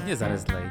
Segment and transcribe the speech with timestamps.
[0.00, 0.62] hodně zarezlej.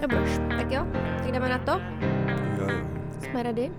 [0.00, 0.86] Dobroš, tak jo,
[1.18, 1.80] tak jdeme na to.
[2.58, 2.86] Jo, jo.
[3.20, 3.70] Jsme ready?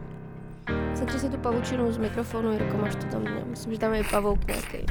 [0.95, 4.03] Setři si tu pavučinu z mikrofonu, Jirko, máš to tam, já myslím, že tam je
[4.11, 4.85] pavouk nějaký.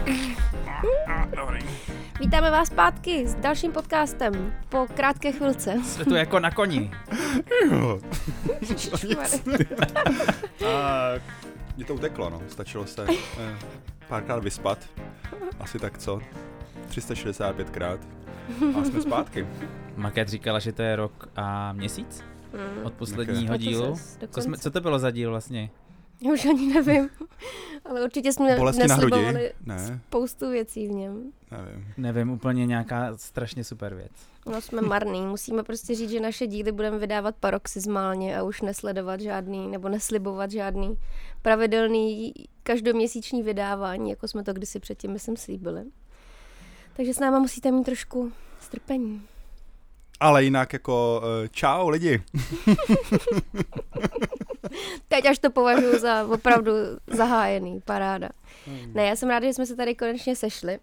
[2.20, 5.74] Vítáme vás zpátky s dalším podcastem po krátké chvilce.
[5.84, 6.90] Jsme tu jako na koni.
[10.66, 11.10] A
[11.76, 12.42] mě to uteklo, no.
[12.48, 13.06] Stačilo se
[13.40, 13.56] eh,
[14.08, 14.78] párkrát vyspat.
[15.60, 16.20] Asi tak co?
[16.88, 17.98] 365krát.
[18.80, 19.46] A jsme zpátky.
[19.96, 22.86] Maket říkala, že to je rok a měsíc Hmm.
[22.86, 23.94] od posledního dílu.
[24.30, 25.70] Co, jsme, co to bylo za díl vlastně?
[26.22, 27.10] Já už ani nevím,
[27.84, 28.98] ale určitě jsme Bolesti na
[29.66, 31.32] Ne, spoustu věcí v něm.
[31.50, 31.84] nevím.
[31.96, 34.12] Nevím, úplně nějaká strašně super věc.
[34.46, 39.20] No jsme marný, musíme prostě říct, že naše díly budeme vydávat paroxysmálně a už nesledovat
[39.20, 40.98] žádný, nebo neslibovat žádný
[41.42, 45.84] pravidelný každoměsíční vydávání, jako jsme to kdysi předtím, myslím, slíbili.
[46.96, 49.22] Takže s náma musíte mít trošku strpení.
[50.20, 52.22] Ale jinak jako eh, čau lidi.
[55.08, 56.72] Teď až to považuji za opravdu
[57.06, 58.28] zahájený, paráda.
[58.94, 60.78] Ne, já jsem ráda, že jsme se tady konečně sešli.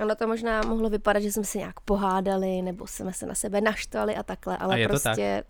[0.00, 3.60] Ono to možná mohlo vypadat, že jsme se nějak pohádali, nebo jsme se na sebe
[3.60, 5.44] naštvali a takhle, ale A je to prostě...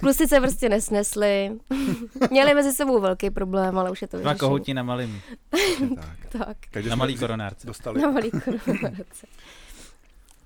[0.00, 1.52] Kluci se prostě nesnesli.
[2.30, 4.38] Měli mezi sebou velký problém, ale už je to Dva vyřešený.
[4.38, 5.20] kohouti na malým,
[5.96, 6.38] tak.
[6.46, 7.66] Tak, Takže na malý koronárce.
[7.66, 8.00] Dostali.
[8.02, 9.26] na malý korunovace.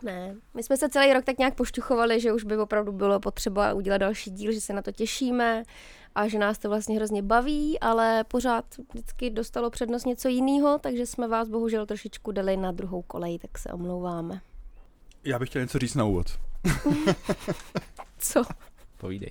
[0.02, 3.72] Ne, my jsme se celý rok tak nějak pošťuchovali, že už by opravdu bylo potřeba
[3.72, 5.62] udělat další díl, že se na to těšíme
[6.18, 11.06] a že nás to vlastně hrozně baví, ale pořád vždycky dostalo přednost něco jiného, takže
[11.06, 14.40] jsme vás bohužel trošičku dali na druhou kolej, tak se omlouváme.
[15.24, 16.38] Já bych chtěl něco říct na úvod.
[18.18, 18.42] Co?
[18.96, 19.28] Povídej.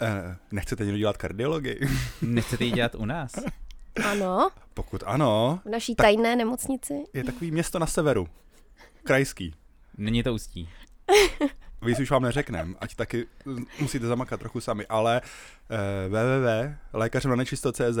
[0.00, 1.80] Eh, nechcete někdo dělat kardiologii?
[2.22, 3.32] Nechcete ji dělat u nás?
[4.04, 6.94] Ano, Pokud ano, v naší Tak- tajné nemocnici.
[7.12, 8.28] je takový město na severu.
[9.04, 9.54] Krajský.
[9.98, 10.68] Není to ústí.
[11.86, 13.26] Víc už vám neřeknem, ať taky
[13.80, 15.20] musíte zamakat trochu sami, ale
[15.70, 17.98] eh, www.lékařemnanečisto.cz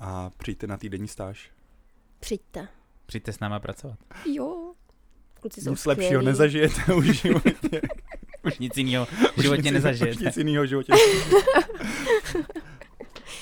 [0.00, 1.50] a přijďte na týdenní stáž.
[2.20, 2.68] Přijďte.
[3.06, 3.98] Přijďte s náma pracovat.
[4.24, 4.72] Jo.
[5.40, 7.80] Kluci jsou Nic lepšího nezažijete už v životě.
[8.44, 10.24] Už nic jiného v Už životě nic- Už nezažijete.
[10.24, 10.92] nic jiného v životě.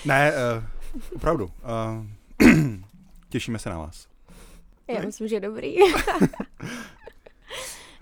[0.05, 0.65] ne, uh,
[1.17, 1.45] opravdu.
[1.45, 1.51] Uh,
[3.29, 4.09] těšíme se na vás.
[4.95, 5.77] Já myslím, že dobrý.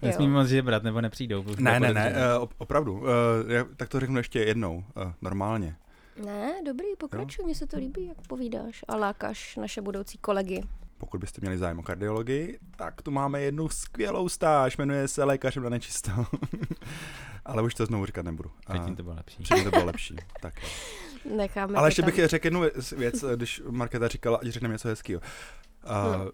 [0.02, 1.44] Nesmíme moc žebrat, nebo nepřijdou.
[1.58, 2.38] Ne, ne, ne, podezřelé.
[2.38, 2.92] uh, opravdu.
[2.98, 3.06] Uh,
[3.48, 4.76] já, tak to řeknu ještě jednou.
[4.96, 5.76] Uh, normálně.
[6.24, 10.62] Ne, dobrý, pokračuj, mně se to líbí, jak povídáš a lákáš naše budoucí kolegy.
[10.98, 15.62] Pokud byste měli zájem o kardiologii, tak tu máme jednu skvělou stáž, jmenuje se Lékařem
[15.62, 16.10] na nečisto.
[17.44, 18.50] Ale už to znovu říkat nebudu.
[18.66, 19.42] A Předtím to bylo lepší.
[19.42, 20.16] Předtím to bylo lepší.
[20.40, 20.54] Tak.
[21.36, 22.10] Necháme Ale ještě tam.
[22.10, 22.60] bych řekl jednu
[22.96, 25.20] věc- když Markéta říkala, ať řekneme něco hezkého.
[25.20, 26.30] Uh, No.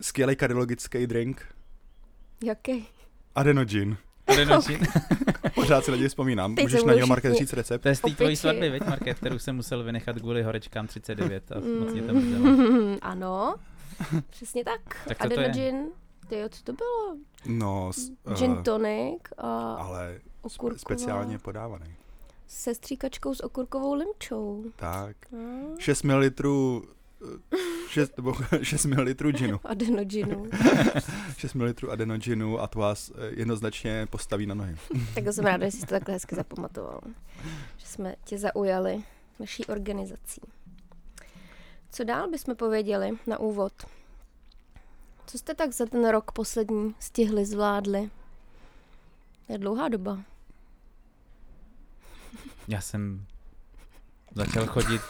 [0.00, 1.46] Skvělý kardiologický drink,
[2.44, 2.86] Jaký?
[3.34, 3.96] adenogin.
[4.26, 4.80] Adenočin.
[5.54, 6.54] Pořád si na něj vzpomínám.
[6.54, 7.82] Teď Můžeš na něj všichni- říct recept?
[7.82, 11.52] To je z té tvojí svatby, veď, Market, kterou jsem musel vynechat kvůli horečkám 39
[11.52, 12.98] a moc mě to Mm, mrzelo.
[13.02, 13.54] ano,
[14.30, 14.80] přesně tak.
[15.08, 15.46] Tak co to je?
[15.48, 15.88] Adenogin,
[16.28, 17.16] ty co to bylo?
[17.46, 20.78] No, s, Gin uh, tonic a ale okurková.
[20.78, 21.94] speciálně podávaný.
[22.48, 24.64] se stříkačkou s okurkovou limčou.
[24.76, 25.16] Tak.
[25.32, 25.36] A
[25.78, 26.30] 6 ml
[27.88, 29.60] 6, nebo 6 ml ginu.
[29.64, 30.46] adenoginu.
[31.36, 34.76] 6 ml adenoginu a to vás eh, jednoznačně postaví na nohy.
[35.14, 37.00] tak jsem ráda, že jsi to takhle hezky zapamatoval.
[37.76, 39.02] Že jsme tě zaujali
[39.38, 40.40] naší organizací.
[41.90, 43.72] Co dál bychom pověděli na úvod?
[45.26, 48.10] Co jste tak za ten rok poslední stihli, zvládli?
[49.46, 50.18] To je dlouhá doba.
[52.68, 53.26] Já jsem
[54.34, 55.00] začal chodit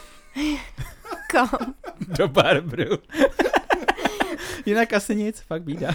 [1.31, 1.49] Kam?
[2.17, 2.97] do Barbru.
[4.65, 5.93] Jinak asi nic, fakt bída.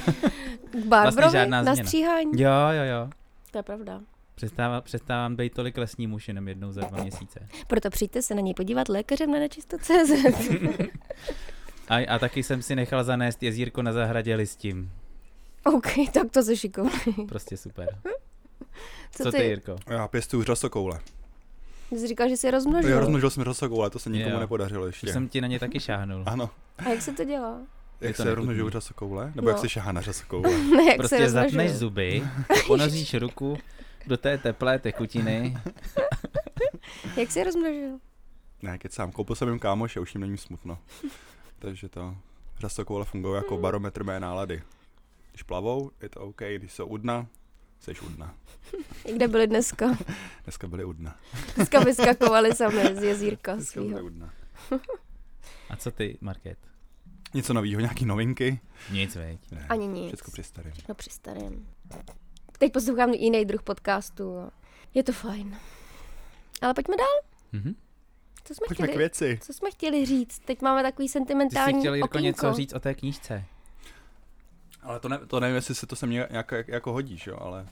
[0.71, 1.33] K Barbrovi?
[1.33, 1.87] žádná na změna.
[1.89, 2.31] stříhání?
[2.43, 3.11] Jo, jo, jo.
[3.51, 4.01] To je pravda.
[4.35, 7.49] Přestává, přestávám být tolik lesní muž jenom jednou za dva měsíce.
[7.67, 10.51] Proto přijďte se na něj podívat lékařem na nečisto.cz.
[11.89, 14.93] A, a taky jsem si nechal zanést jezírko na zahradě listím.
[15.65, 17.27] OK, tak to se šikovný.
[17.29, 17.99] Prostě super.
[19.11, 19.39] Co, Co ty?
[19.39, 19.77] ty, Jirko?
[19.91, 21.01] Já pěstuju řasokoule.
[21.91, 23.01] Ty jsi říkal, že jsi je Jo, rozmnožil.
[23.01, 24.41] rozmnožil jsem řasokoule, to se nikomu Jo.
[24.41, 25.13] nepodařilo ještě.
[25.13, 26.23] Jsem ti na ně taky šáhnul.
[26.27, 26.51] Ano.
[26.79, 27.59] A jak se to dělá?
[28.01, 29.33] Jak to se rozmnožují řasokoule?
[29.35, 29.51] Nebo No.
[29.51, 30.51] jak se šahá na řasokoule?
[30.59, 31.79] ne, jak se Prostě zatneš rozmnožil.
[31.79, 32.23] zuby,
[32.67, 33.59] ponoříš ruku
[34.07, 35.57] do té teplé tekutiny.
[37.17, 37.99] Jak jsi je rozmnožil?
[38.63, 39.13] ne, kecám.
[39.13, 40.79] Koupil jsem jim kámoše, už jim není smutno.
[41.59, 42.17] Takže to
[42.59, 44.63] řasokoule fungují jako barometr mé nálady.
[45.31, 47.27] Když plavou, je to OK, když jsou u dna,
[47.81, 48.35] Seš u dna.
[49.15, 49.99] Kde byli dneska?
[50.45, 51.17] Dneska byli u dna.
[51.57, 54.07] Dneska vyskakovali sami z jezírka Dneska byli svýho.
[54.07, 54.33] u dna.
[55.71, 56.59] A co ty, Market?
[57.35, 58.61] Něco nového, nějaký novinky?
[58.93, 59.51] Nic, veď.
[59.51, 60.07] Ne, Ani nic.
[60.15, 60.73] Všechno při starém.
[60.89, 61.67] No při starém.
[62.59, 64.51] Teď poslouchám jiný druh podcastu.
[64.95, 65.59] Je to fajn.
[66.63, 67.21] Ale pojďme dál.
[67.53, 67.75] Mhm.
[68.45, 68.99] Co jsme Pojďme k chtěli?
[68.99, 69.39] věci.
[69.43, 70.39] Co jsme chtěli říct?
[70.39, 73.45] Teď máme takový Ty sentimentální jsi chtěl, Jirko, něco říct o té knížce.
[74.87, 77.67] Ale to, ne, to nevím, jestli se to sem nějak jako, hodíš, jo, ale,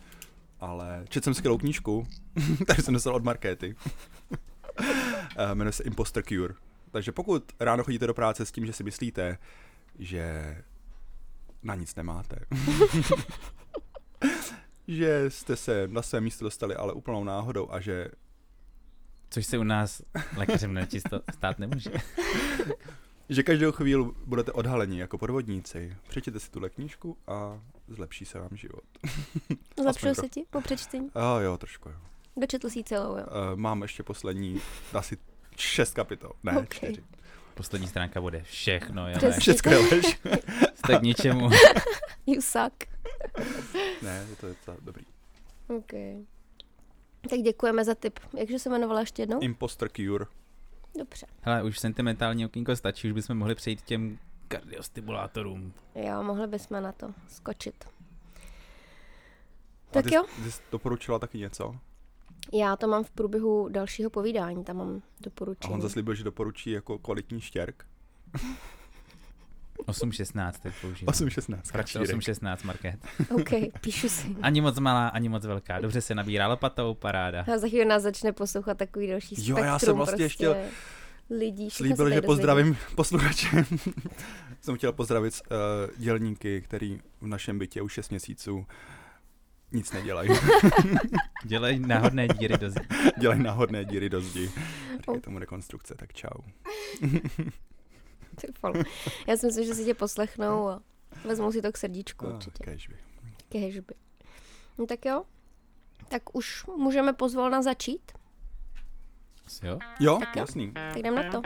[0.60, 2.06] ale četl jsem skvělou knížku,
[2.66, 3.76] tady jsem dostal od Markéty.
[5.36, 6.54] Eh, Jmenuje se Imposter Cure.
[6.90, 9.38] Takže pokud ráno chodíte do práce s tím, že si myslíte,
[9.98, 10.56] že
[11.62, 12.36] na nic nemáte,
[14.88, 18.08] že jste se na své místo dostali ale úplnou náhodou a že
[19.30, 20.02] Což se u nás
[20.36, 21.90] lékařem nečisto stát nemůže.
[23.28, 25.96] Že každou chvíli budete odhaleni jako podvodníci.
[26.08, 28.82] Přečtěte si tuhle knížku a zlepší se vám život.
[29.82, 31.08] Zlepšilo Aspoň se ti po přečtení?
[31.14, 31.94] A jo, trošku jo.
[32.36, 33.24] Dočetl jsi ji celou, jo?
[33.26, 34.60] Uh, mám ještě poslední
[34.92, 35.16] asi
[35.56, 36.30] šest kapitol.
[36.42, 36.74] Ne, Ok.
[36.74, 37.04] čtyři.
[37.54, 39.30] Poslední stránka bude všechno, jo.
[39.38, 40.20] Všechno je lež.
[40.74, 41.50] jste k ničemu.
[42.26, 42.84] You suck.
[44.02, 45.04] ne, je to, je to dobrý.
[45.68, 45.92] OK.
[47.30, 48.18] Tak děkujeme za tip.
[48.38, 49.40] Jakže se jmenovala ještě jednou?
[49.40, 50.24] Imposter Cure.
[50.98, 51.26] Dobře.
[51.42, 54.18] Hele, už sentimentální okýnko stačí, už bychom mohli přejít k těm
[54.48, 55.72] kardiostimulátorům.
[55.94, 57.84] Jo, mohli bychom na to skočit.
[57.84, 57.88] A
[59.90, 61.76] Tak ty, jo, Ty jsi doporučila taky něco?
[62.52, 65.74] já to mám v průběhu dalšího povídání, tam mám A doporučení.
[65.74, 67.86] on zaslíbil, že doporučí jako kvalitní štěrk.
[69.78, 71.14] 8.16 teď používám.
[71.14, 71.58] 8.16.
[71.64, 73.00] Frakce Kratší 8.16 market.
[73.30, 73.50] OK,
[73.80, 74.36] píšu si.
[74.42, 75.80] Ani moc malá, ani moc velká.
[75.80, 77.44] Dobře se nabírá lopatou, paráda.
[77.54, 80.56] A za chvíli nás začne poslouchat takový další Jo, spektrum já jsem vlastně prostě chtěl-
[81.30, 81.70] lidí.
[81.70, 83.48] Slíbil, že pozdravím posluchače.
[84.60, 85.56] jsem chtěl pozdravit uh,
[85.96, 88.66] dělníky, který v našem bytě už 6 měsíců
[89.72, 90.30] nic nedělají.
[91.44, 92.80] Dělej náhodné díry do zdi.
[93.18, 94.50] Dělají náhodné díry do zdi.
[94.96, 96.40] Říkají tomu rekonstrukce, tak čau.
[98.40, 98.52] Ty.
[99.26, 100.82] Já si myslím, že si tě poslechnou a
[101.24, 102.64] vezmou si to k srdíčku Ah, určitě.
[102.64, 102.96] kéžby.
[103.48, 103.94] Kežby.
[104.78, 105.24] No tak jo.
[106.08, 108.12] Tak už můžeme pozvolna začít.
[109.62, 109.78] Jo?
[110.00, 110.40] Jo, Tak jo.
[110.42, 110.72] jasný.
[110.72, 111.42] Tak jdem na to.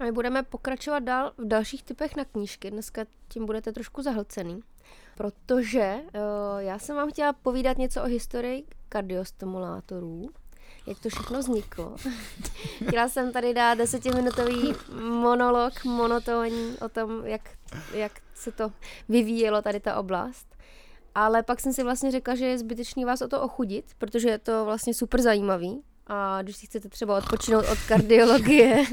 [0.00, 2.70] A my budeme pokračovat dál v dalších typech na knížky.
[2.70, 4.60] Dneska tím budete trošku zahlcený.
[5.16, 10.28] Protože uh, já jsem vám chtěla povídat něco o historii kardiostimulátorů.
[10.86, 11.96] Jak to všechno vzniklo.
[12.88, 17.50] chtěla jsem tady dát desetiminutový monolog, monotónní o tom, jak,
[17.92, 18.72] jak se to
[19.08, 20.46] vyvíjelo tady ta oblast.
[21.14, 24.38] Ale pak jsem si vlastně řekla, že je zbytečný vás o to ochudit, protože je
[24.38, 25.82] to vlastně super zajímavý.
[26.06, 28.84] A když si chcete třeba odpočinout od kardiologie,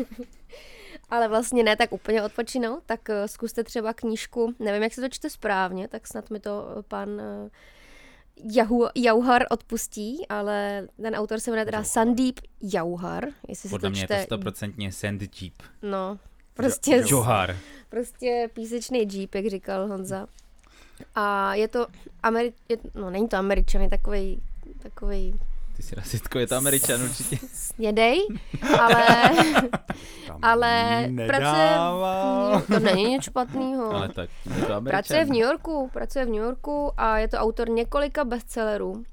[1.10, 5.10] ale vlastně ne tak úplně odpočinout, tak eh, zkuste třeba knížku, nevím, jak se to
[5.10, 7.50] čte správně, tak snad mi to eh, pan eh,
[8.54, 13.92] Jahu, Jauhar odpustí, ale ten autor se jmenuje teda Sandeep Jauhar, jestli se Podle to
[13.92, 15.54] mě je čte, to stoprocentně Sand Jeep.
[15.81, 16.19] no,
[16.54, 17.56] prostě, Jo- Johar.
[17.89, 20.28] prostě písečný jeep, jak říkal Honza.
[21.16, 21.88] A je to,
[22.24, 24.38] Ameri- je, no není to američan, je takovej,
[24.80, 25.34] takovej
[25.77, 27.38] Ty jsi rasistko, je to američan určitě.
[27.53, 28.27] snědej,
[28.79, 29.06] ale,
[30.41, 31.77] ale pracuje
[32.67, 33.91] to není nic špatného.
[33.91, 35.00] Ale tak, je to američan.
[35.00, 38.91] Pracuje v New Yorku, pracuje v New Yorku a je to autor několika bestsellerů.
[38.91, 39.03] Uh,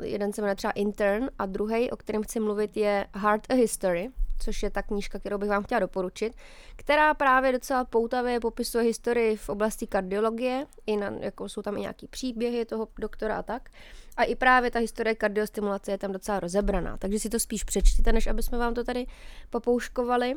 [0.00, 4.10] jeden se jmenuje třeba Intern a druhý, o kterém chci mluvit, je Heart a History,
[4.38, 6.36] což je ta knížka, kterou bych vám chtěla doporučit,
[6.76, 11.80] která právě docela poutavě popisuje historii v oblasti kardiologie, i na, jako jsou tam i
[11.80, 13.70] nějaký příběhy toho doktora a tak.
[14.16, 18.12] A i právě ta historie kardiostimulace je tam docela rozebraná, takže si to spíš přečtěte,
[18.12, 19.06] než aby jsme vám to tady
[19.50, 20.34] popouškovali.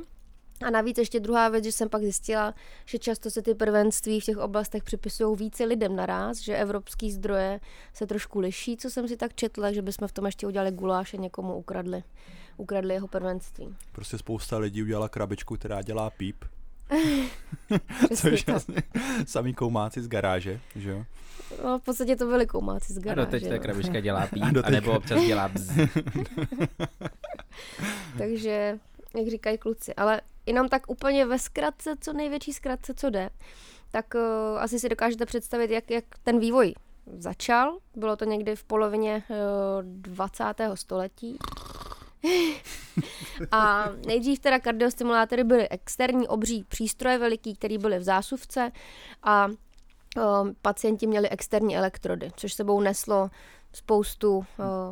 [0.65, 2.53] A navíc ještě druhá věc, že jsem pak zjistila,
[2.85, 7.59] že často se ty prvenství v těch oblastech připisují více lidem naraz, že evropský zdroje
[7.93, 11.13] se trošku liší, co jsem si tak četla, že bychom v tom ještě udělali guláš
[11.13, 12.03] a někomu ukradli,
[12.57, 13.75] ukradli jeho prvenství.
[13.91, 16.45] Prostě spousta lidí udělala krabičku, která dělá píp.
[18.15, 18.75] Což je vlastně
[19.25, 21.05] samý koumáci z garáže, že jo?
[21.63, 23.25] No, v podstatě to byli koumáci z A garáže.
[23.25, 25.69] doteď ta krabička dělá píp, A doteď- anebo občas dělá bz.
[28.17, 28.79] Takže,
[29.17, 29.95] jak říkají kluci.
[29.95, 33.29] Ale jenom tak úplně ve zkratce, co největší zkratce, co jde,
[33.91, 34.21] tak uh,
[34.59, 36.73] asi si dokážete představit, jak, jak ten vývoj
[37.17, 37.77] začal.
[37.95, 39.35] Bylo to někdy v polovině uh,
[39.83, 40.43] 20.
[40.73, 41.37] století.
[43.51, 48.71] A nejdřív teda kardiostimulátory byly externí obří přístroje veliký, které byly v zásuvce
[49.23, 53.29] a uh, pacienti měli externí elektrody, což sebou neslo
[53.73, 54.45] spoustu uh,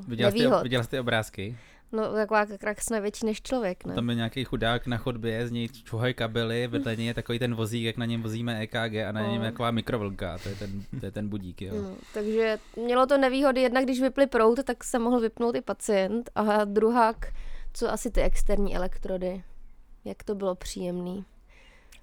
[0.07, 0.63] Viděla ty, nevýhod.
[0.63, 1.57] viděla jsi ty obrázky?
[1.91, 3.95] No, taková krásná větší než člověk, ne?
[3.95, 7.55] Tam je nějaký chudák na chodbě, z něj čuhají kabely, vedle něj je takový ten
[7.55, 8.75] vozík, jak na něm vozíme EKG
[9.07, 9.45] a na něm je No.
[9.45, 11.73] taková mikrovlnka, to je ten, to je ten budík, jo.
[11.81, 16.29] No, takže mělo to nevýhody, jednak když vyply prout, tak se mohl vypnout i pacient
[16.35, 17.33] a druhák,
[17.73, 19.43] co asi ty externí elektrody,
[20.05, 21.25] jak to bylo příjemný.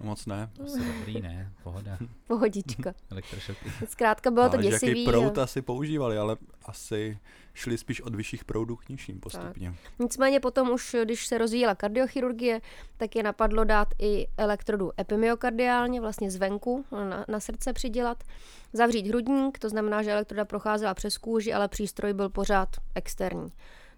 [0.03, 0.51] Moc ne.
[0.57, 1.53] To je dobrý, ne?
[1.63, 1.99] Pohoda.
[2.27, 2.95] Pohodička.
[3.11, 3.73] Elektrošoky.
[3.89, 5.05] Zkrátka bylo to Ale že děsivý.
[5.05, 7.19] Jaký prout asi používali, ale asi
[7.55, 9.75] šli spíš od vyšších proudů k nižším postupně.
[9.99, 12.61] Nicméně potom už, když se rozvíjela kardiochirurgie,
[12.97, 18.25] tak je napadlo dát i elektrodu epimyokardiálně, vlastně zvenku na, na srdce přidělat.
[18.73, 23.53] Zavřít hrudník, to znamená, že elektroda procházela přes kůži, ale přístroj byl pořád externí.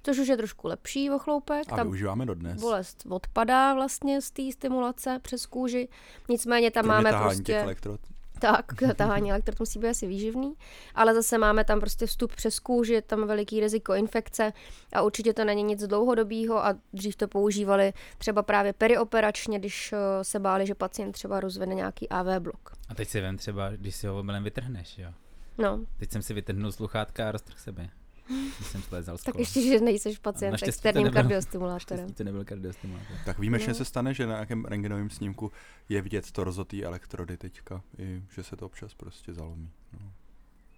[0.04, 1.72] Což už je trošku lepší ochloupek.
[1.72, 2.60] A Tam využíváme dodnes.
[2.60, 5.88] bolest odpadá vlastně z té stimulace přes kůži.
[6.28, 7.52] Nicméně tam Kromě máme tahání prostě...
[7.52, 8.00] těch elektrod.
[8.40, 8.64] Tak,
[8.96, 10.54] tahání elektrod musí být asi výživný,
[10.94, 14.52] ale zase máme tam prostě vstup přes kůži, je tam veliký riziko infekce
[14.92, 20.24] a určitě to není nic dlouhodobého a dřív to používali třeba právě perioperačně, když eh,
[20.24, 22.72] se báli, že pacient třeba rozvine nějaký AV blok.
[22.88, 25.12] A teď si vem třeba, když si ho omylem vytrhneš, jo.
[25.58, 27.88] No, Teď jsem si vytrhnul sluchátka a roztrhl sebe.
[28.28, 32.12] Když jsem slézal z tak ještě, že nejseš pacient s Naštěstí externím nebyl- kardiostimulátorem.
[32.12, 33.16] To nebyl kardiostimulátor.
[33.24, 33.74] Tak výjimečně No.
[33.74, 35.52] se stane, že na nějakém rengenovém snímku
[35.88, 39.70] je vidět to rozotý elektrody teďka, i že se to občas prostě zalomí.
[40.00, 40.12] No.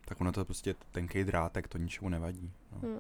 [0.05, 2.53] Tak ono to je prostě tenký drátek, to ničemu nevadí.
[2.73, 2.79] No.
[2.89, 2.99] Hmm.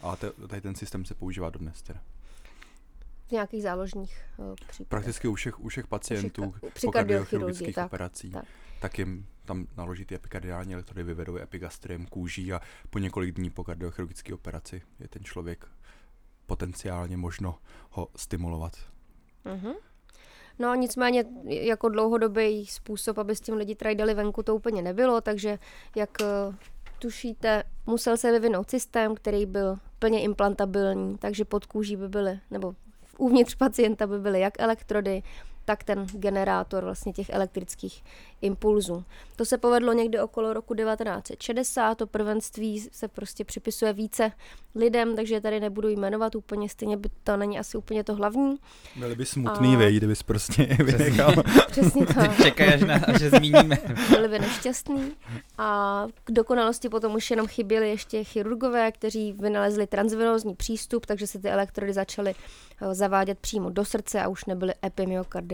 [0.00, 2.00] Ale te, tady ten systém se používá dodnes teda.
[3.28, 4.88] V nějakých záložních uh, případech.
[4.88, 8.44] Prakticky u všech, u všech pacientů Při ka- při po kardiochirurgických tak, operací, tak.
[8.80, 13.50] tak jim tam naloží ty epikardiální elektrody, vyvedou je epigastriem kůží a po několik dní
[13.50, 15.66] po kardiochirurgické operaci je ten člověk
[16.46, 17.58] potenciálně možno
[17.90, 18.72] ho stimulovat.
[19.44, 19.72] Mhm.
[20.58, 25.58] No nicméně jako dlouhodobý způsob, aby s tím lidi trajdali venku, to úplně nebylo, takže
[25.96, 26.26] jak eh,
[26.98, 32.74] tušíte, musel se vyvinout systém, který byl plně implantabilní, takže pod kůží by byly, nebo
[33.18, 35.22] uvnitř pacienta by byly jak elektrody,
[35.66, 38.04] tak ten generátor vlastně těch elektrických
[38.40, 39.04] impulzů.
[39.36, 44.32] To se povedlo někdy okolo roku 1960, to prvenství se prostě připisuje více
[44.74, 48.56] lidem, takže tady nebudu jmenovat úplně, stejně by to není asi úplně to hlavní.
[48.96, 51.34] Byli by smutný, A- vej, kdybys prostě vynechal.
[51.70, 52.42] Přesně tak.
[52.42, 53.78] Čekaj, až, na, až že zmíníme.
[54.10, 55.12] byli by nešťastní
[55.58, 61.38] a k dokonalosti potom už jenom chyběli ještě chirurgové, kteří vynalezli transvenózní přístup, takže se
[61.38, 62.34] ty elektrody začaly
[62.82, 64.74] eh, zavádět přímo do srdce a už nebyly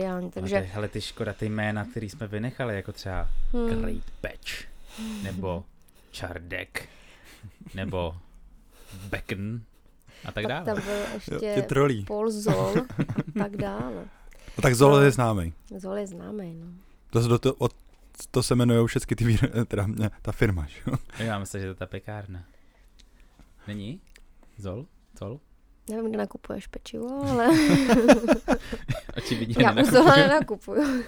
[0.03, 0.31] epimyokardiální.
[0.31, 0.55] Takže...
[0.55, 3.69] Takže hele, ty škoda, ty jména, který jsme vynechali, jako třeba Hmm.
[3.81, 4.63] Great Patch,
[5.23, 5.65] nebo
[6.11, 6.89] Čardek,
[7.73, 8.15] nebo
[9.09, 9.61] Becken
[10.25, 10.65] a tak pak dále.
[10.65, 12.05] tam byl Jo, ještě tě trolí.
[12.05, 14.05] Paul Zoll a tak dále.
[14.57, 15.03] No, tak Zolo No.
[15.03, 15.53] je známý.
[15.77, 16.67] Zoll je známý, no.
[17.09, 17.73] To, to, to, od,
[18.31, 20.95] to se jmenují všechny ty, výr- teda ne, ta firma, že jo?
[21.17, 22.43] Já myslím, že to je ta pekárna.
[23.67, 24.01] Není?
[24.57, 24.85] Zol?
[25.19, 25.39] Zol?
[25.89, 27.49] Nevím, kde nakupuješ pečivo, ale
[29.17, 30.03] Očividně já nenakupuju.
[30.03, 31.03] Zola nenakupuju.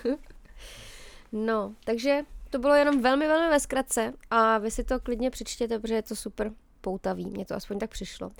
[1.31, 5.79] no, takže to bylo jenom velmi, velmi ve zkratce a vy si to klidně přečtěte,
[5.79, 6.51] protože je to super
[6.81, 8.31] poutavý, mně to aspoň tak přišlo.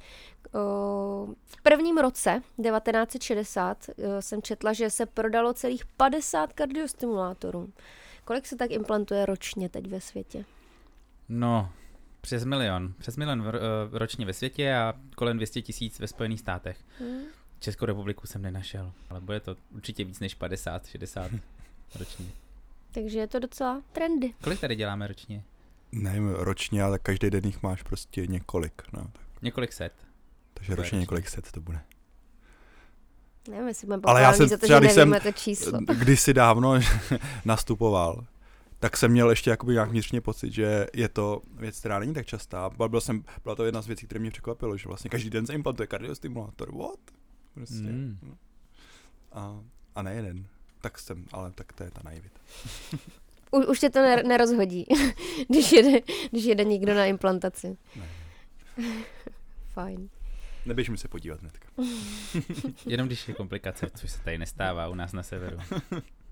[1.46, 7.70] V prvním roce, 1960, eh, jsem četla, že se prodalo celých 50 kardiostimulátorů.
[8.26, 10.46] Kolik se tak implantuje ročně teď ve světě?
[11.30, 11.70] No,
[12.26, 12.94] přes milion.
[12.98, 13.60] Přes milion v- eh,
[14.00, 16.78] ročně ve světě a kolem 200 tisíc ve Spojených státech.
[17.00, 17.22] Hmm?
[17.60, 21.32] Českou republiku jsem nenašel, ale bude to určitě víc než 50, 60
[22.00, 22.26] ročně.
[22.94, 24.34] Takže je to docela trendy.
[24.44, 25.44] Kolik tady děláme ročně?
[25.92, 28.82] Nevím, ročně, ale každý den jich máš prostě několik.
[28.94, 29.42] No, tak.
[29.42, 29.94] Několik set.
[30.54, 31.00] Takže ročně ročně.
[31.00, 31.80] několik set to bude.
[33.50, 35.80] Nevím, jestli budeme Ale já jsem za to, třeba, že když jsem to číslo.
[35.80, 36.80] kdysi dávno
[37.46, 38.26] nastupoval,
[38.80, 42.26] tak jsem měl ještě jakoby nějak vnitřně pocit, že je to věc, která není tak
[42.26, 42.70] častá.
[42.88, 45.54] Byl jsem, byla to jedna z věcí, které mě překvapilo, že vlastně každý den se
[45.54, 46.78] implantuje kardiostimulátor.
[46.78, 47.00] What?
[47.54, 47.76] Prostě.
[47.76, 48.36] Mm.
[49.32, 49.60] A,
[49.96, 50.46] a ne jeden.
[50.82, 52.40] Tak jsem, ale tak to je ta naivita.
[53.52, 54.86] U, už tě to ner- nerozhodí,
[55.50, 56.00] když jede,
[56.32, 57.78] když jede někdo na implantaci.
[57.96, 58.10] Ne.
[59.74, 60.10] Fajn.
[60.66, 61.68] Neběž mi se podívat hnedka.
[62.86, 65.58] Jenom když je komplikace, což se tady nestává u nás na severu.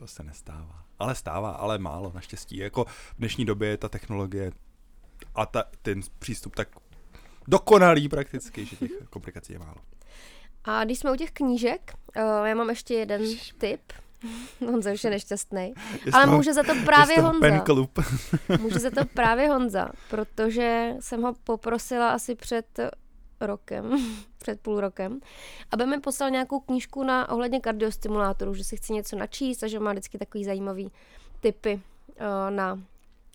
[0.00, 0.84] To se nestává.
[0.98, 2.56] Ale stává, ale málo, naštěstí.
[2.56, 4.52] Jako v dnešní době je ta technologie
[5.34, 6.68] a ta, ten přístup tak
[7.48, 9.76] dokonalý prakticky, že těch komplikací je málo.
[10.64, 13.22] A když jsme u těch knížek, uh, já mám ještě jeden
[13.58, 13.80] tip.
[14.66, 15.74] Honza už je nešťastný.
[16.12, 17.60] Ale může za to právě Honza.
[17.60, 17.98] Club.
[18.60, 22.80] Může za to právě Honza, protože jsem ho poprosila asi před
[23.40, 23.96] rokem,
[24.38, 25.20] před půl rokem,
[25.70, 29.80] aby mi poslal nějakou knížku na ohledně kardiostimulátorů, že si chci něco načíst a že
[29.80, 30.92] má vždycky takový zajímavý
[31.40, 32.78] typy uh, na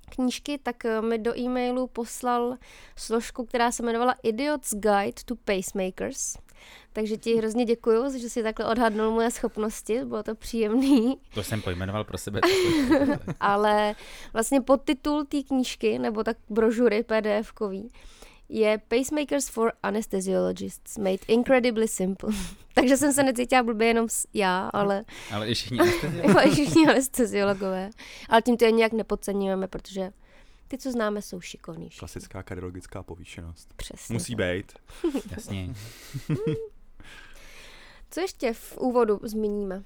[0.09, 2.57] knížky, tak eh, mi do e-mailu poslal
[2.95, 6.38] složku, která se jmenovala Idiot's Guide to Pacemakers.
[6.93, 11.17] Takže ti hrozně děkuju, že jsi takhle odhadnul moje schopnosti, bylo to příjemný.
[11.33, 12.41] To jsem pojmenoval pro sebe.
[13.39, 13.95] Ale
[14.33, 17.89] vlastně podtitul té knížky, nebo tak brožury PDF-kový,
[18.49, 22.29] je Pacemakers for Anesthesiologists, made incredibly simple.
[22.73, 25.05] Takže jsem se necítila blbě jenom já, ale...
[25.31, 26.43] ale i všichni anesteziologové.
[26.43, 27.89] i všichni anesteziologové.
[28.29, 30.11] Ale tím to je nějak nepodceňujeme, protože
[30.67, 31.89] ty, co známe, jsou šikovní.
[31.89, 33.73] Klasická kardiologická povýšenost.
[33.75, 34.13] Přesně.
[34.13, 34.73] Musí být.
[35.31, 35.73] Jasně.
[38.11, 39.83] Co ještě v úvodu zmíníme?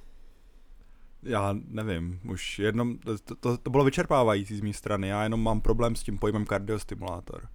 [1.23, 5.61] Já nevím, už jednom, to, to, to bylo vyčerpávající z mé strany, já jenom mám
[5.61, 7.47] problém s tím pojmem kardiostimulátor.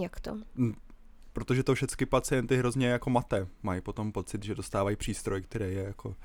[0.00, 0.36] Jak to?
[1.32, 3.46] Protože to všechny pacienty hrozně jako mate.
[3.62, 6.16] Mají potom pocit, že dostávají přístroj, který je jako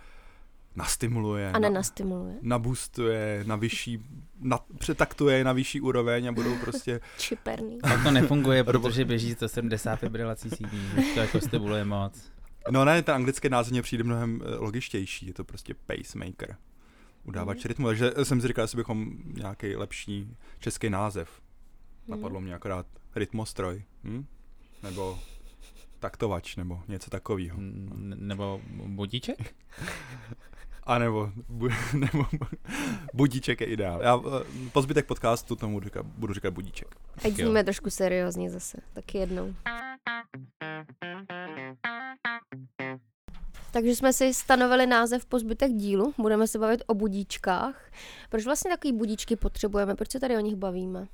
[0.75, 1.51] nastimuluje.
[1.51, 2.33] A nenastimuluje.
[2.33, 3.99] Na, nabustuje na vyšší,
[4.39, 6.99] na, přetaktuje na vyšší úroveň a budou prostě...
[7.17, 7.81] Čiperný.
[7.81, 10.71] A to nefunguje, protože běží 170 fibrilací CD,
[11.13, 12.31] to jako stimuluje moc.
[12.71, 16.55] No ne, ten anglický název mě přijde mnohem eh, logičtější, je to prostě pacemaker.
[17.23, 17.67] Udávač mm.
[17.67, 21.41] rytmu, takže jsem si říkal, jestli bychom nějaký lepší český název.
[22.07, 22.15] Mm.
[22.15, 22.85] Napadlo mě akorát
[23.17, 23.83] rytmostroj.
[24.03, 24.25] Hm?
[24.83, 25.19] Nebo
[25.99, 27.57] taktovač, nebo něco takového.
[28.15, 29.55] Nebo budíček?
[30.83, 32.25] A nebo, bu, nebo
[33.13, 34.01] budíček je ideál.
[34.01, 36.95] Já eh, po zbytek podcastu tomu říkat, budu říkat budíček.
[37.25, 39.53] Ať jsme trošku seriózní zase, taky jednou.
[43.71, 47.91] Takže jsme si stanovili název po zbytek dílu, budeme se bavit o budíčkách.
[48.29, 51.07] Proč vlastně takový budíčky potřebujeme, proč se tady o nich bavíme?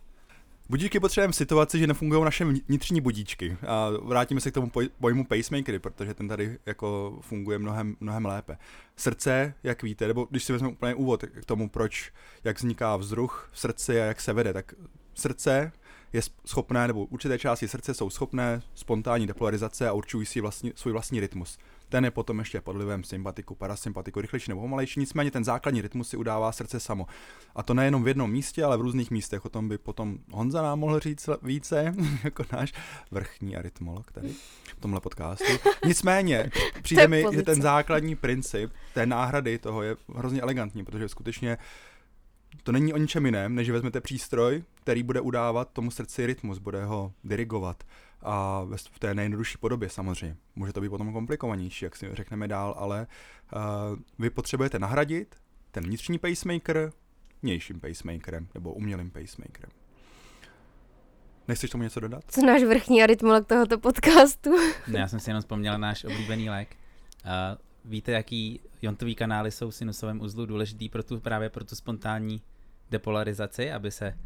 [0.73, 3.57] Budíčky potřebujeme v situaci, že nefungují naše vnitřní budíčky.
[3.67, 8.57] A vrátíme se k tomu pojmu pacemakery, protože ten tady jako funguje mnohem, mnohem lépe.
[8.95, 12.11] Srdce, jak víte, nebo když si vezmeme úplně úvod k tomu, proč,
[12.43, 14.73] jak vzniká vzruch v srdci a jak se vede, tak
[15.13, 15.71] srdce
[16.13, 20.91] je schopné, nebo určité části srdce jsou schopné spontánní depolarizace a určují si vlastní, svůj
[20.91, 21.57] vlastní rytmus.
[21.93, 26.09] Ten je potom ještě pod vlivem sympatiku, parasympatiku, rychlejší nebo pomalejší, nicméně ten základní rytmus
[26.09, 27.07] si udává srdce samo.
[27.55, 29.45] A to nejenom v jednom místě, ale v různých místech.
[29.45, 32.73] O tom by potom Honza nám mohl říct více, jako náš
[33.11, 34.29] vrchní arytmolog tady
[34.77, 35.53] v tomhle podcastu.
[35.85, 36.51] Nicméně,
[36.81, 41.57] přijde mi, že ten základní princip té náhrady toho je hrozně elegantní, protože skutečně
[42.63, 46.85] to není o ničem jiném, než vezmete přístroj, který bude udávat tomu srdci rytmus, bude
[46.85, 47.83] ho dirigovat
[48.23, 50.37] a v té nejjednodušší podobě samozřejmě.
[50.55, 53.07] Může to být potom komplikovanější, jak si řekneme dál, ale
[53.55, 53.61] uh,
[54.19, 55.35] vy potřebujete nahradit
[55.71, 56.91] ten vnitřní pacemaker
[57.43, 59.71] vnějším pacemakerem nebo umělým pacemakerem.
[61.47, 62.23] Nechceš tomu něco dodat?
[62.27, 64.51] Co náš vrchní arytmolog tohoto podcastu?
[64.87, 66.75] ne, já jsem si jenom vzpomněl náš oblíbený lék.
[67.25, 67.31] Uh,
[67.85, 72.41] víte, jaký jontový kanály jsou v sinusovém uzlu důležitý pro tu, právě pro tu spontánní
[72.91, 74.17] depolarizaci, aby se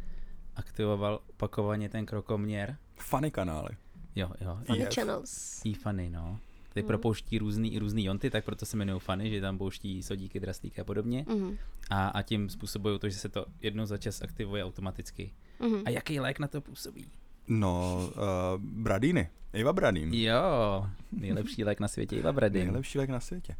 [0.56, 2.76] aktivoval opakovaně ten krokoměr?
[2.96, 3.70] Funny kanály.
[4.16, 4.58] Jo, jo.
[4.66, 4.94] Funny EF.
[4.94, 5.62] channels.
[5.66, 6.38] E-funny, no.
[6.74, 6.86] Ty mm.
[6.86, 10.84] propouští různý, různý jonty, tak proto se jmenují funny, že tam pouští sodíky, drastíky a
[10.84, 11.26] podobně.
[11.28, 11.56] Mm.
[11.90, 15.32] A, a tím způsobují to, že se to jednou za čas aktivuje automaticky.
[15.60, 15.82] Mm.
[15.84, 17.06] A jaký lék na to působí?
[17.48, 19.30] No, uh, Bradíny.
[19.52, 20.14] Iva Bradín.
[20.14, 22.62] Jo, nejlepší lék na světě, Iva Bradín.
[22.62, 23.56] Nejlepší lék na světě.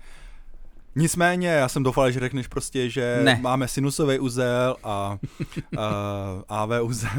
[0.99, 3.39] Nicméně, já jsem doufal, že řekneš prostě, že ne.
[3.43, 5.19] máme sinusový uzel a
[5.77, 5.81] uh,
[6.49, 7.11] AV uzel.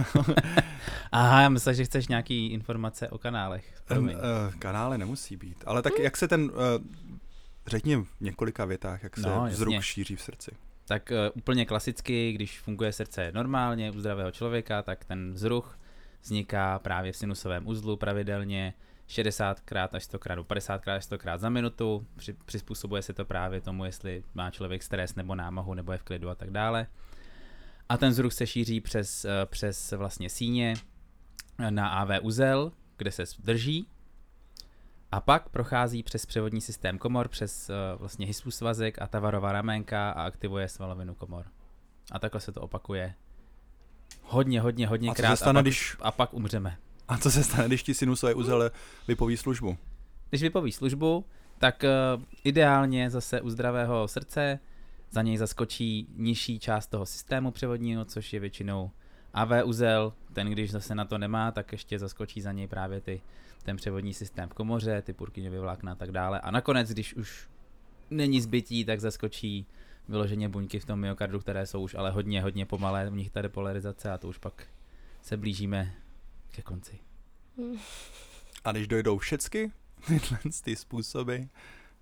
[1.12, 3.82] Aha, já myslím, že chceš nějaký informace o kanálech.
[3.98, 4.14] Um, uh,
[4.60, 6.50] kanály nemusí být, ale tak jak se ten, uh,
[7.68, 9.84] řekni v několika větách, jak se no, vzruk jasně.
[9.84, 10.52] šíří v srdci.
[10.88, 15.80] Tak uh, úplně klasicky, když funguje srdce normálně u zdravého člověka, tak ten vzruch
[16.22, 18.74] vzniká právě v sinusovém uzlu pravidelně
[19.10, 22.08] 60krát až 100krát, 50krát až 100krát za minutu.
[22.16, 26.04] Při, přizpůsobuje se to právě tomu, jestli má člověk stres nebo námahu, nebo je v
[26.04, 26.88] klidu a tak dále.
[27.90, 30.74] A ten vzruch se šíří přes, eh, přes vlastně síně
[31.70, 33.88] na AV uzel, kde se drží
[35.12, 40.12] a pak prochází přes převodní systém komor, přes uh, vlastně hispu svazek a tavarová ramenka
[40.12, 41.46] a aktivuje svalovinu komor.
[42.12, 43.14] A takhle se to opakuje
[44.22, 45.98] hodně, hodně, hodně a krát stane, a, pak, když...
[46.00, 46.78] a pak umřeme.
[47.10, 48.72] A co se stane, když ti sinusové uzele
[49.08, 49.78] vypoví službu?
[50.30, 51.26] Když vypoví službu,
[51.58, 51.84] tak
[52.16, 54.60] uh, ideálně zase u zdravého srdce
[55.12, 58.92] za něj zaskočí nižší část toho systému převodního, což je většinou
[59.34, 63.22] AV uzel, ten když zase na to nemá, tak ještě zaskočí za něj právě ty,
[63.64, 66.40] ten převodní systém v komoře, ty Purkinjovy vlákna a tak dále.
[66.40, 67.50] A nakonec, když už
[68.10, 69.66] není zbytí, tak zaskočí
[70.10, 73.42] vyloženě buňky v tom myokardu, které jsou už ale hodně, hodně pomalé, u nich ta
[73.42, 74.64] depolarizace a to už pak
[75.22, 75.94] se blížíme
[76.52, 77.00] ke konci.
[78.64, 79.72] A když dojdou všechny
[80.08, 81.38] tyhle ty způsoby,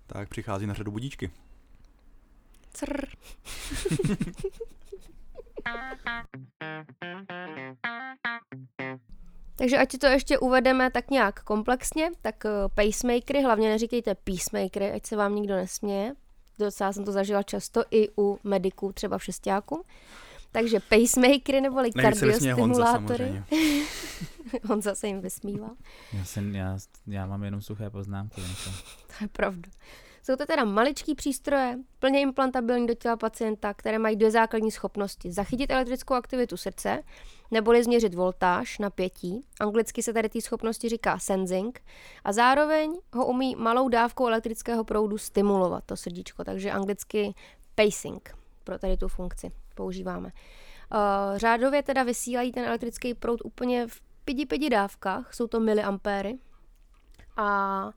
[0.06, 1.30] tak přichází na řadu budíčky.
[2.72, 3.06] Crr.
[9.58, 15.06] Takže ať to ještě uvedeme tak nějak komplexně, tak eh, pacemakery, hlavně neříkejte peacemakery, ať
[15.06, 16.14] se vám nikdo nesměje.
[16.58, 19.84] Docela jsem to zažila často i u mediků, třeba v šestáku.
[20.52, 23.42] Takže pacemakery neboli kardiostimulátory.
[24.64, 25.70] Honza se jim vysmívá.
[26.12, 28.40] Já, jsem, já, já mám jenom suché poznámky.
[29.18, 29.70] To je pravda.
[30.22, 35.32] Jsou to teda maličký přístroje, plně implantabilní do těla pacienta, které mají dvě základní schopnosti.
[35.32, 37.02] Zachytit elektrickou aktivitu srdce,
[37.50, 39.44] neboli změřit voltáž, napětí.
[39.60, 41.80] Anglicky se tady té schopnosti říká sensing.
[42.24, 46.44] A zároveň ho umí malou dávkou elektrického proudu stimulovat, to srdíčko.
[46.44, 47.34] Takže anglicky
[47.74, 48.34] pacing
[48.64, 50.28] pro tady tu funkci používáme.
[50.28, 56.38] Uh, řádově teda vysílají ten elektrický proud úplně v pidi pidi dávkách, jsou to miliampéry.
[57.36, 57.90] A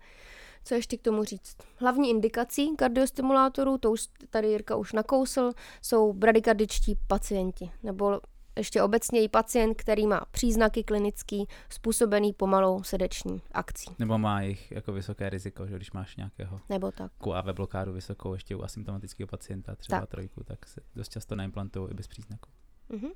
[0.64, 1.58] co ještě k tomu říct?
[1.78, 8.22] Hlavní indikací kardiostimulátorů, to už tady Jirka už nakousl, jsou bradykardičtí pacienti, nebo
[8.62, 13.92] ještě obecněji pacient, který má příznaky klinický způsobený pomalou srdeční akcí.
[14.00, 17.12] Nebo má jich jako vysoké riziko, že když máš nějakého Nebo tak.
[17.24, 20.10] QAV blokádu vysokou ještě u asymptomatického pacienta, třeba tak.
[20.10, 22.50] trojku, tak se dost často neimplantují i bez příznaku.
[22.90, 23.08] Mhm.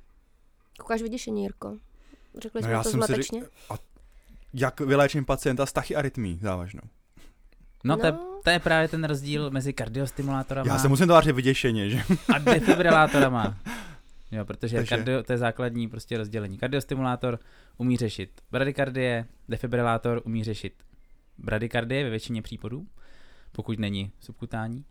[0.78, 1.78] Koukáš vyděšení, Jirko?
[2.38, 3.40] Řekli no jsme to zmatečně?
[3.40, 3.50] Řek...
[3.70, 3.74] A
[4.54, 6.82] jak vyléčím pacienta s tachyarytmí závažnou?
[7.84, 8.00] No, no.
[8.00, 8.12] To, je,
[8.44, 10.72] to je právě ten rozdíl mezi kardiostimulátorama.
[10.72, 12.02] Já se musím tvářit vyděšeně, že?
[12.34, 13.56] A defibrilátorama.
[14.30, 14.96] Jo, protože Takže...
[14.96, 16.58] kardio, to je základní prostě rozdělení.
[16.58, 17.38] Kardiostimulátor
[17.76, 20.82] umí řešit bradykardie, defibrilátor umí řešit
[21.38, 22.86] bradykardie ve většině případů,
[23.52, 24.84] pokud není subkutální.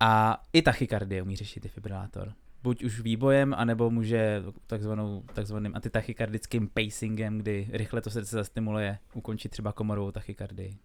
[0.00, 2.32] A i tachykardie umí řešit defibrilátor.
[2.62, 9.48] Buď už výbojem, anebo může takzvanou, takzvaným antitachykardickým pacingem, kdy rychle to srdce zastimuluje, ukončit
[9.48, 10.78] třeba komorovou tachykardii.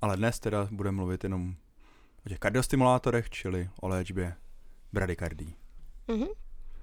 [0.00, 1.54] Ale dnes teda budeme mluvit jenom
[2.26, 4.34] o těch kardiostimulátorech, čili o léčbě
[4.92, 5.54] bradykardii.
[6.08, 6.28] Mm-hmm.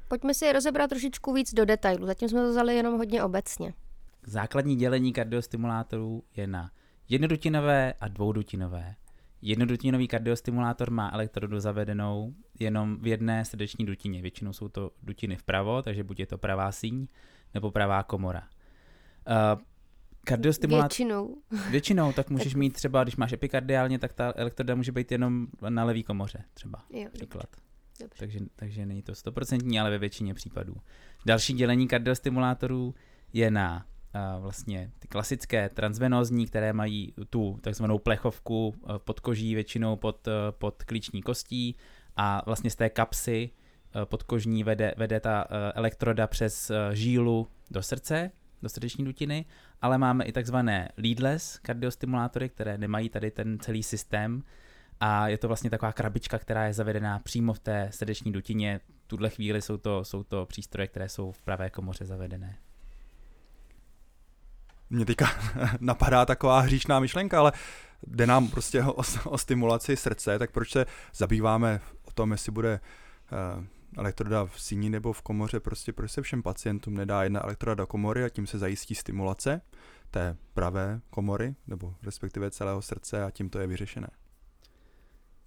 [0.09, 2.05] Pojďme si je rozebrat trošičku víc do detailu.
[2.05, 3.73] Zatím jsme to vzali jenom hodně obecně.
[4.25, 6.71] Základní dělení kardiostimulátorů je na
[7.09, 8.95] jednodutinové a dvoudutinové.
[9.41, 14.21] Jednodutinový kardiostimulátor má elektrodu zavedenou jenom v jedné srdeční dutině.
[14.21, 17.07] Většinou jsou to dutiny vpravo, takže buď je to pravá síň
[17.53, 18.43] nebo pravá komora.
[19.27, 19.61] Uh,
[20.23, 20.89] kardiostimulátor...
[20.89, 21.35] Většinou.
[21.71, 25.83] Většinou, tak můžeš mít třeba, když máš epikardiálně, tak ta elektroda může být jenom na
[25.83, 26.83] levý komoře, třeba.
[26.89, 27.49] Jo, příklad.
[27.55, 27.68] Dobře.
[28.17, 30.75] Takže, takže není to stoprocentní, ale ve většině případů.
[31.25, 32.95] Další dělení kardiostimulátorů
[33.33, 33.85] je na
[34.35, 40.33] uh, vlastně ty klasické transvenózní, které mají tu takzvanou plechovku pod koží, většinou pod, uh,
[40.51, 41.75] pod klíční kostí
[42.15, 43.49] a vlastně z té kapsy
[43.95, 48.31] uh, podkožní vede, vede ta elektroda přes žílu do srdce,
[48.61, 49.45] do srdeční dutiny,
[49.81, 54.43] ale máme i takzvané leadless kardiostimulátory, které nemají tady ten celý systém,
[54.99, 58.79] a je to vlastně taková krabička, která je zavedená přímo v té srdeční dutině.
[59.03, 62.57] V tuhle chvíli jsou to, jsou to přístroje, které jsou v pravé komoře zavedené.
[64.89, 65.29] Mně teďka
[65.79, 67.51] napadá taková hříšná myšlenka, ale
[68.07, 72.79] jde nám prostě o, o stimulaci srdce, tak proč se zabýváme o tom, jestli bude
[73.31, 73.65] uh,
[73.97, 77.87] elektroda v síni nebo v komoře, prostě proč se všem pacientům nedá jedna elektroda do
[77.87, 79.61] komory a tím se zajistí stimulace
[80.11, 84.07] té pravé komory, nebo respektive celého srdce a tím to je vyřešené.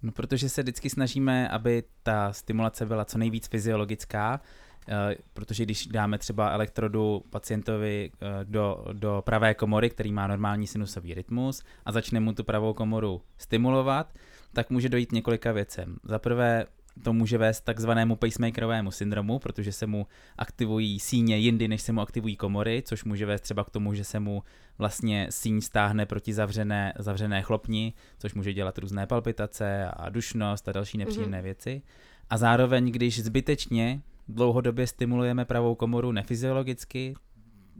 [0.03, 4.41] No, protože se vždycky snažíme, aby ta stimulace byla co nejvíc fyziologická,
[4.87, 10.67] eh, protože když dáme třeba elektrodu pacientovi eh, do, do pravé komory, který má normální
[10.67, 14.13] sinusový rytmus a začne mu tu pravou komoru stimulovat,
[14.53, 15.97] tak může dojít několika věcem.
[16.03, 16.65] Za prvé
[17.03, 22.01] to může vést takzvanému pacemakerovému syndromu, protože se mu aktivují síně jindy, než se mu
[22.01, 24.43] aktivují komory, což může vést třeba k tomu, že se mu
[24.77, 30.71] vlastně síň stáhne proti zavřené, zavřené chlopni, což může dělat různé palpitace a dušnost a
[30.71, 31.43] další nepříjemné mm-hmm.
[31.43, 31.81] věci.
[32.29, 37.13] A zároveň, když zbytečně dlouhodobě stimulujeme pravou komoru nefyziologicky,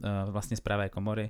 [0.04, 1.30] eh, vlastně z pravé komory,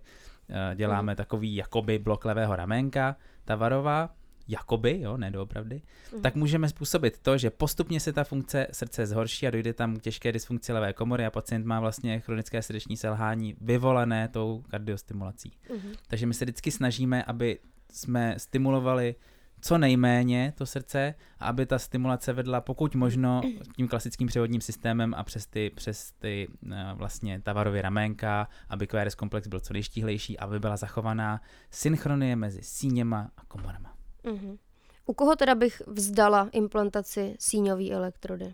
[0.50, 1.16] eh, děláme mm.
[1.16, 3.16] takový jakoby blok levého ramenka,
[3.46, 4.10] ta varová,
[4.48, 5.82] jakoby, jo, ne doopravdy,
[6.16, 6.22] mm.
[6.22, 10.02] tak můžeme způsobit to, že postupně se ta funkce srdce zhorší a dojde tam k
[10.02, 15.52] těžké dysfunkci levé komory a pacient má vlastně chronické srdeční selhání vyvolané tou kardiostimulací.
[15.72, 15.94] Mm.
[16.08, 17.60] Takže my se vždycky snažíme, aby
[17.92, 19.16] jsme stimulovali
[19.64, 23.42] co nejméně to srdce aby ta stimulace vedla pokud možno
[23.76, 29.16] tím klasickým převodním systémem a přes ty, přes ty uh, vlastně tavarově ramenka, aby QRS
[29.16, 33.93] komplex byl co nejštíhlejší, aby byla zachovaná synchronie mezi síněma a komorama.
[34.26, 34.58] Mm-hmm.
[35.06, 38.54] U koho teda bych vzdala implantaci síňové elektrody?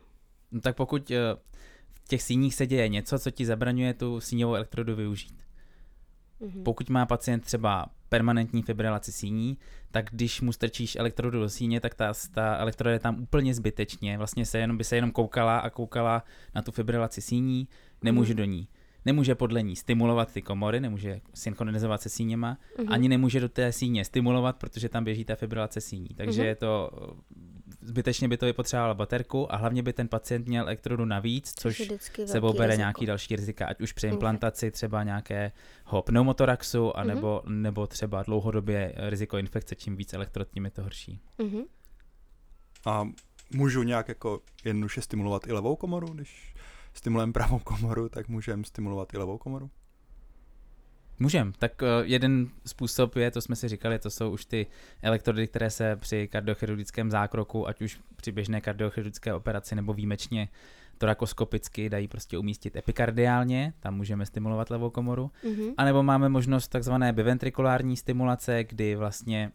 [0.51, 1.15] No tak pokud uh,
[2.03, 5.43] v těch síních se děje něco, co ti zabraňuje tu síňovou elektrodu využít.
[6.41, 6.63] Mm-hmm.
[6.63, 9.57] Pokud má pacient třeba permanentní fibrilaci síní,
[9.91, 14.17] tak když mu strčíš elektrodu do síně, tak ta, ta elektroda je tam úplně zbytečně.
[14.17, 16.23] Vlastně se jenom, by se jenom koukala a koukala
[16.55, 17.67] na tu fibrilaci síní,
[18.03, 18.37] nemůže mm-hmm.
[18.37, 18.67] do ní
[19.05, 22.85] nemůže podle ní stimulovat ty komory, nemůže synchronizovat se síněma, mm-hmm.
[22.89, 26.09] ani nemůže do té síně stimulovat, protože tam běží ta fibrilace síní.
[26.15, 26.45] Takže mm-hmm.
[26.45, 26.91] je to
[27.81, 31.91] zbytečně by to vypotřebovalo baterku a hlavně by ten pacient měl elektrodu navíc, což
[32.25, 32.79] sebou bere riziko.
[32.79, 37.61] nějaký další rizika, ať už při implantaci třeba nějakého pneumotoraxu, anebo, mm-hmm.
[37.61, 41.19] nebo třeba dlouhodobě riziko infekce, čím víc elektrod, tím je to horší.
[41.39, 41.63] Mm-hmm.
[42.85, 43.09] A
[43.53, 46.53] můžu nějak jako jednoduše stimulovat i levou komoru, když
[46.93, 49.69] stimulujeme pravou komoru, tak můžeme stimulovat i levou komoru?
[51.19, 51.53] Můžem.
[51.59, 54.67] Tak uh, jeden způsob je, to jsme si říkali, to jsou už ty
[55.01, 60.49] elektrody, které se při kardiochirurgickém zákroku, ať už při běžné kardiochirurgické operaci nebo výjimečně
[60.97, 65.31] torakoskopicky dají prostě umístit epikardiálně, tam můžeme stimulovat levou komoru.
[65.43, 65.73] Mm-hmm.
[65.77, 69.51] A nebo máme možnost takzvané biventrikulární stimulace, kdy vlastně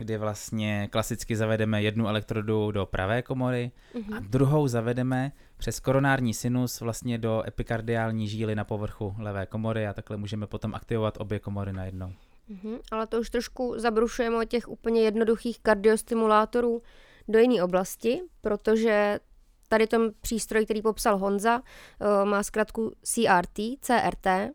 [0.00, 4.16] kdy vlastně klasicky zavedeme jednu elektrodu do pravé komory mm-hmm.
[4.16, 9.92] a druhou zavedeme přes koronární sinus vlastně do epikardiální žíly na povrchu levé komory a
[9.92, 12.12] takhle můžeme potom aktivovat obě komory najednou.
[12.50, 16.82] Mm-hmm, ale to už trošku zabrušujeme o těch úplně jednoduchých kardiostimulátorů
[17.28, 19.20] do jiné oblasti, protože
[19.68, 24.50] tady ten přístroj, který popsal Honza, eh, má zkrátku CRT, CRT,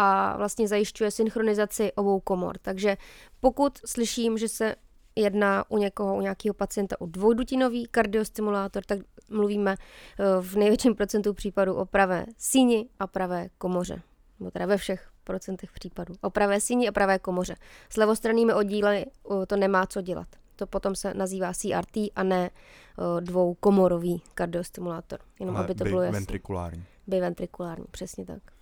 [0.00, 2.58] a vlastně zajišťuje synchronizaci obou komor.
[2.62, 2.96] Takže
[3.40, 4.74] pokud slyším, že se
[5.16, 8.98] jedná u někoho, u nějakého pacienta o dvoudutinový kardiostimulátor, tak
[9.30, 14.02] mluvíme eh, v největším procentu případů o pravé síni a pravé komoře.
[14.40, 16.14] Nebo teda ve všech procentech případů.
[16.20, 17.56] O pravé síni a pravé komoře.
[17.90, 20.28] S levostrannými oddíly eh, to nemá co dělat.
[20.56, 25.18] To potom se nazývá CRT a ne eh, dvoukomorový kardiostimulátor.
[25.40, 26.12] Jenom Ale aby to bylo jasné.
[26.12, 26.84] Biventrikulární.
[27.06, 28.57] Biventrikulární, přesně tak.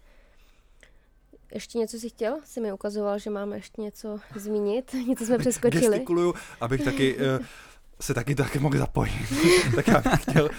[1.55, 2.39] Ještě něco si chtěl?
[2.45, 4.95] Jsi mi ukazoval, že máme ještě něco zmínit.
[5.09, 5.89] Něco jsme přeskočili.
[5.89, 7.23] Gestikuluju, abych taky uh,
[8.01, 9.13] se taky taky mohl zapojit.
[9.75, 10.51] tak já bych chtěl, uh,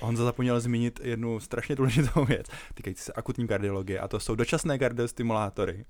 [0.00, 4.78] Honza zapomněl zmínit jednu strašně důležitou věc, týkající se akutní kardiologie, a to jsou dočasné
[4.78, 5.84] kardiostimulátory.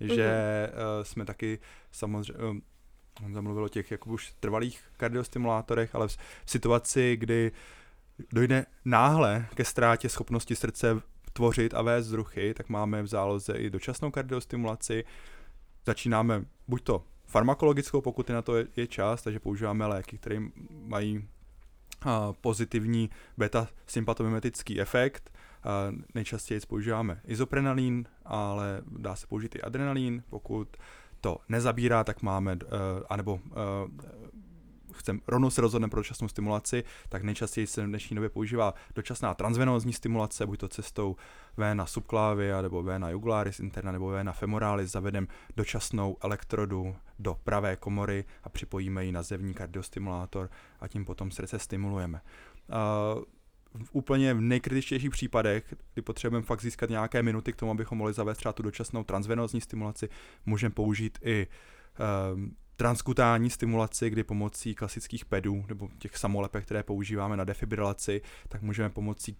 [0.00, 1.58] že uh, jsme taky
[1.92, 2.56] samozřejmě, uh,
[3.22, 7.52] Honza mluvil o těch jako už trvalých kardiostimulátorech, ale v, v situaci, kdy
[8.32, 11.00] dojde náhle ke ztrátě schopnosti srdce
[11.32, 15.04] tvořit a vést vzruchy, tak máme v záloze i dočasnou kardiostimulaci.
[15.86, 20.40] Začínáme buď to farmakologickou, pokud je na to je, čas, takže používáme léky, které
[20.70, 21.28] mají
[22.02, 25.32] a, pozitivní beta-sympatomimetický efekt.
[25.64, 30.76] A, nejčastěji používáme izoprenalín, ale dá se použít i adrenalín, pokud
[31.20, 32.60] to nezabírá, tak máme, uh,
[33.10, 33.40] anebo uh,
[35.00, 39.34] chcem, rovnou se rozhodneme pro dočasnou stimulaci, tak nejčastěji se v dnešní době používá dočasná
[39.34, 41.16] transvenózní stimulace, buď to cestou
[41.56, 48.24] vena subclavia, nebo vena jugularis interna, nebo vena femoralis, zavedem dočasnou elektrodu do pravé komory
[48.44, 52.20] a připojíme ji na zevní kardiostimulátor a tím potom srdce stimulujeme.
[52.68, 53.24] Uh,
[53.84, 58.12] v úplně v nejkritičtějších případech, kdy potřebujeme fakt získat nějaké minuty k tomu, abychom mohli
[58.12, 60.08] zavést třeba tu dočasnou transvenózní stimulaci,
[60.46, 61.46] můžeme použít i
[62.34, 68.62] um, transkutální stimulaci, kdy pomocí klasických pedů nebo těch samolepek, které používáme na defibrilaci, tak
[68.62, 69.36] můžeme pomocí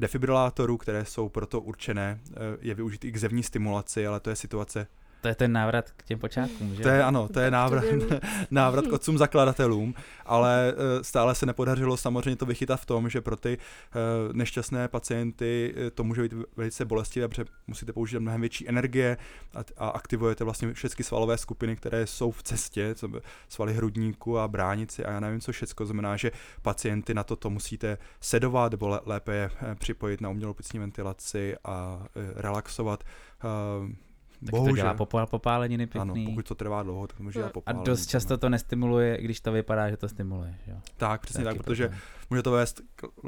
[0.00, 4.36] defibrilátorů, které jsou proto určené, eh, je využít i k zevní stimulaci, ale to je
[4.36, 4.86] situace
[5.20, 6.82] to je ten návrat k těm počátkům, že?
[6.82, 7.84] To je ano, to je návrat,
[8.50, 9.94] návrat k otcům zakladatelům,
[10.26, 13.96] ale eh, stále se nepodařilo samozřejmě to vychytat v tom, že pro ty eh,
[14.32, 19.16] nešťastné pacienty eh, to může být velice bolestivé, protože musíte použít mnohem větší energie
[19.76, 23.08] a, aktivujete vlastně všechny svalové skupiny, které jsou v cestě, co
[23.48, 27.98] svaly hrudníku a bránici a já nevím co všechno, znamená, že pacienty na toto musíte
[28.20, 32.02] sedovat, nebo lépe je připojit na umělou ventilaci a
[32.36, 33.04] relaxovat
[34.44, 34.72] tak Bohužel.
[34.72, 36.24] to dělá popál, popáleniny pěkný.
[36.24, 37.82] Ano, pokud to trvá dlouho, tak může dělat popáleniny.
[37.82, 40.58] A dost často to nestimuluje, když to vypadá, že to stimuluje.
[40.66, 40.76] Jo?
[40.96, 42.02] Tak, přesně tak, protože problém.
[42.30, 42.80] může to vést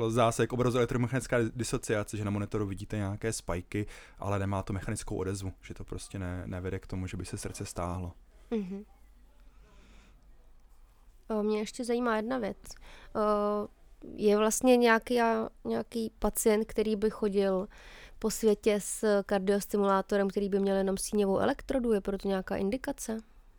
[0.09, 3.87] zase k obrazu elektromechanická disociace, že na monitoru vidíte nějaké spajky,
[4.19, 7.39] ale nemá to mechanickou odezvu, že to prostě ne, nevede k tomu, že by se
[7.39, 8.13] srdce stáhlo.
[8.51, 8.85] Mm-hmm.
[11.43, 12.59] Mě ještě zajímá jedna věc.
[14.17, 15.19] Je vlastně nějaký,
[15.65, 17.69] nějaký pacient, který by chodil
[18.23, 21.93] po světě s kardiostimulátorem, který by měl jenom síňovou elektrodu?
[21.93, 23.17] Je proto nějaká indikace?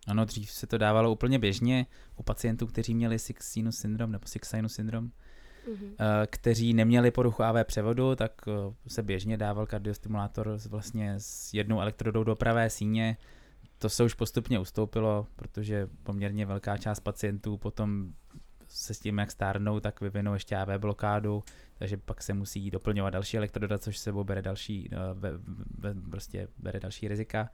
[0.08, 4.28] Ano, dřív se to dávalo úplně běžně u pacientů, kteří měli six sinus syndrom nebo
[4.28, 5.96] six sinus syndrom, mm-hmm.
[6.28, 8.52] kteří neměli poruchu AV převodu, tak eh,
[8.88, 13.18] se běžně dával kardiostimulátor vlastně s jednou elektrodou do pravé síně.
[13.78, 18.14] To se už postupně ustoupilo, protože poměrně velká část pacientů potom
[18.74, 21.44] se s tím, jak stárnou, tak vyvinou ještě AV blokádu,
[21.78, 25.40] takže pak se musí doplňovat další elektroda, což sebou bere další, be,
[26.10, 27.50] prostě bere další rizika.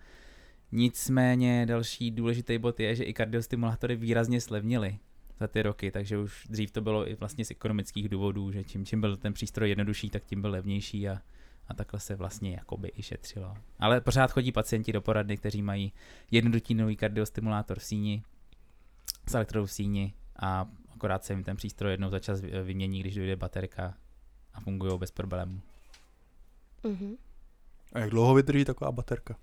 [0.71, 4.99] Nicméně další důležitý bod je, že i kardiostimulátory výrazně slevnily
[5.39, 8.85] za ty roky, takže už dřív to bylo i vlastně z ekonomických důvodů, že čím,
[8.85, 11.21] čím byl ten přístroj jednodušší, tak tím byl levnější a,
[11.67, 13.57] a takhle se vlastně jakoby i šetřilo.
[13.79, 15.93] Ale pořád chodí pacienti do poradny, kteří mají
[16.31, 18.23] jednodutinový kardiostimulátor v síni,
[19.27, 23.15] s elektrodou v síni a akorát se jim ten přístroj jednou za čas vymění, když
[23.15, 23.93] dojde baterka
[24.53, 25.61] a fungují bez problémů.
[26.83, 27.15] Mhm.
[27.93, 29.35] A jak dlouho vydrží taková baterka?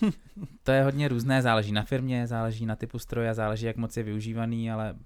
[0.62, 4.02] To je hodně různé, záleží na firmě, záleží na typu stroje, záleží jak moc je
[4.02, 4.96] využívaný, ale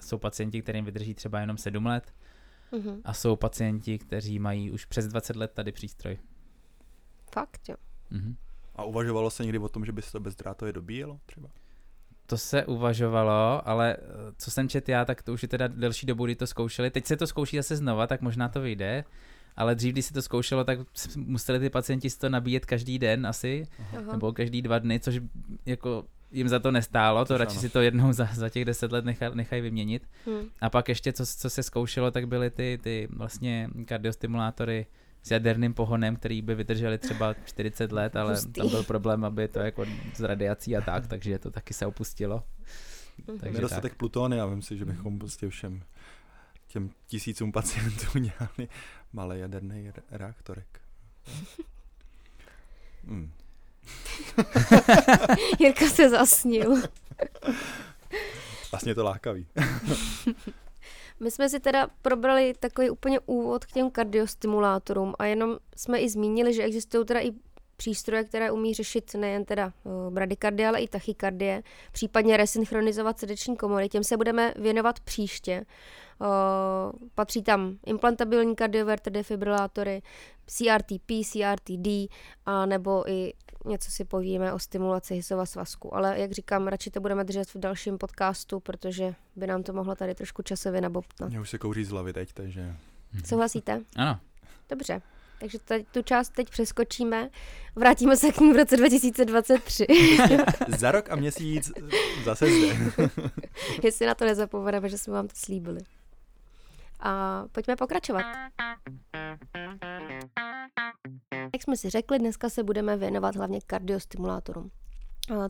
[0.00, 2.14] jsou pacienti, kterým vydrží třeba jenom 7 let
[2.72, 3.00] Mhm.
[3.04, 6.18] a jsou pacienti, kteří mají už přes 20 let tady přístroj.
[7.34, 7.76] Fakt, jo.
[8.10, 8.36] Mhm.
[8.76, 11.48] A uvažovalo se někdy o tom, že by se to bezdrátově dobíjelo třeba?
[12.32, 14.04] To se uvažovalo, ale eh,
[14.38, 16.90] co jsem čet já, tak to už je teda delší dobu, kdy to zkoušeli.
[16.90, 19.04] Teď se to zkouší zase znova, tak možná to vyjde.
[19.56, 20.78] Ale dřív, když se to zkoušelo, tak
[21.16, 24.12] museli ty pacienti si to nabíjet každý den asi, Aha.
[24.12, 25.20] nebo každý dva dny, což
[25.66, 27.60] jako jim za to nestálo, to radši ano.
[27.60, 30.02] si to jednou za, za těch deset let nechaj, nechají vyměnit.
[30.26, 30.48] Hm.
[30.60, 34.86] A pak ještě, co, co se zkoušelo, tak byly ty, ty vlastně kardiostimulátory
[35.22, 38.52] s jaderným pohonem, který by vydrželi třeba 40 let, ale Hustý.
[38.52, 42.42] tam byl problém, aby to jako z radiací a tak, takže to taky se opustilo.
[43.28, 43.38] Mhm.
[43.38, 45.82] Takže Nedostatek plutonia, vím si, že bychom prostě všem
[46.68, 48.68] těm tisícům pacientů dělali
[49.12, 50.80] malý jaderný re- reaktorek.
[53.08, 53.32] Hmm.
[55.58, 56.82] Jirka se zasnil.
[58.70, 59.46] Vlastně je to lákavý.
[61.22, 66.08] My jsme si teda probrali takový úplně úvod k těm kardiostimulátorům a jenom jsme i
[66.08, 67.32] zmínili, že existují teda i
[67.82, 73.88] přístroje, které umí řešit nejen teda uh, bradykardie, ale i tachykardie, případně resynchronizovat srdeční komory.
[73.88, 75.64] Těm se budeme věnovat příště.
[76.20, 76.28] Uh,
[77.14, 80.02] patří tam implantabilní kardioverter defibrilátory,
[80.46, 82.12] CRTP, CRTD,
[82.46, 83.32] a nebo i
[83.64, 85.94] něco si povíme o stimulaci hysova svazku.
[85.94, 89.94] Ale jak říkám, radši to budeme držet v dalším podcastu, protože by nám to mohlo
[89.94, 91.30] tady trošku časově nabobtnat.
[91.30, 92.76] Mě už se kouří z hlavy teď, takže
[93.24, 93.80] Souhlasíte?
[93.96, 94.18] Ano,
[94.68, 95.02] Dobře.
[95.42, 97.30] Takže tady tu část teď přeskočíme.
[97.76, 99.86] Vrátíme se k ní v roce 2023.
[100.78, 101.72] za rok a měsíc
[102.24, 102.92] zase zde.
[103.82, 105.80] Jestli na to nezapomeneme, že jsme vám to slíbili.
[107.00, 108.24] A pojďme pokračovat.
[111.34, 114.70] Jak jsme si řekli, dneska se budeme věnovat hlavně kardiostimulátorům.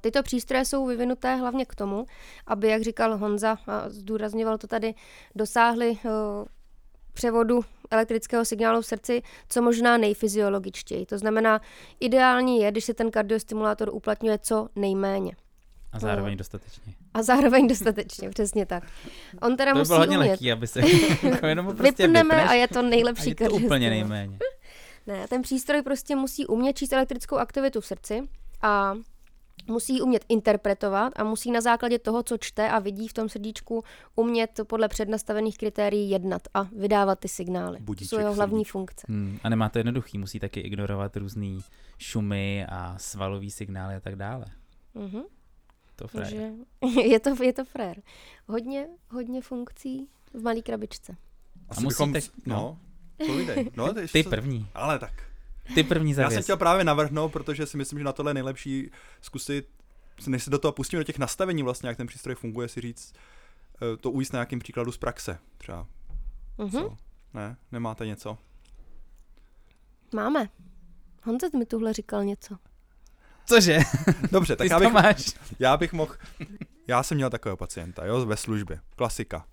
[0.00, 2.06] Tyto přístroje jsou vyvinuté hlavně k tomu,
[2.46, 4.94] aby, jak říkal Honza, a zdůrazňoval to tady,
[5.34, 6.08] dosáhli eh,
[7.12, 11.06] převodu elektrického signálu v srdci co možná nejfyziologičtěji.
[11.06, 11.60] To znamená,
[12.00, 15.32] ideální je, když se ten kardiostimulátor uplatňuje co nejméně.
[15.92, 16.94] a zároveň dostatečně.
[17.14, 18.84] A zároveň dostatečně, přesně tak.
[19.42, 20.30] On teda To musí bylo hodně umět.
[20.30, 20.80] lehký, aby se
[21.22, 24.38] jako jenom prostě Vypneme vypneš a je to a nejlepší je to úplně nejméně.
[25.06, 28.22] Ne, ten přístroj prostě musí umět číst elektrickou aktivitu v srdci
[28.62, 28.94] a
[29.66, 33.84] musí umět interpretovat a musí na základě toho, co čte a vidí v tom srdíčku,
[34.16, 37.78] umět podle přednastavených kritérií jednat a vydávat ty signály.
[37.78, 38.78] to Budíček jsou jeho hlavní srdíčku.
[38.78, 39.06] funkce.
[39.08, 41.60] Hmm, a nemá to jednoduchý, musí taky ignorovat různý
[41.98, 44.44] šumy a svalový signály a tak dále.
[44.94, 45.22] Mhm.
[45.96, 46.30] To frajer.
[46.80, 48.02] Takže je to, je to frér.
[48.46, 51.16] Hodně, hodně funkcí v malé krabičce.
[51.68, 52.78] Asi musíte- bychom, no,
[53.26, 53.70] povídej.
[53.76, 54.66] No, to ještě Ty to- první.
[54.74, 55.12] Ale tak.
[55.74, 56.44] Ty první Já jsem zavěs.
[56.44, 59.68] chtěl právě navrhnout, protože si myslím, že na tohle je nejlepší zkusit,
[60.26, 63.12] než se do toho pustíme do těch nastavení vlastně, jak ten přístroj funguje, si říct,
[63.14, 65.86] eh, to ujíst na nějakým příkladu z praxe třeba.
[66.58, 66.70] Mhm.
[66.70, 66.96] Co?
[67.34, 67.56] Ne?
[67.72, 68.38] Nemáte něco?
[70.14, 70.48] Máme.
[71.24, 72.56] Honza mi tuhle říkal něco.
[73.46, 73.78] Cože?
[74.32, 75.26] Dobře, tak Ty já bych, máš.
[75.58, 76.16] já bych mohl,
[76.86, 79.46] já jsem měl takového pacienta, jo, ve službě, klasika.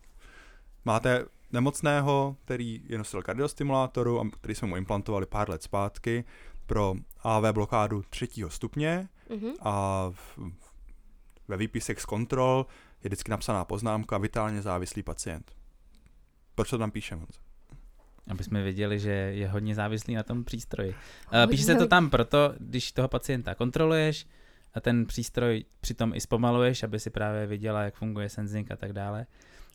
[0.86, 6.24] Máte nemocného, který je nosil kardiostimulátoru, a který jsme mu implantovali pár let zpátky
[6.66, 9.52] pro AV blokádu třetího stupně Mhm.
[9.62, 10.40] a v,
[11.48, 12.66] ve výpisech z kontrol
[13.04, 15.52] je vždycky napsaná poznámka vitálně závislý pacient.
[16.56, 17.26] Proč to tam píšeme?
[18.28, 20.96] Aby jsme věděli, že je hodně závislý na tom přístroji.
[21.28, 24.28] Hodně, Uh, Píše se to tam proto, když toho pacienta kontroluješ
[24.74, 28.94] a ten přístroj přitom i zpomaluješ, aby si právě viděla, jak funguje sensing a tak
[28.94, 29.26] dále.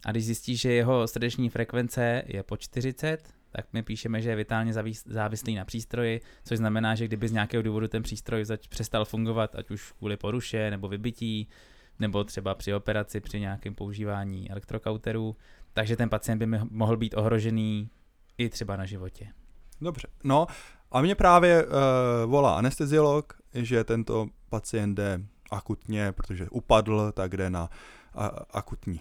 [0.04, 4.36] A když zjistíš, že jeho srdeční frekvence je po 40, tak my píšeme, že je
[4.36, 8.68] vitálně závis- závislý na přístroji, což znamená, že kdyby z nějakého důvodu ten přístroj zač-
[8.68, 11.48] přestal fungovat, ať už kvůli poruše nebo vybití,
[11.98, 15.36] nebo třeba při operaci, při nějakém používání elektrokauterů,
[15.72, 17.90] takže ten pacient by mohl být ohrožený
[18.38, 19.28] i třeba na životě.
[19.80, 20.08] Dobře.
[20.24, 20.46] No
[20.90, 21.72] a mě právě uh,
[22.26, 27.70] volá anesteziolog, že tento pacient jde akutně, protože upadl, tak jde na
[28.14, 29.00] a, akutní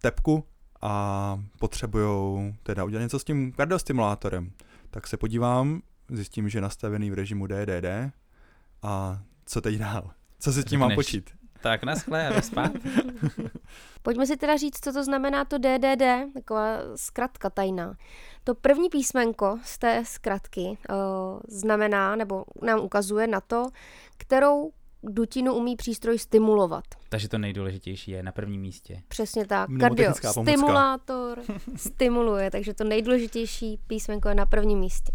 [0.00, 0.44] tepku
[0.82, 4.50] a potřebují teda udělat něco s tím kardiostimulátorem.
[4.90, 8.12] Tak se podívám, zjistím, že je nastavený v režimu DDD
[8.82, 10.10] a co teď dál?
[10.38, 11.30] Co si s tím mám počít?
[11.60, 12.72] Tak naschle a spát.
[14.02, 17.94] Pojďme si teda říct, co to znamená to DDD, taková zkratka tajná.
[18.44, 20.96] To první písmenko z té zkratky uh,
[21.48, 23.66] znamená, nebo nám ukazuje na to,
[24.16, 26.84] kterou dutinu umí přístroj stimulovat.
[27.08, 29.02] Takže to nejdůležitější je na prvním místě.
[29.08, 29.70] Přesně tak.
[29.80, 31.42] Kardio stimulátor
[31.76, 35.12] stimuluje, takže to nejdůležitější písmenko je na prvním místě.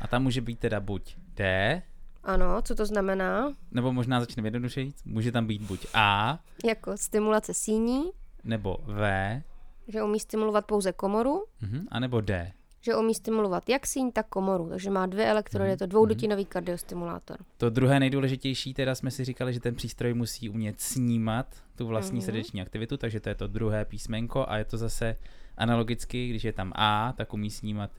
[0.00, 1.82] A tam může být teda buď D,
[2.24, 3.52] ano, co to znamená?
[3.70, 4.92] Nebo možná začneme jednodušeji.
[5.04, 6.38] Může tam být buď A.
[6.64, 8.10] Jako stimulace síní.
[8.44, 9.42] Nebo V.
[9.88, 11.44] Že umí stimulovat pouze komoru.
[11.62, 12.52] Uh-huh, a nebo D.
[12.84, 14.68] Že umí stimulovat jak síň, tak komoru.
[14.68, 17.36] Takže má dvě elektrody, je to dvoudutinový kardiostimulátor.
[17.56, 22.20] To druhé nejdůležitější, teda jsme si říkali, že ten přístroj musí umět snímat tu vlastní
[22.20, 22.24] uh-huh.
[22.24, 25.16] srdeční aktivitu, takže to je to druhé písmenko a je to zase
[25.56, 27.90] analogicky, když je tam A, tak umí snímat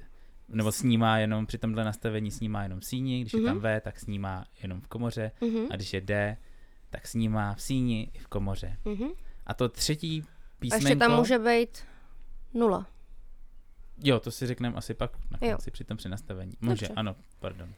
[0.49, 3.39] nebo snímá jenom při tomhle nastavení snímá jenom v síni, když mm-hmm.
[3.39, 3.63] je tam mhm.
[3.63, 5.67] V, tak snímá jenom v komoře mm-hmm.
[5.71, 6.37] a když je D,
[6.89, 8.77] tak snímá v síni i v komoře.
[8.85, 9.11] Mm-hmm.
[9.47, 10.23] A to třetí
[10.59, 10.85] písmenko...
[10.85, 11.83] A ještě tam může být
[12.53, 12.87] nula.
[14.03, 16.51] Jo, to si řekneme asi pak na konci při tom přenastavení.
[16.61, 16.93] Může, Dobře.
[16.95, 17.73] ano, pardon.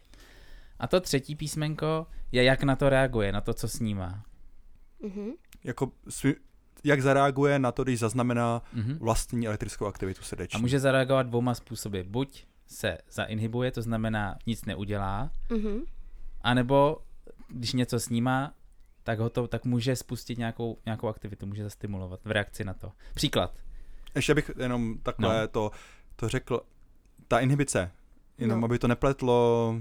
[0.80, 4.24] A to třetí písmenko je, jak na to reaguje, na to, co snímá.
[5.02, 5.32] Mm-hmm.
[5.64, 5.92] Jako
[6.84, 8.98] jak zareaguje na to, když zaznamená mm-hmm.
[8.98, 10.58] vlastní elektrickou aktivitu srdeční.
[10.58, 12.02] A může zareagovat dvouma způsoby.
[12.02, 15.86] Buď se zainhibuje, to znamená nic neudělá, mm-hmm.
[16.42, 16.98] anebo
[17.48, 18.54] když něco snímá,
[19.04, 22.92] tak, ho to, tak může spustit nějakou, nějakou aktivitu, může zastimulovat v reakci na to.
[23.14, 23.54] Příklad.
[24.16, 25.48] Ještě bych jenom takhle no.
[25.48, 25.72] to,
[26.20, 26.62] to řekl,
[27.28, 27.92] ta inhibice,
[28.38, 28.66] jenom no.
[28.66, 29.76] aby to nepletlo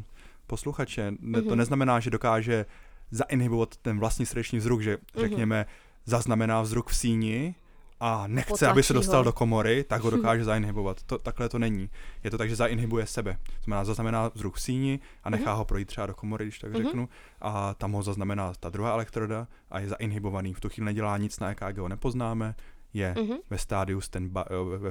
[0.47, 1.43] posluchače, mm-hmm.
[1.43, 1.59] to mhm.
[1.59, 2.67] neznamená, že dokáže
[3.11, 5.21] zainhibovat ten vlastní srdeční vzruch, že mm-hmm.
[5.21, 5.67] řekněme,
[6.05, 7.55] zaznamená vzruch v síni,
[8.01, 9.25] a nechce, Potlačí aby se dostal ho.
[9.25, 11.03] do komory, tak ho dokáže zainhibovat.
[11.03, 11.91] To, takhle to není.
[12.25, 13.39] Je to tak, že zainhibuje sebe.
[13.65, 15.57] Znamená, zaznamená vzruch v síni a nechá uh-huh.
[15.57, 16.85] ho projít třeba do komory, když tak uh-huh.
[16.85, 17.09] řeknu,
[17.41, 20.55] a tam ho zaznamená ta druhá elektroda a je zainhibovaný.
[20.55, 22.55] V tu chvíli nedělá nic na EKG, ho nepoznáme,
[22.93, 23.39] je uh-huh.
[23.51, 24.45] ve stádiu stand-by,
[24.79, 24.91] ve,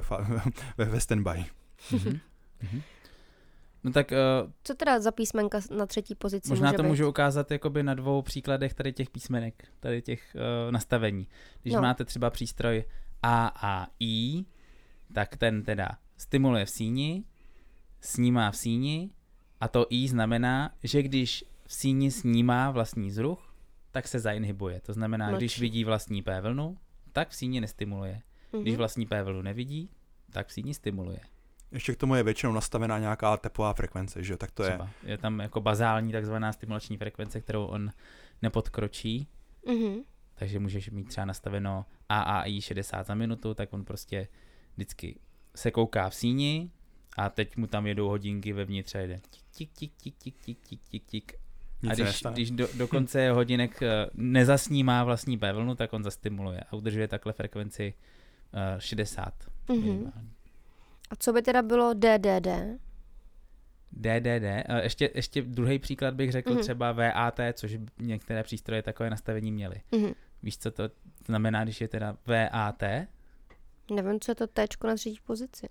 [0.76, 1.30] ve, ve standby.
[1.30, 2.20] Uh-huh.
[2.62, 2.82] Uh-huh.
[3.84, 6.88] No tak, uh, Co teda za písmenka na třetí pozici Možná může to být?
[6.88, 11.28] můžu ukázat jakoby na dvou příkladech tady těch písmenek, tady těch uh, nastavení.
[11.62, 11.80] Když no.
[11.82, 12.84] máte třeba přístroj
[13.22, 14.44] A a I,
[15.12, 17.24] tak ten teda stimuluje v síni,
[18.00, 19.10] snímá v síni
[19.60, 23.54] a to I znamená, že když v síni snímá vlastní zruch,
[23.90, 24.80] tak se zainhibuje.
[24.80, 25.38] To znamená, Mlčí.
[25.38, 26.76] když vidí vlastní P vlnu,
[27.16, 28.22] tak v síni nestimuluje.
[28.52, 28.62] Mm-hmm.
[28.62, 28.78] Když mhm.
[28.78, 29.90] vlastní P vlnu nevidí,
[30.30, 31.20] tak v síni stimuluje.
[31.72, 34.90] Ještě k tomu je většinou nastavená nějaká tepová frekvence, že tak to Třeba.
[35.02, 35.10] je.
[35.10, 37.90] Je tam jako bazální takzvaná stimulační frekvence, kterou on
[38.42, 39.28] nepodkročí.
[39.66, 40.04] Mm-hmm.
[40.34, 44.28] Takže můžeš mít třeba nastaveno AAI 60 za minutu, tak on prostě
[44.74, 45.18] vždycky
[45.54, 46.70] se kouká v síni
[47.16, 50.80] a teď mu tam jedou hodinky vevnitř a jde tik, tik, tik, tik, tik, tik,
[50.88, 51.32] tik, tik.
[51.90, 56.60] A když, když do, do konce hodinek eh, nezasnímá vlastní P vlnu, tak on zastimuluje
[56.60, 57.94] a udržuje takhle frekvenci
[58.54, 59.34] uh, 60
[59.68, 59.80] mm-hmm.
[59.80, 60.30] minimálně.
[61.10, 62.48] A co by teda bylo DDD?
[63.92, 64.68] DDD.
[64.82, 66.60] Ještě, ještě druhý příklad bych řekl mm-hmm.
[66.60, 69.80] třeba VAT, což některé přístroje takové nastavení měly.
[69.92, 70.14] Mm-hmm.
[70.42, 70.90] Víš, co to
[71.26, 72.82] znamená, když je teda VAT?
[73.90, 75.68] Nevím, co je to T na třetí pozici.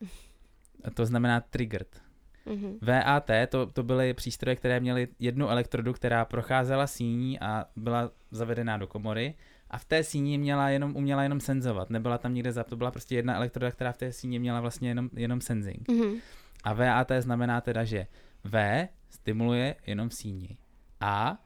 [0.93, 2.01] To znamená triggered.
[2.48, 2.78] Mm-hmm.
[2.82, 8.78] VAT to, to byly přístroje, které měly jednu elektrodu, která procházela síní a byla zavedená
[8.78, 9.36] do komory
[9.70, 12.91] a v té síni měla jenom, uměla jenom senzovat, nebyla tam nikde za, to byla
[12.91, 15.88] prostě jedna elektroda, která v té síni měla vlastně jenom, jenom sensing.
[15.88, 16.20] Mm-hmm.
[16.64, 18.08] A VAT znamená teda, že
[18.43, 20.58] V stimuluje jenom v síni.
[21.00, 21.38] A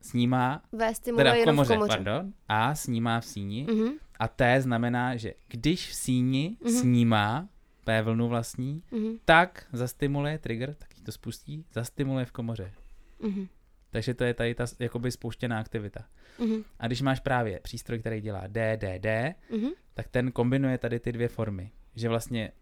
[0.00, 2.04] snímá, v stimuluje teda v komoře, jenom v komoře.
[2.04, 3.92] pardon, A snímá v síni mm-hmm.
[4.18, 6.80] a T znamená, že když v síni mm-hmm.
[6.80, 7.48] snímá
[7.84, 9.18] P vlnu vlastní, mm-hmm.
[9.24, 12.72] tak zastimuluje trigger, tak to spustí, zastimuluje v komoře.
[13.20, 13.48] Mm-hmm.
[13.90, 16.04] Takže to je tady ta jakoby spouštěná aktivita.
[16.38, 16.64] Mm-hmm.
[16.78, 19.06] A když máš právě přístroj, který dělá DDD,
[19.50, 19.72] mm-hmm.
[19.94, 21.70] tak ten kombinuje tady ty dvě formy.
[21.94, 22.52] Že vlastně,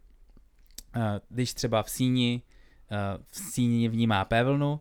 [0.96, 2.42] uh, když třeba v síni,
[2.90, 4.80] uh, v síni vnímá P vlnu,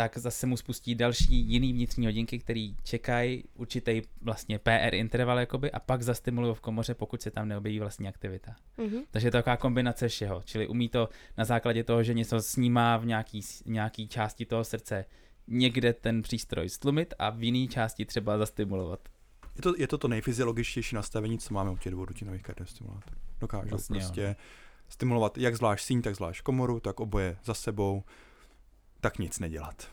[0.00, 5.70] tak zase mu spustí další jiný vnitřní hodinky, který čekají určitý vlastně PR interval jakoby,
[5.70, 8.56] a pak zastimulují v komoře, pokud se tam neobjeví vlastní aktivita.
[8.78, 9.02] Mm-hmm.
[9.10, 12.96] Takže je to taková kombinace všeho, čili umí to na základě toho, že něco snímá
[12.96, 15.04] v nějaký, nějaký části toho srdce,
[15.46, 19.00] někde ten přístroj stlumit a v jiné části třeba zastimulovat.
[19.56, 23.16] Je to, je to to nejfyziologičtější nastavení, co máme u těch dvou rutinových kardiostimulátorů.
[23.40, 24.34] Dokážou vlastně, prostě jo.
[24.88, 28.02] stimulovat jak zvlášť síň, tak zvlášť komoru, tak oboje za sebou,
[29.00, 29.88] tak nic nedělat.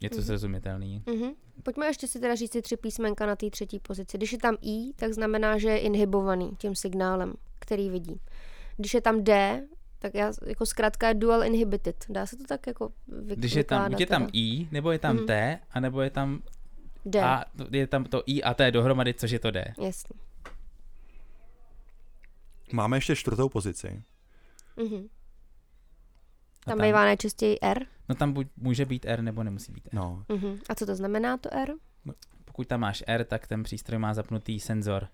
[0.00, 0.24] Je to Mhm.
[0.24, 1.02] srozumitelný.
[1.06, 1.30] Mhm.
[1.62, 4.16] Pojďme ještě si teda říct si tři písmenka na té třetí pozici.
[4.18, 8.20] Když je tam I, tak znamená, že je inhibovaný tím signálem, který vidí.
[8.76, 9.62] Když je tam D,
[9.98, 12.04] tak já, jako zkrátka je dual inhibited.
[12.08, 14.30] Dá se to tak jako vy, Když je tam, vykládat buď je tam teda?
[14.34, 15.26] I, nebo je tam Mhm.
[15.26, 16.42] T, anebo je tam
[17.04, 17.22] D.
[17.22, 19.74] A, je tam to I a T dohromady, což je to D.
[19.80, 20.20] Jasně.
[22.72, 24.02] Máme ještě čtvrtou pozici.
[24.76, 25.08] Mhm.
[26.66, 27.86] A Tam bývá nejčastěji R.
[28.08, 29.94] No tam buď může být R, nebo nemusí být R.
[29.94, 30.58] No, Mhm.
[30.68, 31.72] A co to znamená to R?
[32.44, 35.08] Pokud tam máš R, tak ten přístroj má zapnutý senzor,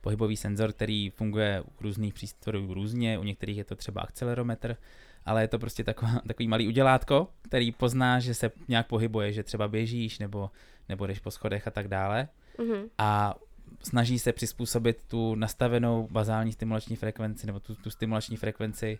[0.00, 4.76] pohybový senzor, který funguje u různých přístrojů různě, u některých je to třeba akcelerometr,
[5.24, 9.42] ale je to prostě taková, takový malý udělátko, který pozná, že se nějak pohybuje, že
[9.42, 10.50] třeba běžíš nebo,
[10.88, 12.28] nebo jdeš po schodech a tak dále
[12.58, 12.84] Mhm.
[12.98, 13.34] a
[13.82, 18.98] snaží se přizpůsobit tu nastavenou bazální stimulační frekvenci nebo tu, tu stimulační frekvenci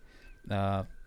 [0.51, 0.53] uh,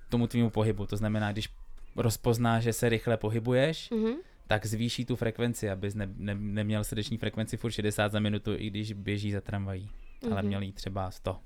[0.10, 0.86] tomu tvýmu pohybu.
[0.86, 1.50] To znamená, když
[1.96, 4.14] rozpozná, že se rychle pohybuješ, Mhm.
[4.48, 8.70] tak zvýší tu frekvenci, abys ne, ne, neměl srdeční frekvenci furt 60 za minutu, i
[8.70, 9.90] když běží za tramvají,
[10.32, 10.48] ale Mhm.
[10.48, 11.40] měl jí třeba 100.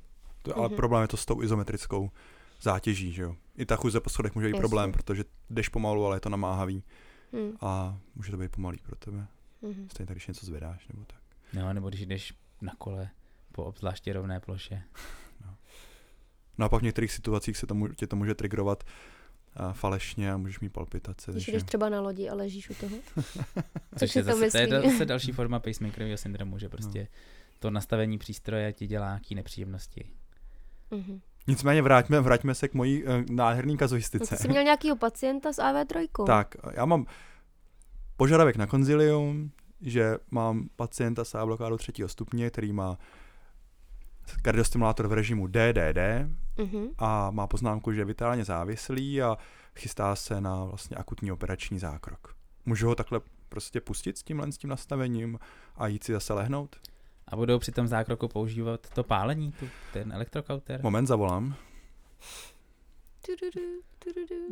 [0.43, 0.75] to, ale Mhm.
[0.75, 2.11] problém je to s tou izometrickou
[2.61, 3.35] zátěží, že jo.
[3.57, 4.59] I ta chůze po schodech může být Jasně.
[4.61, 6.83] problém, protože jdeš pomalu, ale je to namáhavý
[7.31, 7.51] Mhm.
[7.61, 9.27] a může to být pomalý pro tebe.
[9.61, 9.87] Mhm.
[9.91, 11.19] Stejně tak, když něco zvedáš nebo tak.
[11.53, 13.09] No, nebo když jdeš na kole
[13.51, 14.83] po obzvláště rovné ploše.
[16.57, 18.83] No a pak v některých situacích se to, mu- tě to může triggerovat
[19.55, 21.31] a falešně a můžeš mít palpitace.
[21.31, 22.95] Když jdeš třeba na lodi a ležíš u toho.
[23.99, 24.91] Což si je to zase, to je myslí?
[24.91, 27.07] zase další forma pacemakerového syndromu, že prostě
[27.59, 30.07] to nastavení přístroje ti dělá nějaký nepříjemnosti.
[30.91, 31.19] Mhm.
[31.47, 34.35] Nicméně vrátíme, vraťme se k mojí uh, nádherný No, kazuistice.
[34.35, 36.07] ty jsi měl nějakýho pacienta s AV3.
[36.25, 37.05] Tak, já mám
[38.17, 42.97] požadavek na konzilium, že mám pacienta s blokádu třetího stupně, který má
[44.41, 46.87] kardiostimulátor v režimu DDD Mhm.
[46.97, 49.37] a má poznámku, že je vitálně závislý a
[49.79, 52.35] chystá se na vlastně akutní operační zákrok.
[52.65, 55.39] Můžu ho takhle prostě pustit s tímhle s tím nastavením
[55.75, 56.75] a jít si zase lehnout?
[57.27, 60.79] A budou při tom zákroku používat to pálení, tu, ten elektrokauter?
[60.83, 61.55] Moment, zavolám.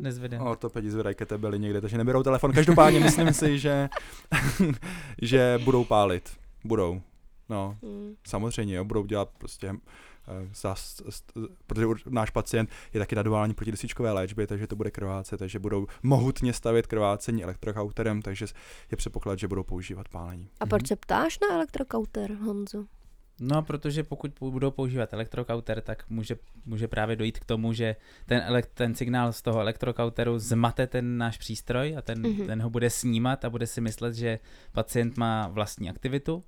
[0.00, 0.42] Nezvedem.
[0.42, 2.52] Ortopedi zvedají ketebely někde, takže neberou telefon.
[2.52, 3.88] Každopádně myslím si, že,
[5.22, 6.36] že budou pálit.
[6.64, 7.02] Budou.
[7.50, 8.14] No, Mhm.
[8.26, 9.68] samozřejmě, jo, budou dělat prostě
[10.28, 14.76] eh, zas, st- protože ur- náš pacient je taky na duální protidesičkové léčbě, takže to
[14.76, 18.46] bude krvácet, takže budou mohutně stavět krvácení elektrokauterem, takže
[18.90, 20.48] je předpoklad, že budou používat pálení.
[20.60, 22.84] A proč se ptáš na elektrokauter, Honzo?
[23.42, 26.36] No, protože pokud budou používat elektrokauter, tak může,
[26.66, 27.96] může právě dojít k tomu, že
[28.26, 32.30] ten, elek, ten signál z toho elektrokauteru zmate ten náš přístroj a ten, Mhm.
[32.32, 32.46] mm-hmm.
[32.46, 34.38] ten ho bude snímat a bude si myslet, že
[34.72, 36.44] pacient má vlastní aktivitu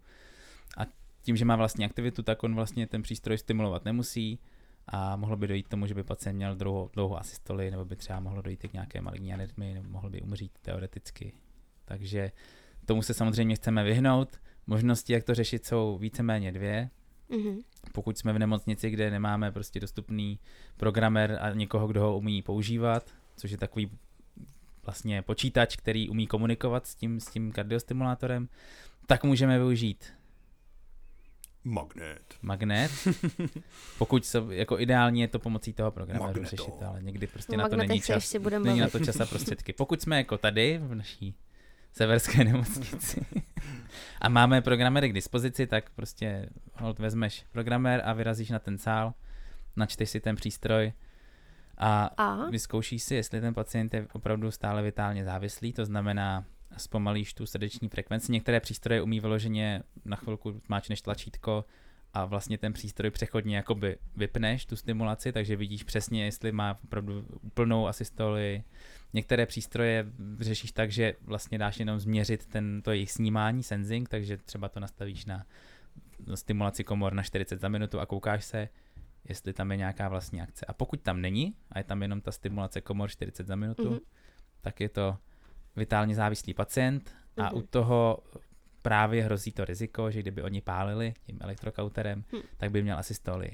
[0.76, 0.82] a
[1.22, 4.38] tím, že má vlastní aktivitu, tak on vlastně ten přístroj stimulovat nemusí
[4.86, 7.96] a mohlo by dojít k tomu, že by pacient měl dlouhou, dlouhou asystoli, nebo by
[7.96, 11.32] třeba mohlo dojít k nějaké maligní arytmii, nebo mohl by umřít teoreticky.
[11.84, 12.32] Takže
[12.86, 14.40] tomu se samozřejmě chceme vyhnout.
[14.66, 16.90] Možnosti, jak to řešit, jsou víceméně dvě
[17.32, 17.58] Mhm.
[17.92, 20.38] pokud jsme v nemocnici, kde nemáme prostě dostupný
[20.76, 23.90] programer a někoho, kdo ho umí používat, což je takový
[24.84, 28.48] vlastně počítač, který umí komunikovat s tím, s tím kardiostimulátorem,
[29.06, 30.12] tak můžeme využít
[31.64, 32.34] Magnet.
[32.42, 32.90] magnet.
[33.98, 36.42] Pokud se, jako ideální je to pomocí toho Magneto.
[36.44, 38.16] řešit, ale někdy prostě O na to není čas.
[38.16, 39.72] ještě budeme Není na to čas a prostředky.
[39.72, 41.34] Pokud jsme jako tady v naší
[41.92, 43.26] severské nemocnici
[44.20, 49.14] a máme programery k dispozici, tak prostě hold vezmeš programér a vyrazíš na ten sál,
[49.76, 50.92] načteš si ten přístroj
[51.78, 52.50] a A?
[52.50, 56.44] vyzkoušíš si, jestli ten pacient je opravdu stále vitálně závislý, to znamená
[56.76, 58.32] zpomalíš tu srdeční frekvenci.
[58.32, 61.64] Některé přístroje umí vyloženě na chvilku máčneš tlačítko
[62.14, 67.26] a vlastně ten přístroj přechodně jakoby vypneš tu stimulaci, takže vidíš přesně, jestli má opravdu
[67.40, 68.62] úplnou asystoli.
[69.12, 70.06] Některé přístroje
[70.38, 74.80] řešíš tak, že vlastně dáš jenom změřit ten, to jejich snímání, sensing, takže třeba to
[74.80, 75.46] nastavíš na
[76.34, 78.68] stimulaci komor na 40 za minutu a koukáš se,
[79.28, 80.66] jestli tam je nějaká vlastní akce.
[80.66, 83.94] A pokud tam není a je tam jenom ta stimulace komor 40 za minutu, Mhm.
[83.94, 84.02] mm-hmm.
[84.60, 85.16] tak je to
[85.76, 87.54] vitálně závislý pacient a Mhm.
[87.58, 88.18] u toho
[88.82, 92.40] právě hrozí to riziko, že kdyby oni pálili tím elektrokauterem, Hm.
[92.56, 93.50] tak by měl asystoli.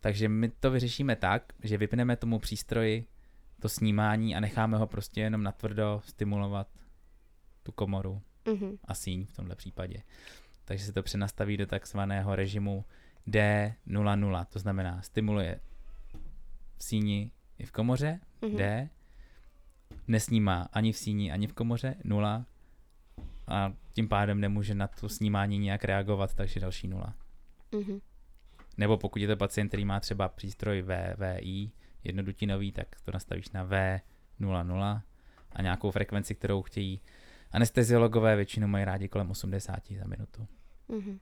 [0.00, 3.06] Takže my to vyřešíme tak, že vypneme tomu přístroji
[3.60, 6.68] to snímání a necháme ho prostě jenom natvrdo stimulovat
[7.62, 8.78] tu komoru Mhm.
[8.84, 10.02] a síň v tomhle případě.
[10.64, 12.84] Takže se to přenastaví do takzvaného režimu
[13.26, 15.60] D00, to znamená stimuluje
[16.78, 18.56] v síni i v komoře, Mhm.
[18.56, 18.88] D,
[20.08, 22.46] nesnímá ani v síni, ani v komoře, 0
[23.46, 27.14] a tím pádem nemůže na to snímání nějak reagovat, takže další 0.
[27.72, 28.00] Mhm.
[28.76, 31.70] Nebo pokud je to pacient, který má třeba přístroj VVI,
[32.04, 35.02] jednodutinový, tak to nastavíš na V00
[35.52, 37.00] a nějakou frekvenci, kterou chtějí
[37.52, 40.46] Anesteziologové většinou mají rádi kolem 80 za minutu.
[40.88, 41.18] Mhm.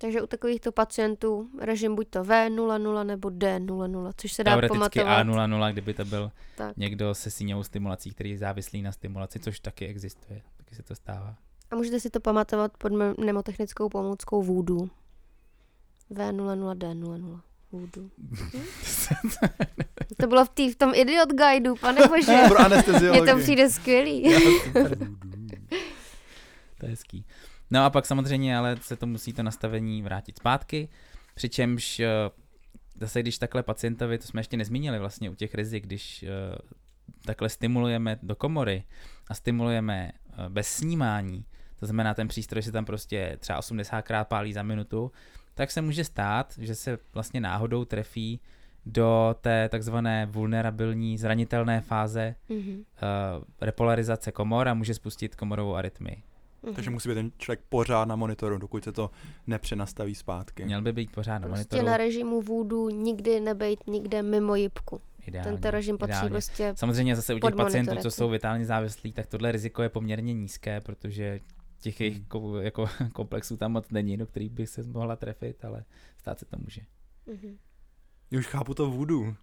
[0.00, 5.26] Takže u takovýchto pacientů režim buď to V00 nebo D00, což se dá Teoreticky pamatovat.
[5.26, 6.76] A00, kdyby to byl Tak.
[6.76, 10.94] někdo se síňovou stimulací, který je závislý na stimulaci, což taky existuje, taky se to
[10.94, 11.36] stává.
[11.70, 14.88] A můžete si to pamatovat pod mnemotechnickou pomůckou Voodoo.
[16.10, 17.40] V00, D00.
[17.72, 18.04] Voodoo.
[18.18, 18.62] Hm?
[20.20, 22.36] to bylo v, tý, v tom Idiot Guideu, pane bože.
[22.48, 22.58] Pro
[23.10, 24.34] Mně to přijde skvělý.
[26.80, 27.24] To je hezký.
[27.70, 30.88] No a pak samozřejmě ale se to musí to nastavení vrátit zpátky,
[31.34, 32.08] přičemž eh,
[33.00, 36.28] zase když takhle pacientovi, to jsme ještě nezmínili vlastně u těch rizik, když eh,
[37.24, 38.84] takhle stimulujeme do komory
[39.28, 41.44] a stimulujeme eh, bez snímání,
[41.80, 45.12] to znamená ten přístroj se tam prostě třeba 80krát pálí za minutu,
[45.54, 48.40] tak se může stát, že se vlastně náhodou trefí
[48.86, 52.70] do té takzvané vulnerabilní zranitelné fáze Mhm.
[52.70, 56.22] uh, repolarizace komor a může spustit komorovou arytmii.
[56.62, 56.74] Mhm.
[56.74, 59.10] Takže musí být ten člověk pořád na monitoru, dokud se to
[59.46, 60.64] nepřenastaví zpátky.
[60.64, 61.86] Měl by být pořád na Prostě monitoru.
[61.86, 65.00] na režimu Voodoo nikdy nebejt nikde mimo jipku.
[65.26, 66.30] Ideálně, Tento režim patří ideálně.
[66.30, 70.34] prostě Samozřejmě zase u těch pacientů, co jsou vitálně závislí, tak tohle riziko je poměrně
[70.34, 71.40] nízké, protože
[71.80, 72.26] těch jejich Hmm.
[72.28, 75.84] ko- jako komplexů tam moc není, do kterých by se mohla trefit, ale
[76.16, 76.80] stát se to může.
[77.26, 77.56] Mhm.
[78.30, 79.34] Já už chápu to voodoo.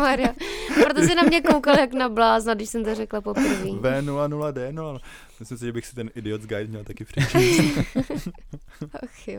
[0.00, 0.34] Maria.
[0.84, 3.64] Proto si na mě koukal jak na blázna, když jsem to řekla poprvé.
[3.64, 4.98] V00D0.
[5.40, 7.78] Myslím si, že bych si ten Idiot's Guide měl taky přečíst.
[9.02, 9.38] Ach jo.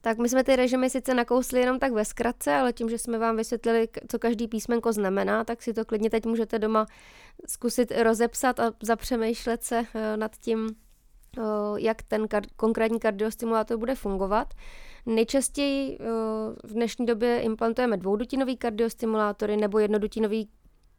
[0.00, 3.18] Tak my jsme ty režimy sice nakousli jenom tak ve zkratce, ale tím, že jsme
[3.18, 6.86] vám vysvětlili, co každý písmenko znamená, tak si to klidně teď můžete doma
[7.48, 10.68] zkusit rozepsat a zapřemýšlet se eh, nad tím,
[11.38, 11.42] eh,
[11.76, 14.54] jak ten kar- konkrétní kardiostimulátor bude fungovat.
[15.08, 16.04] Nejčastěji eh,
[16.64, 20.48] v dnešní době implantujeme dvoudutinový kardiostimulátory nebo jednodutinový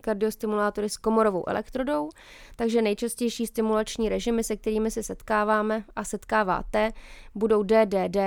[0.02, 2.10] kardiostimulátory s komorovou elektrodou,
[2.56, 6.92] takže nejčastější stimulační režimy, se kterými se setkáváme a setkáváte,
[7.36, 8.18] budou DDD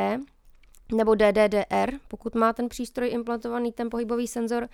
[0.95, 4.68] nebo DDDR, pokud má ten přístroj implantovaný ten pohybový senzor,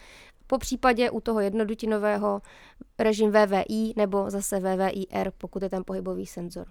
[0.47, 2.43] po případě u toho jednodutinového
[2.99, 6.67] režim VVI nebo zase VVIR, pokud je ten pohybový senzor.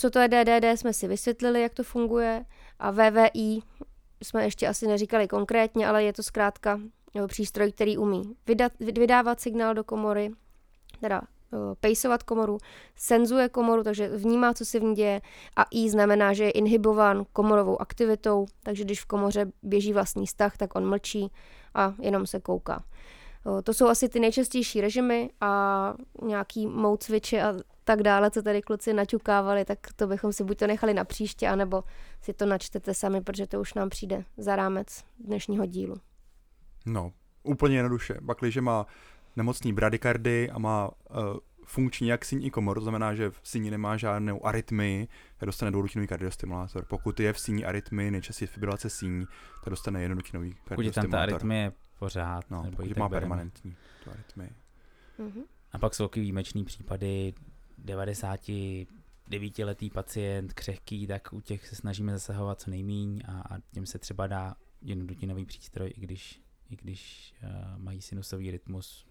[0.00, 2.44] Co to je DDD, jsme si vysvětlili, jak to funguje
[2.78, 3.60] a VVI
[4.22, 6.80] jsme ještě asi neříkali konkrétně, ale je to zkrátka
[7.16, 10.30] eh, přístroj, který umí vydat, vydávat signál do komory,
[11.00, 12.58] teda eh, pejsovat komoru,
[12.96, 15.20] senzuje komoru, takže vnímá, co se v ní děje
[15.56, 20.56] a I znamená, že je inhibován komorovou aktivitou, takže když v komoře běží vlastní vztah,
[20.56, 21.32] tak on mlčí
[21.74, 22.84] a jenom se kouká.
[23.58, 27.54] Eh, To jsou asi ty nejčastější režimy a nějaký mode switchy a
[27.88, 31.48] tak dále, co tady kluci naťukávali, tak to bychom si buď to nechali na příště,
[31.48, 31.84] anebo
[32.22, 35.96] si to načtete sami, protože to už nám přijde za rámec dnešního dílu.
[36.86, 37.12] No,
[37.42, 38.14] úplně jednoduše.
[38.26, 38.86] Pakliže má
[39.36, 41.16] nemocný bradykardy a má uh,
[41.64, 45.08] funkční jak síň i komoru, to znamená, že v síni nemá žádnou arytmii,
[45.38, 46.84] tak dostane dvoudutinový kardiostimulátor.
[46.84, 49.26] Pokud je v síni arytmii, nejčastěji fibrilace síní,
[49.64, 51.34] tak dostane jednodutinový Pokud je tam ta kardiostimulátor.
[51.34, 53.20] arytmie je pořád, No, nebo pokud má bereme.
[53.20, 54.50] permanentní tu arytmii.
[55.18, 55.42] Mhm.
[55.72, 57.34] A pak jsou taky výjimečný případy
[57.84, 63.98] 99-letý pacient, křehký, tak u těch se snažíme zasahovat co nejmíň a, a těm se
[63.98, 67.48] třeba dá jednodutinový přístroj, i když, i když uh,
[67.82, 69.06] mají sinusový rytmus,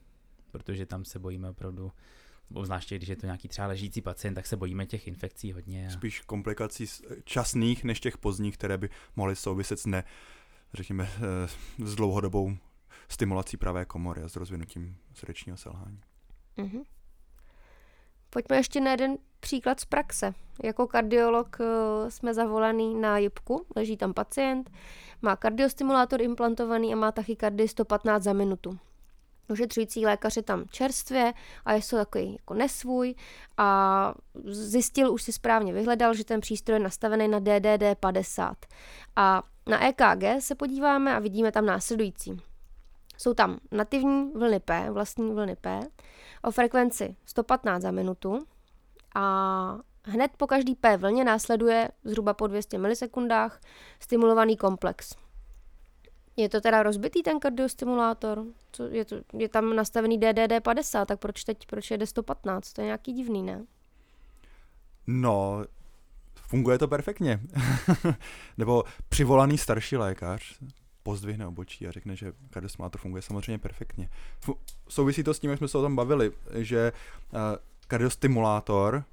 [0.51, 1.91] protože tam se bojíme opravdu,
[2.53, 5.87] obzvláště když je to nějaký třeba ležící pacient, tak se bojíme těch infekcí hodně.
[5.87, 10.03] A Spíš komplikací s- časných než těch pozdních, které by mohly souviset s ne,
[10.73, 11.47] řekněme, eh,
[11.85, 12.57] s dlouhodobou
[13.09, 16.01] stimulací pravé komory a s rozvinutím srdečního selhání.
[16.57, 16.81] Mhm.
[18.37, 20.33] Pojďme ještě na jeden příklad z praxe.
[20.63, 21.65] Jako kardiolog eh,
[22.11, 24.69] jsme zavolaný na jipku, leží tam pacient,
[25.21, 28.77] má kardiostimulátor implantovaný a má tachykardii 115 za minutu.
[29.49, 31.33] Ošetřující lékař je tam čerstvě
[31.65, 33.15] a je to takový jako nesvůj
[33.57, 34.13] a
[34.45, 38.57] zjistil, už si správně vyhledal, že ten přístroj je nastavený na DDD 50.
[39.15, 42.41] A na EKG se podíváme a vidíme tam následující.
[43.17, 45.79] Jsou tam nativní vlny P, vlastní vlny P,
[46.43, 48.47] o frekvenci 115 za minutu
[49.15, 53.61] a hned po každý P vlně následuje zhruba po 200 milisekundách
[53.99, 55.15] stimulovaný komplex.
[56.37, 58.43] Je to teda rozbitý ten kardiostimulátor?
[58.71, 62.73] Co, je, to, je tam nastavený DDD 50, tak proč teď, proč jede 115?
[62.73, 63.65] To je nějaký divný, ne?
[65.07, 65.63] No,
[66.35, 67.39] funguje to perfektně.
[68.57, 70.59] Nebo přivolaný starší lékař
[71.07, 74.09] pozdvihne obočí a řekne, že kardiostimulátor funguje samozřejmě perfektně.
[74.41, 74.57] Fu-
[74.89, 76.91] souvisí to s tím, jak jsme se o tom bavili, že
[77.31, 77.39] uh,
[77.87, 79.03] kardiostimulátor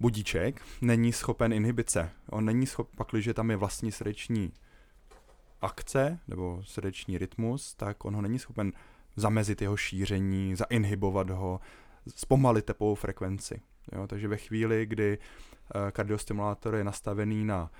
[0.00, 2.10] budíček není schopen inhibice.
[2.30, 4.52] On není schopen, pakliže tam je vlastní srdeční
[5.60, 8.72] akce nebo srdeční rytmus, tak on ho není schopen
[9.16, 11.60] zamezit jeho šíření, zainhibovat ho,
[12.14, 13.60] zpomalit tepovou frekvenci.
[13.92, 14.06] Jo?
[14.06, 17.70] Takže ve chvíli, kdy uh, kardiostimulátor je nastavený na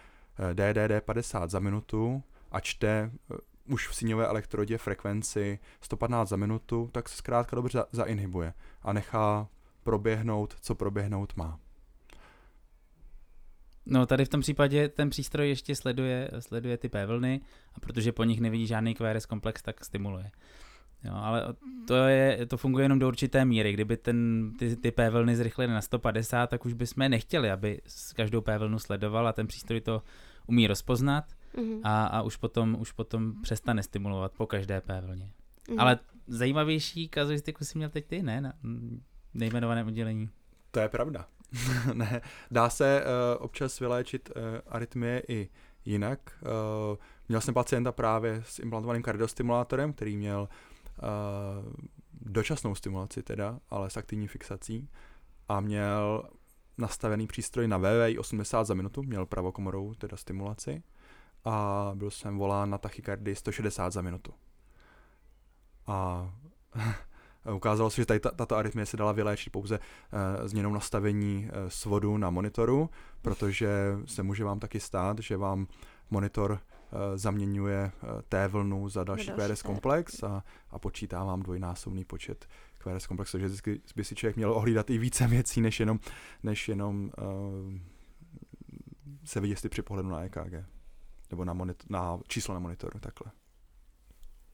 [0.55, 2.22] DDD 50 za minutu
[2.55, 3.37] a čte uh,
[3.75, 8.93] už v síňové elektrodě frekvenci 115 za minutu, tak se zkrátka dobře za- zainhibuje a
[8.93, 9.49] nechá
[9.83, 11.59] proběhnout, co proběhnout má.
[13.87, 17.41] No tady v tom případě ten přístroj ještě sleduje, sleduje ty P vlny
[17.75, 20.31] a protože po nich nevidí žádný QRS komplex, tak stimuluje.
[21.05, 21.55] Jo, ale
[21.87, 23.73] to, je, to funguje jenom do určité míry.
[23.73, 28.13] Kdyby ten, ty, ty P vlny zrychlily na 150, tak už bychom nechtěli, aby s
[28.13, 30.03] každou P vlnu sledoval a ten přístroj to
[30.47, 31.25] umí rozpoznat
[31.57, 31.81] Mhm.
[31.83, 35.31] a, a už, potom, už potom přestane stimulovat po každé P vlně.
[35.69, 35.81] Mhm.
[35.81, 38.41] Ale zajímavější kazuistiku si měl teď ty, ne?
[38.41, 38.53] Na
[39.35, 40.31] nejmenovaném oddělení.
[40.71, 41.27] To je pravda.
[41.95, 45.49] ne, dá se uh, občas vyléčit uh, arytmie i
[45.85, 46.19] jinak.
[46.43, 46.97] Uh,
[47.29, 50.49] měl jsem pacienta právě s implantovaným kardiostimulátorem, který měl
[51.03, 51.73] uh,
[52.13, 54.89] dočasnou stimulaci teda, ale s aktivní fixací
[55.49, 56.29] a měl
[56.79, 60.83] nastavený přístroj na VVI 80 za minutu, měl pravokomorovou teda stimulaci
[61.45, 64.32] a byl jsem volán na tachykardii 160 za minutu.
[65.86, 66.30] A
[67.55, 71.68] ukázalo se, že tady ta, tato arytmie se dala vyléčit pouze uh, změnou nastavení uh,
[71.68, 72.90] svodu na monitoru,
[73.22, 73.68] protože
[74.07, 75.66] se může vám taky stát, že vám
[76.11, 76.59] monitor uh,
[77.14, 82.47] zaměňuje uh, T vlnu za další další QRS komplex a, a počítá vám dvojnásobný počet
[82.78, 86.01] QRS komplexů, takže by si člověk měl ohlídat i více věcí, než jenom,
[86.42, 87.72] než jenom uh,
[89.24, 90.74] se vidět si při pohledu na EKG
[91.31, 93.33] nebo na, monit- na číslo na monitoru, takhle.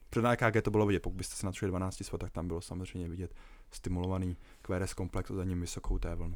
[0.09, 2.61] Před na EKG to bylo vidět, pokud byste se natočili 12 svod, tak tam bylo
[2.61, 3.35] samozřejmě vidět
[3.71, 6.35] stimulovaný QRS komplex a za ním vysokou T vlnu.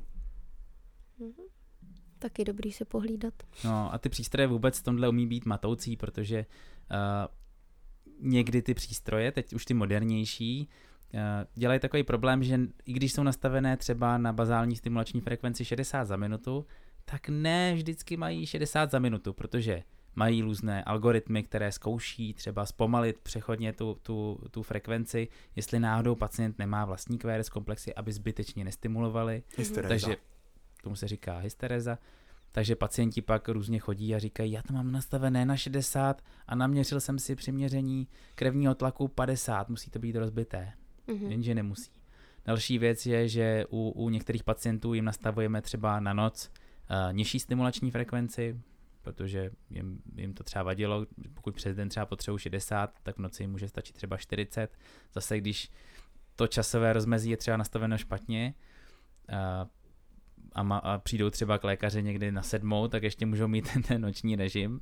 [1.20, 1.32] Mhm.
[2.20, 3.34] Taky dobrý se pohlídat.
[3.64, 6.46] No a ty přístroje vůbec v tomhle umí být matoucí, protože
[6.92, 7.28] uh,
[8.20, 10.70] někdy ty přístroje, teď už ty modernější,
[11.14, 11.20] uh,
[11.54, 16.16] dělají takový problém, že i když jsou nastavené třeba na bazální stimulační frekvenci 60 za
[16.16, 16.66] minutu,
[17.06, 19.84] tak ne vždycky mají 60 za minutu, protože
[20.16, 26.60] mají různé algoritmy, které zkouší třeba zpomalit přechodně tu, tu, tu frekvenci, jestli náhodou pacient
[26.60, 29.44] nemá vlastní QRS komplexy, aby zbytečně nestimulovali.
[29.58, 29.90] Hysteréza.
[29.90, 30.18] Takže
[30.84, 31.98] tomu se říká hystereza.
[32.52, 37.00] Takže pacienti pak různě chodí a říkají, já to mám nastavené na 60 a naměřil
[37.00, 40.74] jsem si při měření krevního tlaku 50, musí to být rozbité.
[41.08, 41.32] Mhm.
[41.32, 41.92] Jenže nemusí.
[42.46, 46.52] Další věc je, že u, u některých pacientů jim nastavujeme třeba na noc
[46.90, 48.62] uh, nižší stimulační frekvenci,
[49.06, 53.44] protože jim, jim to třeba vadilo, pokud přes den třeba potřebují 60, tak v noci
[53.44, 54.78] jim může stačit třeba 40.
[55.14, 55.72] Zase když
[56.36, 58.54] to časové rozmezí je třeba nastaveno špatně,
[59.30, 59.70] uh,
[60.52, 63.84] a, ma, a přijdou třeba k lékaři někdy na sedmou, tak ještě můžou mít ten,
[63.84, 64.82] ten noční režim,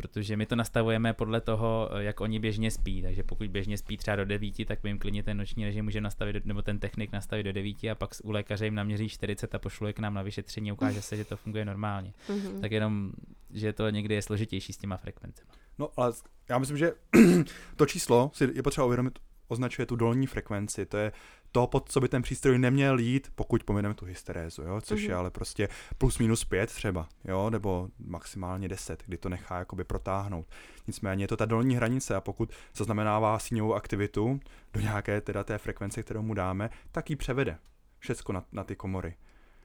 [0.00, 4.16] protože my to nastavujeme podle toho, jak oni běžně spí, takže pokud běžně spí třeba
[4.16, 7.12] do devíti, tak my jim klidně ten noční režim může nastavit, do- nebo ten technik
[7.12, 10.14] nastavit do devíti a pak u lékaře jim naměří 40 a pošlu je k nám
[10.14, 12.12] na vyšetření a ukáže se, že to funguje normálně.
[12.28, 12.60] Mhm.
[12.60, 13.12] Tak jenom,
[13.50, 15.50] že to někdy je složitější s těma frekvencemi.
[15.78, 16.12] No, ale
[16.48, 16.92] já myslím, že
[17.76, 21.12] to číslo si je potřeba uvědomit, označuje tu dolní frekvenci, to je
[21.52, 25.10] to, pod co by ten přístroj neměl jít, pokud pomineme tu hysterézu, jo, což Mhm.
[25.10, 29.84] je ale prostě plus minus pět třeba, jo, nebo maximálně 10, kdy to nechá jakoby
[29.84, 30.46] protáhnout.
[30.86, 34.40] Nicméně je to ta dolní hranice a pokud zaznamenává síňovou aktivitu
[34.72, 37.58] do nějaké teda té frekvence, kterou mu dáme, tak ji převede
[37.98, 39.14] všecko na, na ty komory.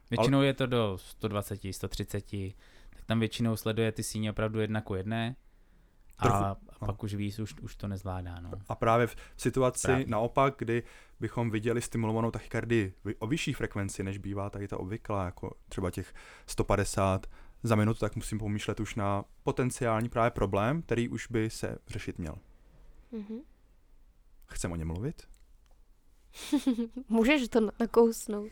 [0.09, 2.31] Většinou je to do 120, 130,
[2.89, 5.35] tak tam většinou sleduje ty síně opravdu jedna ku jedné
[6.21, 6.87] Trochu- a no.
[6.87, 8.39] pak už víc, už, už to nezvládá.
[8.39, 8.51] No.
[8.67, 10.05] A právě v situaci Právě.
[10.07, 10.83] naopak, kdy
[11.19, 16.13] bychom viděli stimulovanou tachykardii o vyšší frekvenci, než bývá tady ta obvyklá, jako třeba těch
[16.47, 17.27] 150
[17.63, 22.19] za minutu, tak musím pomýšlet už na potenciální právě problém, který už by se řešit
[22.19, 22.35] měl.
[23.11, 23.39] Mhm.
[24.47, 25.21] Chcem o něm mluvit?
[27.09, 28.51] Můžeš to na- nakousnout.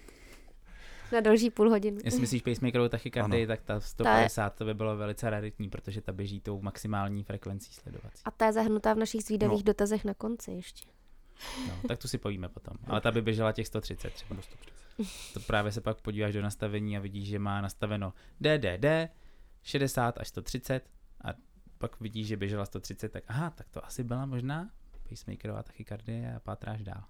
[1.14, 1.98] Na další půl hodinu.
[2.04, 6.42] Jestli myslíš pacemakerovou tachykardii, tak ta 150 to by bylo velice raritní, protože ta běží
[6.42, 8.22] tou maximální frekvencí sledovací.
[8.26, 9.64] A ta je zahrnutá v našich zvídavých No.
[9.64, 10.88] dotazech na konci ještě.
[11.68, 12.78] No, tak tu si povíme potom.
[12.88, 14.42] Ale ta by běžela těch 130 třeba.
[15.34, 18.86] To právě se pak podíváš do nastavení a vidíš, že má nastaveno DDD
[19.64, 20.90] 60 až 130
[21.24, 21.28] a
[21.78, 24.70] pak vidíš, že běžela 130, tak aha, tak to asi byla možná
[25.10, 27.04] pacemakerová tachykardie a pátráš dál.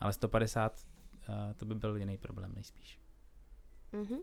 [0.00, 0.80] Ale 150
[1.28, 2.98] uh, to by byl jiný problém nejspíš.
[3.92, 4.18] Mhm.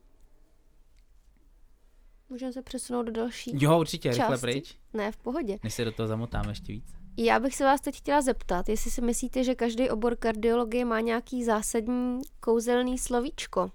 [2.30, 3.52] Můžeme se přesunout do další?
[3.54, 4.42] Jo, určitě, rychle Části.
[4.42, 5.58] pryč, Ne, v pohodě.
[5.64, 6.94] než se do toho zamotáme ještě víc.
[7.18, 11.00] Já bych se vás teď chtěla zeptat, jestli si myslíte, že každý obor kardiologie má
[11.00, 13.72] nějaký zásadní kouzelný slovíčko.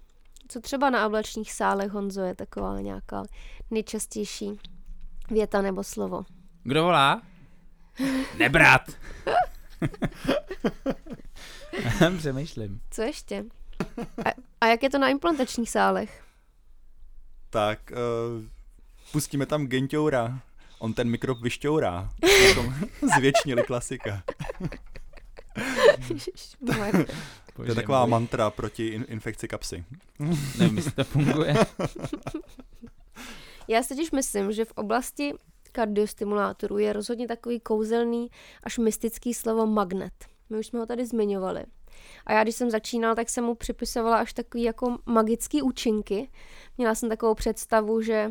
[0.48, 3.22] Co třeba na ablačních sálech, Honzo, je taková nějaká
[3.70, 4.58] nejčastější
[5.30, 6.24] věta nebo slovo?
[6.62, 7.22] Kdo volá?
[8.38, 8.82] Nebrat!
[12.18, 12.80] Přemýšlím.
[12.90, 13.44] Co ještě?
[14.24, 16.24] A, a jak je to na implantačních sálech?
[17.50, 18.44] Tak uh,
[19.12, 20.40] pustíme tam Genťoura.
[20.78, 22.10] On ten mikrop vyšťourá.
[23.16, 24.22] Zvětšnili klasika.
[27.56, 29.84] To je taková mantra proti in- infekci kapsy.
[30.58, 31.54] Nevím, jestli to funguje.
[33.68, 35.34] Já si totiž myslím, že v oblasti
[35.72, 38.30] kardiostimulátorů je rozhodně takový kouzelný
[38.62, 40.12] až mystický slovo magnet.
[40.50, 41.64] My už jsme ho tady zmiňovali.
[42.26, 46.28] A já, když jsem začínala, tak jsem mu připisovala až takový jako magický účinky.
[46.78, 48.30] Měla jsem takovou představu, že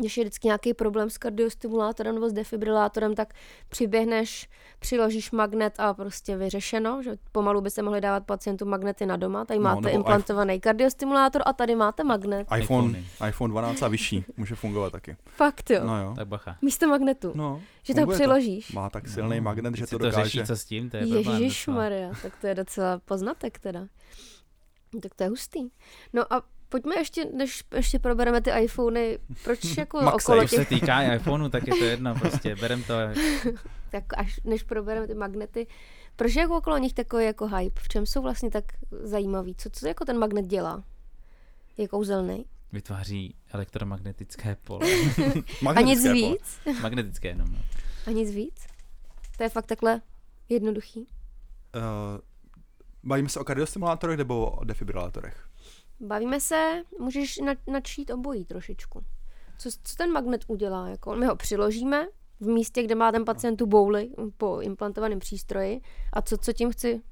[0.00, 3.34] když je vždycky nějaký problém s kardiostimulátorem nebo s defibrilátorem, tak
[3.68, 9.16] přiběhneš, přiložíš magnet a prostě vyřešeno, že pomalu by se mohli dávat pacientům magnety na
[9.16, 9.44] doma.
[9.44, 12.46] Tady No, máte implantovaný kardiostimulátor a tady máte magnet.
[12.58, 15.16] iPhone, iPhone 12 a vyšší může fungovat taky.
[15.26, 15.80] Fakt jo.
[15.84, 16.14] No jo.
[16.16, 16.56] Tak bacha.
[16.62, 17.32] Místo magnetu.
[17.34, 18.72] No, že to přiložíš.
[18.72, 20.24] Má tak silný magnet, že to dokáže.
[20.24, 21.42] řeší, co s tím, to je problém.
[21.42, 21.66] Ježíš.
[21.66, 23.86] Maria, tak to je docela poznatek teda.
[25.02, 25.68] Tak to je hustý.
[26.12, 30.16] No a pojďme ještě, než ještě probereme ty iPhony, proč jako Maxej.
[30.16, 32.94] okolo To se těch, týká iPhoneu, tak je to jedno, prostě berem to.
[33.90, 35.66] tak až než probereme ty magnety,
[36.16, 37.80] proč je jako okolo nich takový jako hype?
[37.80, 39.54] V čem jsou vlastně tak zajímavý?
[39.54, 40.84] Co, co jako ten magnet dělá?
[41.76, 42.46] Je kouzelný?
[42.72, 44.86] Vytváří elektromagnetické pole.
[44.86, 46.30] A nic Magnetické pole.
[46.32, 46.60] víc?
[46.82, 47.48] Magnetické jenom.
[47.52, 47.58] no.
[48.06, 48.66] A nic víc?
[49.36, 50.00] To je fakt takhle
[50.48, 51.00] jednoduchý?
[51.00, 51.82] Uh,
[53.02, 55.47] bavíme se o kardiostimulátorech nebo o defibrilátorech?
[56.00, 59.04] Bavíme se, můžeš na, načít obojí trošičku.
[59.58, 60.88] Co, co ten magnet udělá?
[60.88, 62.06] Jako, my ho přiložíme
[62.40, 65.80] v místě, kde má ten pacient tu bouli po implantovaném přístroji
[66.12, 67.02] a co, co tím chci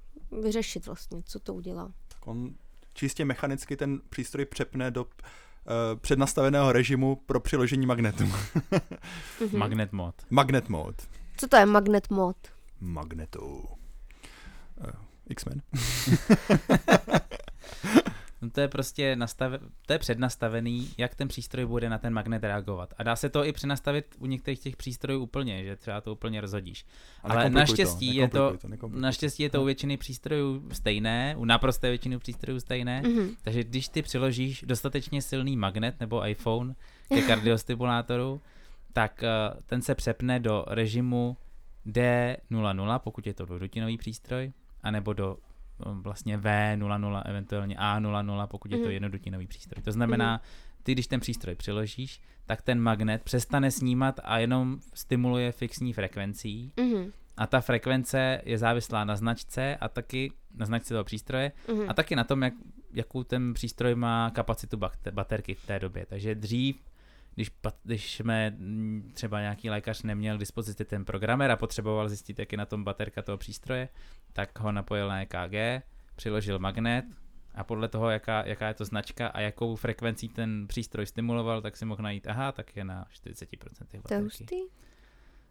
[0.43, 1.93] vyřešit vlastně, co to udělá.
[2.09, 2.51] Tak on
[2.95, 5.11] čistě mechanicky ten přístroj přepne do uh,
[6.01, 8.25] přednastaveného režimu pro přiložení magnetu.
[9.41, 9.59] Mhm.
[9.59, 10.15] Magnet mod.
[10.31, 10.97] Magnet mode.
[11.37, 12.37] Co to je magnet mod?
[12.81, 13.41] Magnetu.
[13.41, 13.67] Uh,
[15.29, 15.63] X-Men.
[18.43, 22.45] No to je prostě nastave, to je přednastavený, jak ten přístroj bude na ten magnet
[22.45, 22.95] reagovat.
[22.99, 26.41] A dá se to i přenastavit u některých těch přístrojů úplně, že třeba to úplně
[26.41, 26.87] rozhodíš.
[27.25, 31.89] A Ale naštěstí je to- nekomplikuj Naštěstí je to u většiny přístrojů stejné, u naprosté
[31.89, 33.29] většiny přístrojů stejné, Mhm.
[33.43, 36.75] takže když ty přiložíš dostatečně silný magnet nebo iPhone
[37.09, 38.41] ke kardiostimulátoru,
[38.93, 39.29] tak eh,
[39.67, 41.37] ten se přepne do režimu
[41.87, 45.37] D00, pokud je to dvoudutinový přístroj, anebo do
[45.79, 48.93] vlastně V00, eventuálně A00, pokud je to Mhm.
[48.93, 49.83] jednodutinový přístroj.
[49.83, 50.41] To znamená,
[50.83, 56.73] ty když ten přístroj přiložíš, tak ten magnet přestane snímat a jenom stimuluje fixní frekvencí
[56.77, 57.11] Mhm.
[57.37, 61.85] a ta frekvence je závislá na značce a taky na značce toho přístroje Mhm.
[61.91, 62.55] a taky na tom, jak,
[62.95, 64.79] jakou ten přístroj má kapacitu
[65.11, 66.07] baterky v té době.
[66.07, 66.77] Takže dřív,
[67.37, 67.51] když,
[67.83, 72.53] když jsme mm, třeba nějaký lékař neměl k dispozici ten programer a potřeboval zjistit, jak
[72.53, 73.89] je na tom baterka toho přístroje,
[74.33, 75.85] tak ho napojil na EKG,
[76.17, 77.05] přiložil magnet
[77.55, 81.77] a podle toho, jaká, jaká je to značka a jakou frekvencí ten přístroj stimuloval, tak
[81.77, 83.59] si mohl najít, aha, tak je na 40%
[83.89, 84.23] To je baterky.
[84.25, 84.47] hustý.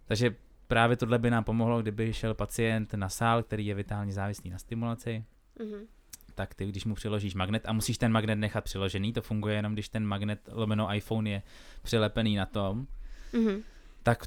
[0.05, 0.35] Takže
[0.67, 4.57] právě tohle by nám pomohlo, kdyby šel pacient na sál, který je vitálně závislý na
[4.57, 5.25] stimulaci,
[5.59, 5.85] Mhm.
[6.35, 9.73] Tak ty, když mu přiložíš magnet a musíš ten magnet nechat přiložený, to funguje jenom,
[9.73, 11.41] když ten magnet lomeno iPhone je
[11.81, 12.87] přilepený na tom,
[13.33, 13.61] Mhm.
[14.03, 14.23] tak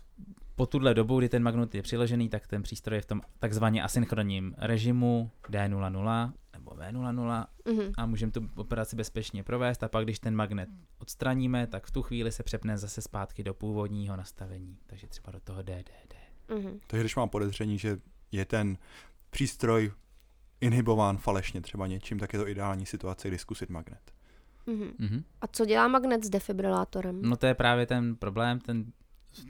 [0.56, 3.82] po tuhle dobu, kdy ten magnet je přiložený, tak ten přístroj je v tom takzvaně
[3.82, 7.92] asynchronním režimu D00 nebo V00 Mhm.
[7.96, 12.02] a můžeme tu operaci bezpečně provést a pak, když ten magnet odstraníme, tak v tu
[12.02, 16.14] chvíli se přepne zase zpátky do původního nastavení, takže třeba do toho DDD.
[16.54, 16.80] Mhm.
[16.86, 17.96] Takže když mám podezření, že
[18.32, 18.78] je ten
[19.30, 19.92] přístroj
[20.60, 24.00] inhibován falešně třeba něčím, tak je to ideální situace, kdy zkusit magnet.
[24.66, 24.88] Mhm.
[24.98, 25.24] Mhm.
[25.40, 27.22] A co dělá magnet s defibrilátorem?
[27.22, 28.84] No to je právě ten problém, ten,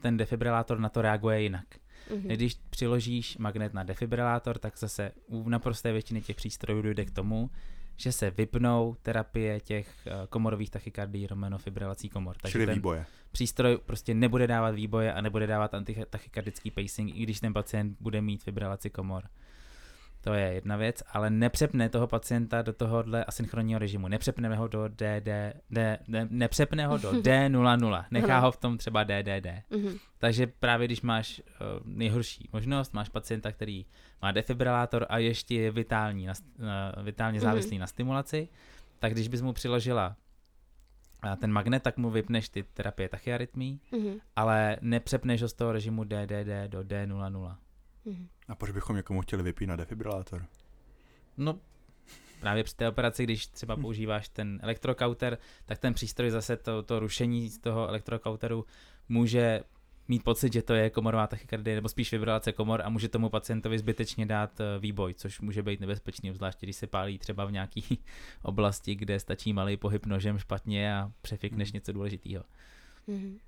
[0.03, 1.67] ten defibrilátor na to reaguje jinak.
[2.11, 2.29] Mhm.
[2.29, 7.51] Když přiložíš magnet na defibrilátor, tak zase u naprosté většiny těch přístrojů dojde k tomu,
[7.97, 12.37] že se vypnou terapie těch eh, komorových tachykardií, romenofibrilací komor.
[12.43, 13.07] Takže Čili ten výboje.
[13.33, 18.21] přístroj prostě nebude dávat výboje a nebude dávat antitachykardický pacing, i když ten pacient bude
[18.21, 19.29] mít fibrilaci komor.
[20.21, 24.09] To je jedna věc, ale nepřepne toho pacienta do tohohle asynchronního režimu.
[24.09, 25.29] Nepřepne ho do DD,
[25.71, 28.05] D, ne, nepřepne ho do D00.
[28.11, 29.47] Nechá ho v tom třeba DDD.
[29.71, 29.97] Mhm.
[30.19, 33.87] Takže právě když máš uh, nejhorší možnost, máš pacienta, který
[34.23, 36.33] má defibrilátor a ještě je vitální, na,
[36.97, 37.45] uh, vitálně Mhm.
[37.45, 38.49] závislý na stimulaci,
[38.99, 40.17] tak když bys mu přiložila
[41.25, 44.19] uh, ten magnet, tak mu vypneš ty terapie tachyarytmí, Mhm.
[44.37, 47.57] ale nepřepneš ho z toho režimu DDD do D00.
[48.05, 48.29] Mhm.
[48.49, 50.47] A proč bychom někomu chtěli vypínat defibrilátor?
[51.37, 51.61] No,
[52.41, 53.81] právě při té operaci, když třeba Hm.
[53.81, 58.65] používáš ten elektrokauter, tak ten přístroj zase to, to rušení z toho elektrokauteru
[59.09, 59.61] může
[60.09, 63.79] mít pocit, že to je komorová tachykardie, nebo spíš fibrilace komor a může tomu pacientovi
[63.79, 67.99] zbytečně dát eh, výboj, což může být nebezpečný, zvláště když se pálí třeba v nějaký
[68.43, 71.75] oblasti, kde stačí malý pohyb nožem špatně a přefikneš Hmm.
[71.75, 72.45] něco důležitého.
[73.07, 73.39] Mhm.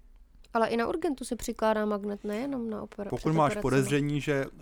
[0.55, 3.11] Ale i na urgentu se přikládá magnet, nejenom na operaci.
[3.11, 4.53] Pokud máš podezření, že uh,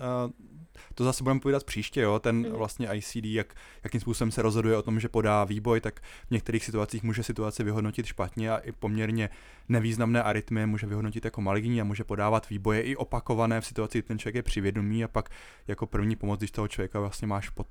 [0.94, 2.52] to zase budeme povídat příště, jo, ten Mhm.
[2.52, 6.64] vlastně ICD, jak, jakým způsobem se rozhoduje o tom, že podá výboj, tak v některých
[6.64, 9.28] situacích může situaci vyhodnotit špatně a i poměrně
[9.68, 14.02] nevýznamné arytmie může vyhodnotit jako maligní a může podávat výboje i opakované v situaci, kdy
[14.08, 15.28] ten člověk je přivědomý a pak
[15.68, 17.66] jako první pomoc, když toho člověka vlastně máš pod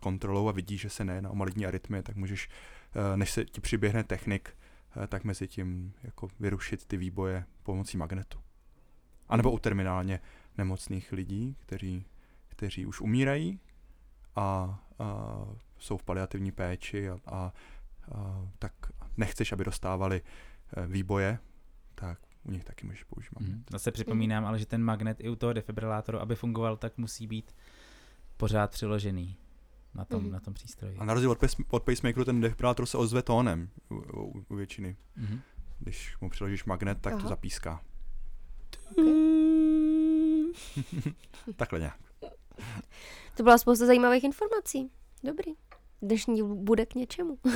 [0.00, 2.48] kontrolou a vidíš, že se nejedná o maligní arytmie, tak můžeš,
[3.12, 4.50] eh, než se ti přiběhne technik,
[5.08, 8.38] tak mezi tím jako vyrušit ty výboje pomocí magnetu.
[9.28, 10.20] A nebo u terminálně
[10.58, 12.06] nemocných lidí, kteří,
[12.48, 13.60] kteří už umírají
[14.36, 14.42] a,
[14.98, 15.38] a
[15.78, 17.52] jsou v paliativní péči a, a,
[18.12, 18.72] a tak
[19.16, 20.22] nechceš, aby dostávali
[20.76, 21.38] eh, výboje,
[21.94, 23.54] tak u nich taky můžeš použít magnet.
[23.54, 23.64] Mhm.
[23.70, 27.56] Zase připomínám, ale že ten magnet i u toho defibrilátoru, aby fungoval, tak musí být
[28.36, 29.36] pořád přiložený
[29.98, 30.32] na tom, Mhm.
[30.32, 30.96] na tom přístroji.
[30.96, 34.56] A na rozdíl od, pace- od pacemakeru ten defibrilátor se ozve tónem u, u, u
[34.56, 34.96] většiny.
[35.16, 35.40] Mhm.
[35.78, 37.22] Když mu přiložíš magnet, tak Aha.
[37.22, 37.80] to zapíská.
[38.98, 40.52] Mm,
[41.56, 41.98] Takhle nějak.
[43.36, 44.90] to byla spousta zajímavých informací.
[45.24, 45.52] Dobrý.
[46.02, 47.38] Dnešní bude k něčemu.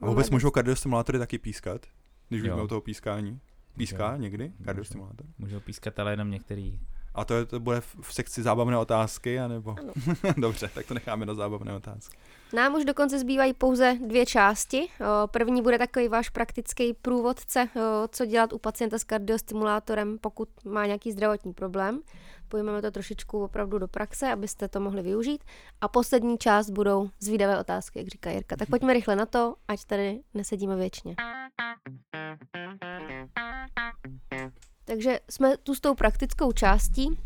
[0.00, 1.86] A vůbec můžou kardiostimulátory taky pískat?
[2.28, 3.40] Když mluvíme o toho pískání?
[3.76, 4.18] Píská Jo.
[4.18, 5.26] někdy kardiostimulátor?
[5.38, 6.80] Můžou pískat, ale jenom některý.
[7.14, 9.76] A to, je, to bude v, v sekci zábavné otázky, anebo?
[9.78, 9.92] Ano.
[10.36, 12.16] Dobře, tak to necháme na zábavné otázky.
[12.52, 14.88] Nám už dokonce zbývají pouze dvě části.
[15.26, 17.68] První bude takový váš praktický průvodce,
[18.08, 22.00] co dělat u pacienta s kardiostimulátorem, pokud má nějaký zdravotní problém.
[22.48, 25.44] Pojmeme to trošičku opravdu do praxe, abyste to mohli využít.
[25.80, 28.56] A poslední část budou zvídavé otázky, jak říká Jirka.
[28.56, 31.16] Tak pojďme rychle na to, ať tady nesedíme věčně.
[34.84, 37.18] Takže jsme tu s tou praktickou částí.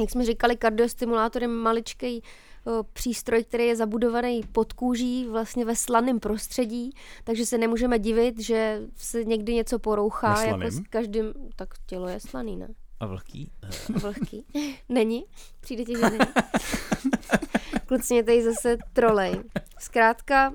[0.00, 2.22] Jak jsme říkali, kardiostimulátor je maličký
[2.64, 6.90] o, přístroj, který je zabudovaný pod kůží, vlastně ve slaném prostředí,
[7.24, 10.34] takže se nemůžeme divit, že se někdy něco porouchá.
[10.34, 12.68] Ve Jako s každým, tak tělo je slaný, ne?
[13.00, 13.50] A vlhký?
[13.88, 14.44] Vlhký.
[14.88, 15.24] Není?
[15.60, 16.18] Přijde ti, že není?
[17.86, 19.42] Kluci mě tady zase trolej.
[19.78, 20.52] Zkrátka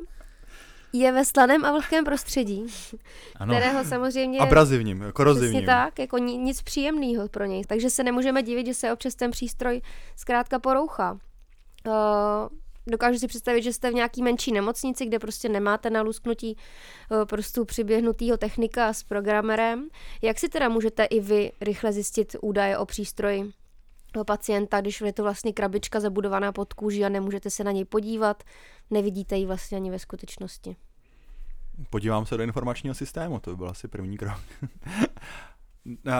[0.93, 2.65] je ve slaném a vlhkém prostředí,
[3.35, 3.53] Ano.
[3.53, 4.39] kterého samozřejmě...
[4.39, 5.51] Abrazivním, korozivním.
[5.51, 7.63] Přesně tak, jako ni- nic příjemného pro něj.
[7.65, 9.81] Takže se nemůžeme divit, že se občas ten přístroj
[10.15, 11.11] zkrátka porouchá.
[11.87, 11.93] Uh,
[12.87, 16.57] dokážu si představit, že jste v nějaký menší nemocnici, kde prostě nemáte na lusknutí
[17.11, 19.87] uh, prostě přiběhnutýho technika s programerem.
[20.21, 23.53] Jak si teda můžete i vy rychle zjistit údaje o přístroji
[24.13, 27.85] toho pacienta, když je to vlastně krabička zabudovaná pod kůží a nemůžete se na něj
[27.85, 28.43] podívat,
[28.89, 30.75] nevidíte ji vlastně ani ve skutečnosti.
[31.89, 34.39] Podívám se do informačního systému, to by byl asi první krok.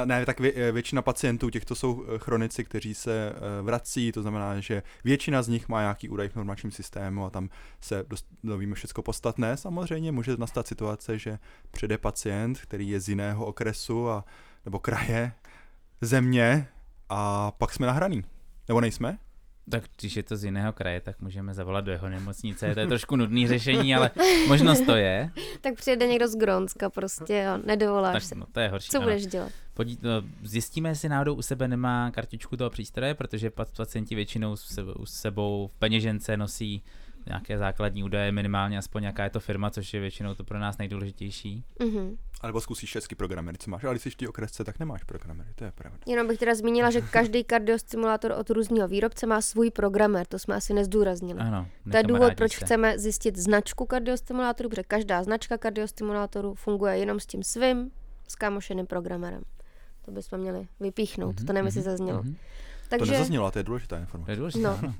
[0.06, 4.60] Ne, tak vě, většina pacientů těchto jsou eh, chronici, kteří se eh, vrací, to znamená,
[4.60, 7.50] že většina z nich má nějaký údaj v informačním systému a tam
[7.82, 9.58] se dost- dovíme všechno podstatné.
[9.58, 11.40] Samozřejmě může nastat situace, že
[11.72, 14.26] přijde pacient, který je z jiného okresu a,
[14.66, 15.34] nebo kraje,
[16.02, 16.68] země
[17.16, 18.24] a pak jsme nahraný.
[18.68, 19.18] Nebo nejsme?
[19.70, 22.74] Tak když je to z jiného kraje, tak můžeme zavolat do jeho nemocnice.
[22.74, 24.12] To je trošku nudný řešení, ale
[24.48, 25.32] možnost to je.
[25.62, 28.36] Tak přijede někdo z Grónska prostě a nedovoláš Tak se.
[28.36, 28.90] no, to je horší.
[28.90, 29.06] Co ano.
[29.06, 29.52] budeš dělat?
[29.74, 30.10] Podí, no,
[30.44, 35.06] zjistíme, jestli náhodou u sebe nemá kartičku toho přístroje, protože pa- pacienti většinou s sebou,
[35.06, 36.84] s sebou v peněžence nosí
[37.26, 40.78] nějaké základní údaje, minimálně aspoň jaká je to firma, což je většinou to pro nás
[40.78, 41.64] nejdůležitější.
[41.80, 42.18] Mhm.
[42.42, 43.84] A nebo zkusíš český programery, co máš.
[43.84, 45.98] Ale když jsi v té okresce, tak nemáš programery, to je pravda.
[46.08, 50.56] Jenom bych teda zmínila, že každý kardiostimulátor od různého výrobce má svůj programer, to jsme
[50.56, 51.40] asi nezdůraznili.
[51.40, 52.66] Ano, To je důvod, proč se.
[52.66, 57.92] chceme zjistit značku kardiostimulátoru, protože každá značka kardiostimulátoru funguje jenom s tím svým
[58.28, 59.42] skámošeným programerem.
[60.06, 62.24] To bychom měli vypíchnout, Mhm, to nevím, jestli mhm, zaznělo.
[62.24, 62.34] mhm.
[62.34, 64.32] To Takže nezaznělo, a to je důležitá To informace.
[64.32, 64.80] je důležité, No.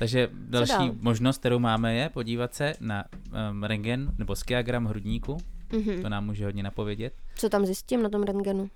[0.00, 3.04] Takže další možnost, kterou máme, je podívat se na
[3.50, 5.36] um, rengen nebo skiagram hrudníku.
[5.72, 6.02] mhm.
[6.02, 7.14] To nám může hodně napovědět.
[7.36, 8.70] co tam zjistím na tom rentgenu?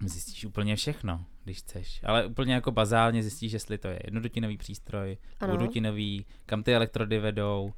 [0.00, 2.00] Zjistíš úplně všechno, když chceš.
[2.04, 5.16] Ale úplně jako bazálně zjistíš, jestli to je jednodutinový přístroj,
[5.46, 7.72] dvoudutinový, kam ty elektrody vedou, uh,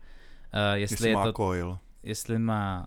[0.74, 1.78] jestli, Jestli je má to, coil.
[2.02, 2.86] jestli má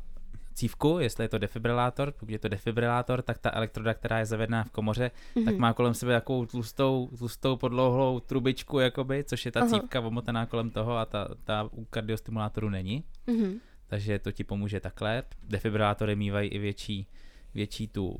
[0.59, 4.63] cívku, jestli je to defibrilátor, pokud je to defibrilátor, tak ta elektroda, která je zavedená
[4.63, 5.45] v komoře, Mhm.
[5.45, 9.69] tak má kolem sebe takovou tlustou, tlustou podlouhlou trubičku, jakoby, což je ta Aha.
[9.69, 13.03] cívka omotaná kolem toho a ta, ta u kardiostimulátoru není.
[13.27, 13.53] Mhm.
[13.87, 15.23] Takže to ti pomůže takhle.
[15.43, 17.07] Defibrilátory mývají i větší,
[17.53, 18.15] větší tu,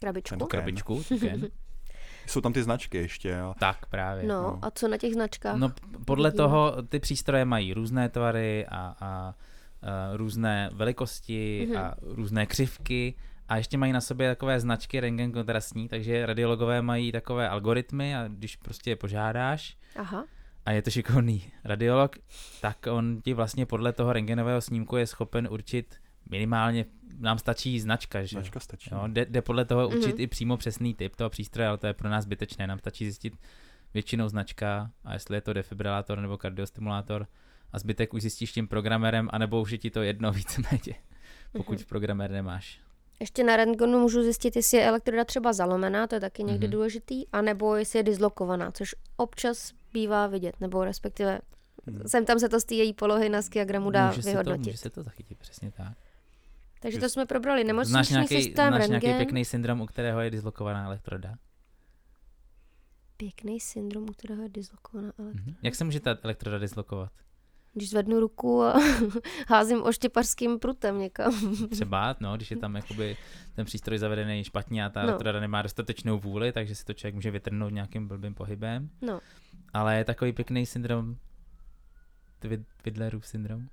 [0.00, 0.36] Krabičku.
[0.38, 0.48] tu Ken.
[0.60, 1.02] krabičku.
[1.08, 1.46] tu ken.
[2.26, 3.38] Jsou tam ty značky ještě.
[3.40, 4.24] A tak právě.
[4.26, 4.58] No, no.
[4.62, 5.56] a co na těch značkách?
[5.56, 5.72] No,
[6.06, 9.34] podle toho ty přístroje mají různé tvary a, a
[10.16, 11.78] různé velikosti Mhm.
[11.78, 13.14] a různé křivky
[13.48, 18.28] A ještě mají na sobě takové značky rengen kontrastní, takže radiologové mají takové algoritmy a
[18.28, 20.24] když prostě je požádáš Aha.
[20.66, 22.16] a je to šikovný radiolog,
[22.60, 25.96] tak on ti vlastně podle toho rengenového snímku je schopen určit
[26.30, 26.84] minimálně,
[27.18, 28.28] nám stačí značka, že?
[28.28, 28.90] Značka stačí.
[28.92, 30.20] Jo, jde, jde podle toho určit Mhm.
[30.20, 32.66] i přímo přesný typ toho přístroje, ale to je pro nás zbytečné.
[32.66, 33.34] Nám stačí zjistit
[33.94, 37.26] většinou značka a jestli je to defibrilátor nebo kardiostimulátor
[37.72, 40.94] a zbytek už zjistíš tím programerem, anebo už je ti to jedno víceméně,
[41.52, 41.84] pokud Mhm.
[41.88, 42.80] programér nemáš.
[43.20, 46.72] Ještě na rentgenu můžu zjistit, jestli je elektroda třeba zalomená, to je taky někdy Mhm.
[46.72, 51.40] důležitý, anebo jestli je dislokovaná, což občas bývá vidět, nebo respektive
[51.86, 52.02] Hmm.
[52.08, 54.66] sem tam se to z té její polohy na skiagramu dá může, se to, vyhodnotit.
[54.66, 55.92] může se to zachytit, přesně tak.
[56.80, 57.62] Takže to jsme probrali.
[57.62, 61.34] Znáš Nemocniční nějaký, systém, znáš nějaký pěkný syndrom, u kterého je dislokovaná elektroda?
[63.16, 65.42] Pěkný syndrom, u kterého je dislokovaná elektroda.
[65.46, 65.54] Mhm.
[65.62, 67.12] Jak se může ta elektroda dislokovat?
[67.78, 68.74] Když zvednu ruku a
[69.48, 71.32] házím oštěpařským prutem někam.
[71.70, 73.16] Třeba, no, když je tam jakoby
[73.54, 75.08] ten přístroj zavedený špatně a ta No.
[75.08, 78.90] elektroda nemá dostatečnou vůli, takže si to člověk může vytrhnout nějakým blbým pohybem.
[79.02, 79.20] No.
[79.74, 81.16] Ale je takový pěkný syndrom,
[82.42, 83.66] Twi- Twidlerův syndrom?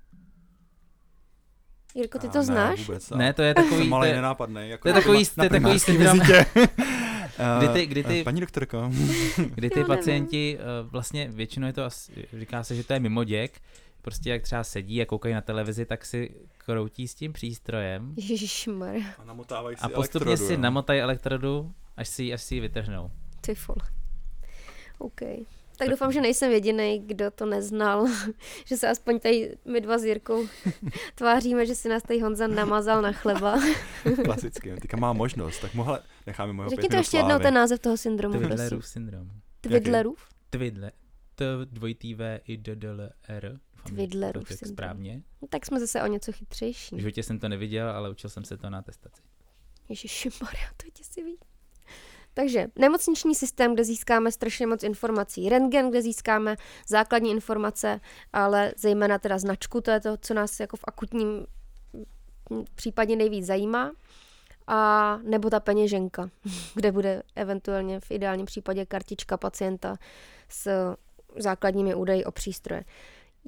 [1.94, 2.86] Jirko, ty A to ne, znáš?
[2.88, 4.68] Vůbec, Ne, to je takový, to malý je, nenápadný.
[4.68, 6.18] Jako to je na takový- je na takový syndrom.
[6.18, 6.46] vizitě.
[7.58, 8.90] Kdy Eh, ty- kdy ty- eh, Paní doktorko,
[9.54, 13.60] kdy ty pacienti, eh, vlastně většinou je to, asi, říká se, že to je mimoděk,
[14.06, 19.04] prostě jak třeba sedí a koukají na televizi, tak si kroutí s tím přístrojem Ježišmarja,
[19.18, 20.60] a namotávají si a postupně elektrodu, si jo.
[20.60, 23.10] namotají elektrodu, až si, ji- až si ji vytrhnou.
[23.40, 23.90] ty vole.
[24.98, 25.20] OK.
[25.78, 28.06] Tak doufám, že nejsem jediný, kdo to neznal,
[28.66, 30.46] že se aspoň tady my dva s Jirkou
[31.14, 33.58] tváříme, že si nás tady Honza namazal na chleba.
[34.24, 34.74] Klasicky.
[34.80, 38.38] Teďka má možnost, tak mohla necháme mojeho Řekni to ještě jednou ten název toho syndromu,
[38.38, 38.48] prosím.
[38.56, 39.30] Twidlerův syndrom.
[39.60, 40.28] Twidlerův?
[40.50, 40.92] Twidle.
[41.34, 43.58] T dvojitý V i D D L R.
[44.32, 44.74] To řekl syndrom.
[44.74, 45.22] správně.
[45.42, 46.96] No, tak jsme zase o něco chytřejší.
[46.96, 49.22] V životě jsem to neviděl, ale učil jsem se to na testaci.
[49.88, 51.38] Ježišmarja, to je děsivý.
[52.34, 55.48] Takže nemocniční systém, kde získáme strašně moc informací.
[55.48, 56.56] Rentgen, kde získáme
[56.88, 58.00] základní informace,
[58.32, 61.46] ale zejména teda značku, to je to, co nás jako v akutním
[62.74, 63.92] případě nejvíc zajímá.
[64.66, 66.30] A nebo ta peněženka,
[66.74, 69.96] kde bude eventuálně v ideálním případě kartička pacienta
[70.48, 70.94] s
[71.36, 72.84] základními údaji o přístroje.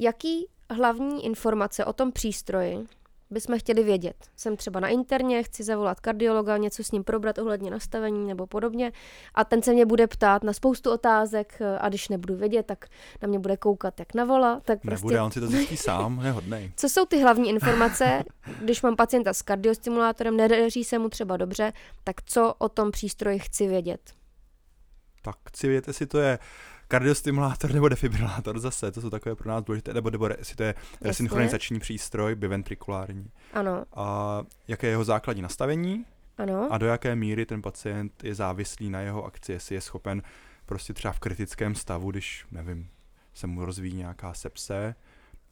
[0.00, 2.86] Jaký hlavní informace o tom přístroji
[3.30, 4.16] bychom chtěli vědět.
[4.36, 8.92] Jsem třeba na interně, chci zavolat kardiologa, něco s ním probrat ohledně nastavení nebo podobně
[9.34, 12.86] a ten se mě bude ptát na spoustu otázek eh, a když nebudu vědět, tak
[13.22, 14.94] na mě bude koukat jak na vola, tak prostě...
[14.94, 16.72] Nebude, on si to zjistí sám, je hodnej.
[16.76, 18.24] Co jsou ty hlavní informace,
[18.62, 21.72] když mám pacienta s kardiostimulátorem, nedaří se mu třeba dobře,
[22.04, 24.00] tak co o tom přístroji chci vědět?
[25.22, 26.38] Tak chci vědět, jestli to je
[26.88, 30.74] kardiostimulátor nebo defibrilátor zase, to jsou takové pro nás důležité, nebo, nebo jestli to je
[31.00, 33.30] resynchronizační přístroj, biventrikulární.
[33.52, 36.04] Ano, A jaké je jeho základní nastavení
[36.38, 36.68] ano.
[36.70, 40.22] a do jaké míry ten pacient je závislý na jeho akci, jestli je schopen
[40.66, 42.88] prostě třeba v kritickém stavu, když, nevím,
[43.34, 44.94] se mu rozvíjí nějaká sepse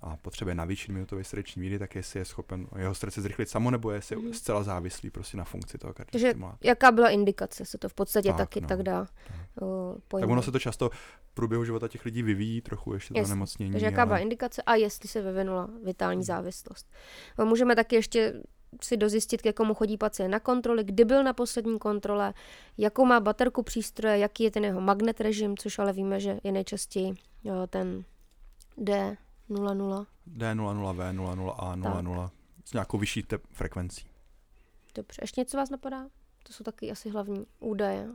[0.03, 3.90] a potřebuje navýšit minutový srdeční míry, tak jestli je schopen jeho srdce zrychlit samo, nebo
[3.90, 6.68] jestli je zcela závislý prostě na funkci toho Takže kardiostimulátora.
[6.70, 8.68] jaká byla indikace, se to v podstatě Tak, taky no.
[8.68, 9.62] tak dá Tak.
[9.62, 10.90] uh, Tak ono se to často
[11.30, 13.70] v průběhu života těch lidí vyvíjí trochu ještě to nemocnění.
[13.72, 14.22] Takže jaká byla ale...
[14.22, 16.24] indikace a jestli se vyvinula vitální Hmm.
[16.24, 16.90] závislost.
[17.38, 18.42] A můžeme taky ještě
[18.82, 22.34] si dozjistit, k jakomu chodí pacient na kontroly, kdy byl na poslední kontrole,
[22.78, 26.53] jakou má baterku přístroje, jaký je ten jeho magnet režim, což ale víme, že je
[26.53, 28.05] nejčastěji jo, ten
[28.78, 29.16] D00.
[29.51, 32.30] D00V, 00A, 00
[32.64, 34.07] s nějakou vyšší te- frekvencí.
[34.94, 36.03] Dobře, ještě něco vás napadá?
[36.47, 38.09] To jsou taky asi hlavní údaje.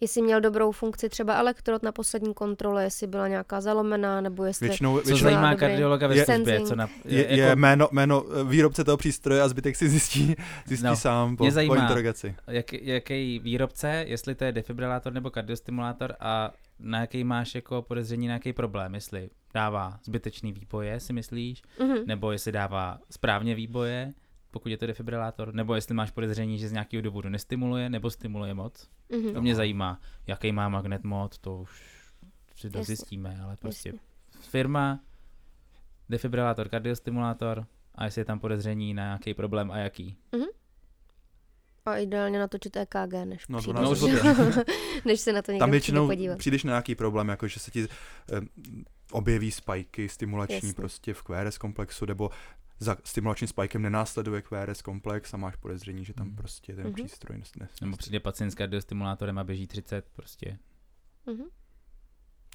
[0.00, 4.68] Jestli měl dobrou funkci třeba elektrod na poslední kontrole, jestli byla nějaká zalomená, nebo jestli...
[4.68, 6.60] Většinou, Co většinou zajímá dobrý kardiologa ve je- službě?
[6.60, 10.34] Co na, je, je jako, jméno, jméno eh, výrobce toho přístroje a zbytek si zjistí,
[10.66, 11.76] zjistí No, sám po, mě po zajímá.
[11.76, 12.34] interrogaci.
[12.46, 18.26] jak, jaký výrobce, jestli to je defibrilátor nebo kardiostimulátor a na jaký máš jako podezření
[18.28, 21.96] na jaký problém, jestli dává zbytečný výboje, si myslíš, Mhm.
[22.06, 24.12] nebo jestli dává správně výboje,
[24.50, 28.54] pokud je to defibrilátor, nebo jestli máš podezření, že z nějakého důvodu nestimuluje nebo stimuluje
[28.54, 28.88] moc.
[29.12, 29.34] Mhm.
[29.34, 31.70] To mě zajímá, jaký má magnet mod, to už
[32.56, 34.00] si dozjistíme, ale prostě Jasně.
[34.40, 35.00] firma,
[36.08, 40.16] defibrilátor, kardiostimulátor a jestli je tam podezření na nějaký problém a jaký.
[41.86, 44.52] A ideálně natočit EKG, než No, to přijde, nás už že- potom.
[45.04, 46.38] než se na to někdo Tam většinou podívat.
[46.38, 47.84] přijdeš na nějaký problém, jako že se ti
[48.32, 48.40] eh,
[49.12, 50.72] objeví spajky stimulační Jasně.
[50.72, 52.30] prostě v QRS komplexu, nebo
[52.78, 56.36] za stimulačním spajkem nenásleduje QRS komplex a máš podezření, že tam Mhm.
[56.36, 56.94] prostě ten Mhm.
[56.94, 60.58] přístroj nes, nes, Nebo přijde pacient s kardiostimulátorem a běží 30, prostě.
[61.26, 61.44] Mhm.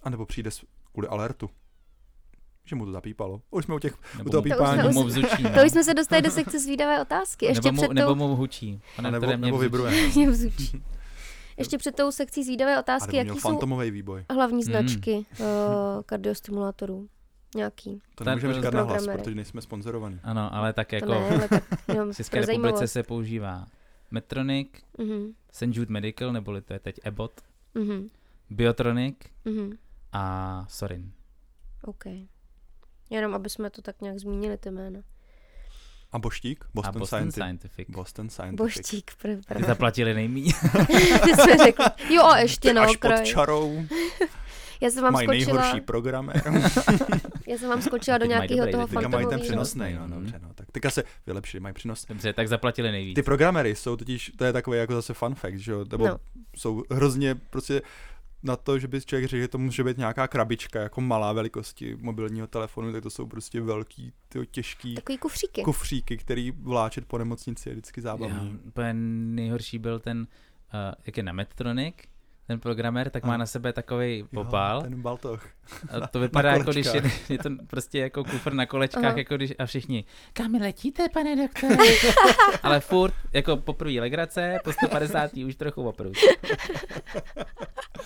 [0.04, 0.50] A nebo přijde
[0.92, 1.50] kvůli alertu.
[2.66, 3.42] že mu to zapípalo.
[3.52, 4.82] Už jsme u těch, u Nebo toho mu- pípání.
[4.82, 5.04] To už Nebo
[5.50, 5.56] no.
[5.56, 7.46] To už jsme se dostali do sekce zvídavé otázky.
[7.52, 8.16] Ještě nebo, mu, před nebo tou...
[8.16, 8.82] mu hučí.
[8.96, 9.58] Pane, A nebo, nebo.
[10.16, 10.84] Mě vzůčí.
[11.62, 14.26] Ještě před tou sekcí zvídavé otázky, jaký jsou fantomový výboj.
[14.30, 14.62] hlavní Mm.
[14.64, 15.46] značky uh,
[16.06, 17.08] kardiostimulátorů?
[17.56, 18.02] Nějaký.
[18.16, 20.20] To nemůžeme říkat na hlas, protože nejsme sponzorovaní.
[20.24, 23.66] Ano, ale tak To jako ne, ale tak jenom v České republice se používá
[24.12, 24.68] Medtronic,
[24.98, 25.62] Mhm, St.
[25.76, 27.42] Jude Medical, neboli to je teď Abbott,
[27.76, 28.10] mhm,
[28.50, 29.16] Biotronic
[29.46, 29.72] mhm.
[30.14, 31.12] a Sorin.
[31.84, 32.04] OK.
[33.10, 35.00] Jenom, aby jsme to tak nějak zmínili, ty jména.
[36.12, 36.64] A Boštík?
[36.64, 37.34] a Boston, Boston Scientific.
[37.34, 37.90] Scientific.
[37.90, 38.58] Boston Scientific.
[38.58, 40.52] Boštík, pr- Ty pr- zaplatili nejmíň.
[41.24, 41.86] Ty jsme řekli.
[42.10, 43.26] Jo, a ještě na Až pod okraj.
[43.26, 43.84] čarou
[44.82, 46.44] Já jsem vám mají skočila, nejhorší programér.
[47.48, 50.12] já jsem vám skočila do nějakého toho teďka Teďka mají ten přenosný, no, Mhm.
[50.12, 50.50] dobře, no.
[50.56, 52.08] Tak teďka se vylepšili, mají přenosný.
[52.16, 53.16] Dobře, tak zaplatili nejvíc.
[53.16, 56.18] Ty programery jsou totiž, to je takový jako zase fun fact, že jo, nebo No.
[56.58, 57.82] jsou hrozně prostě
[58.44, 61.98] na to, že by člověk řekl, že to může být nějaká krabička, jako malá velikosti
[62.02, 65.64] mobilního telefonu, tak to jsou prostě velký, tyjo, těžký Takový kufříky.
[65.64, 68.60] kufříky, který vláčet po nemocnici je vždycky zábavný.
[68.66, 70.26] úplně nejhorší byl ten, uh,
[71.06, 71.96] jak je na Medtronic,
[72.52, 73.40] ten programér, tak má Ano.
[73.40, 74.78] na sebe takový popál.
[74.78, 75.48] Jo, ten baltoch.
[75.90, 79.18] A to vypadá jako když je, je to prostě jako kufr na kolečkách, Aha.
[79.18, 81.76] jako když a všichni, kam letíte, pane doktore?
[82.64, 85.34] Ale furt, jako poprvé legrace, po 150.
[85.34, 86.14] už trochu oprut.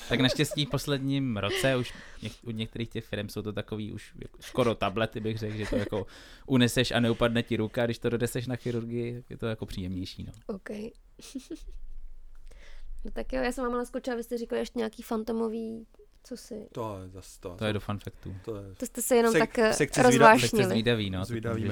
[0.09, 4.11] tak naštěstí v posledním roce už něk, u některých těch firm jsou to takový už
[4.21, 6.05] jako skoro tablety, bych řekl, že to jako
[6.45, 10.23] uneseš a neupadne ti ruka, když to dodeseš na chirurgii, tak je to jako příjemnější.
[10.23, 10.55] No.
[10.55, 10.69] OK.
[13.05, 15.87] no tak jo, já jsem vám ale skočila, vy jste říkali ještě nějaký fantomový,
[16.23, 16.67] co si...
[16.71, 17.55] To je zase to.
[17.55, 18.35] To je do fun factů.
[18.45, 20.69] to je To jste se jenom Sek- tak eh, sekci rozvášnili.
[20.69, 21.19] zvídavý, no.
[21.19, 21.69] to Zvídavý.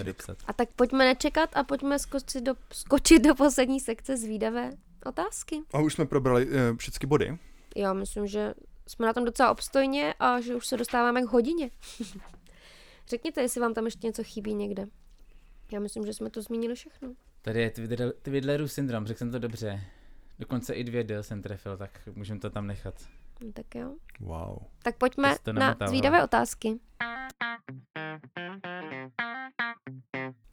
[0.47, 4.71] A tak pojďme nečekat a pojďme skočit do, skočit do poslední sekce zvídavé
[5.05, 5.61] otázky.
[5.73, 7.37] A už jsme probrali uh, všechny body.
[7.75, 8.53] Já myslím, že
[8.87, 11.69] jsme na tom docela obstojně a že už se dostáváme k hodině.
[13.07, 14.85] Řekněte, jestli vám tam ještě něco chybí někde.
[15.71, 17.13] Já myslím, že jsme to zmínili všechno.
[17.41, 19.81] Tady je Twidler- Twidlerův syndrom, řekl jsem to dobře.
[20.43, 22.95] Dokonce i dvě D jsem trefil, tak můžeme to tam nechat.
[23.41, 23.93] No, tak jo.
[24.19, 24.57] Wow.
[24.83, 25.89] Tak pojďme na namotával.
[25.89, 26.79] zvídavé otázky.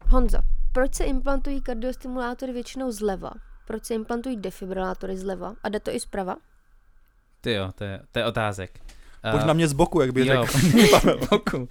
[0.07, 0.39] Honzo,
[0.73, 3.31] proč se implantují kardiostimulátory většinou zleva?
[3.67, 5.55] Proč se implantují defibrilátory zleva?
[5.63, 6.37] A jde to i zprava?
[7.41, 8.81] Ty jo, to je, to je otázek.
[9.31, 11.19] Pojď Eh, na mě z boku, jak by jo, řekl.
[11.31, 11.57] boku.
[11.57, 11.69] Uh,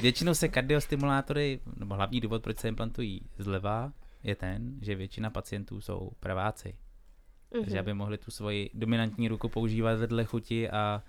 [0.00, 5.80] většinou se kardiostimulátory, nebo hlavní důvod, proč se implantují zleva, je ten, že většina pacientů
[5.80, 6.74] jsou praváci.
[7.52, 11.02] Takže aby mohli tu svoji dominantní ruku používat vedle chuti a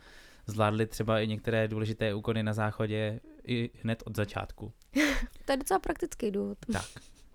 [0.48, 4.74] zvládli třeba i některé důležité úkony na záchodě i hned od začátku.
[5.46, 6.58] To je docela praktický důvod.
[6.74, 6.86] Tak,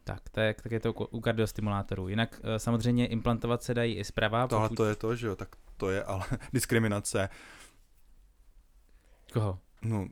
[0.05, 2.09] tak, je, tak je to u- u kardiostimulátorů.
[2.09, 4.49] Jinak eh, samozřejmě implantovat se dají i zprava.
[4.49, 7.29] Tohle pokud- to je to, že jo, tak to je ale diskriminace.
[9.33, 9.59] Koho?
[9.83, 10.09] No,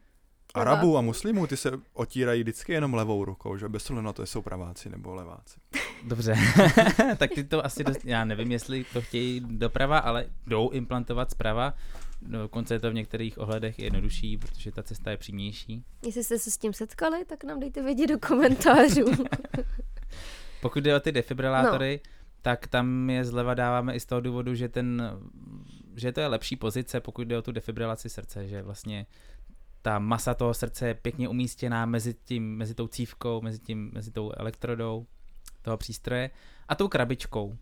[0.55, 4.23] Arabů a muslimů, ty se otírají vždycky jenom levou rukou, že bez ohledu na to,
[4.23, 5.61] jestli jsou praváci nebo leváci.
[6.05, 6.37] Dobře,
[7.17, 11.75] tak ty to asi dost, já nevím, jestli to chtějí doprava, ale jdou implantovat zprava.
[12.23, 15.85] Dokonce je to v některých ohledech jednodušší, protože ta cesta je přímější.
[16.07, 19.05] Jestli jste se s tím setkali, tak nám dejte vědět do komentářů.
[20.61, 22.11] Pokud jde o ty defibrilátory, no.
[22.43, 25.19] tak tam je zleva dáváme i z toho důvodu, že ten,
[25.97, 29.07] že to je lepší pozice, pokud jde o tu defibrilaci srdce, že vlastně
[29.85, 34.11] ta masa toho srdce je pěkně umístěná mezi, tím, mezi tou cívkou, mezi, tím, mezi
[34.11, 35.06] tou elektrodou
[35.62, 36.31] toho přístroje
[36.69, 37.56] a tou krabičkou.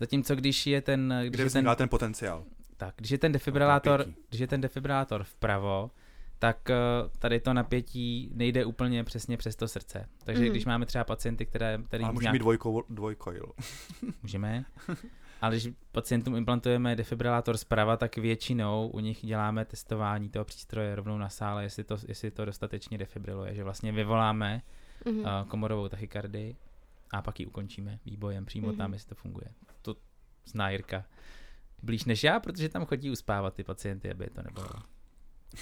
[0.00, 2.44] Zatímco když je ten, když Kde je ten, ten potenciál?
[2.76, 5.90] tak, když je ten defibrilátor, když je ten defibrilátor vpravo,
[6.38, 6.74] tak eh,
[7.18, 10.08] tady to napětí nejde úplně přesně přes to srdce.
[10.24, 10.48] Takže Mhm.
[10.48, 10.52] mm-hmm.
[10.52, 13.52] když máme třeba pacienty, které, který Ale může mít dvojko, dvojkoil.
[14.22, 14.64] Můžeme.
[15.44, 21.18] Ale když pacientům implantujeme defibrilátor zprava, tak většinou u nich děláme testování toho přístroje rovnou
[21.18, 24.62] na sále, jestli to, jestli to dostatečně defibriluje, že vlastně vyvoláme
[25.06, 25.18] Mhm.
[25.20, 26.56] uh, komorovou tachykardii
[27.10, 28.76] a pak ji ukončíme výbojem přímo Mhm.
[28.76, 29.46] tam, jestli to funguje.
[29.82, 29.96] To
[30.46, 31.04] zná Jirka
[31.82, 34.68] blíž než já, protože tam chodí uspávat ty pacienty, aby je to nebylo.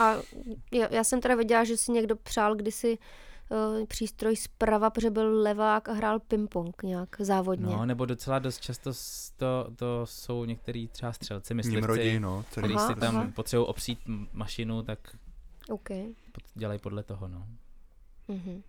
[0.00, 0.14] A
[0.72, 3.04] já, já jsem teda viděla, že si někdo přál kdysi uh,
[3.88, 7.66] přístroj zprava, protože byl levák a hrál ping-pong nějak závodně.
[7.66, 8.90] No, nebo docela dost často
[9.36, 12.44] to, to jsou některý třeba střelci, myslivci, no.
[12.60, 13.28] Když Aha, si tam aha.
[13.34, 14.98] potřebují obsít m- mašinu, tak
[15.70, 15.88] OK.
[16.32, 17.46] pod- dělají podle toho, no.
[18.28, 18.62] Mhm.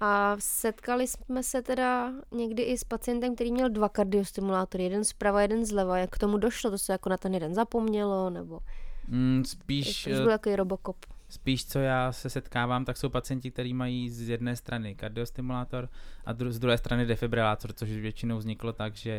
[0.00, 5.42] A setkali jsme se teda někdy i s pacientem, který měl dva kardiostimulátory, jeden zprava,
[5.42, 5.98] jeden zleva.
[5.98, 6.70] Jak k tomu došlo?
[6.70, 8.60] To se jako na ten jeden zapomnělo, nebo
[9.08, 10.96] Mm, spíš, eh, byl takový robokop.
[11.28, 15.88] Spíš, co já se setkávám, tak jsou pacienti, kteří mají z jedné strany kardiostimulátor
[16.24, 19.10] a dru- z druhé strany defibrilátor, což většinou vzniklo tak, že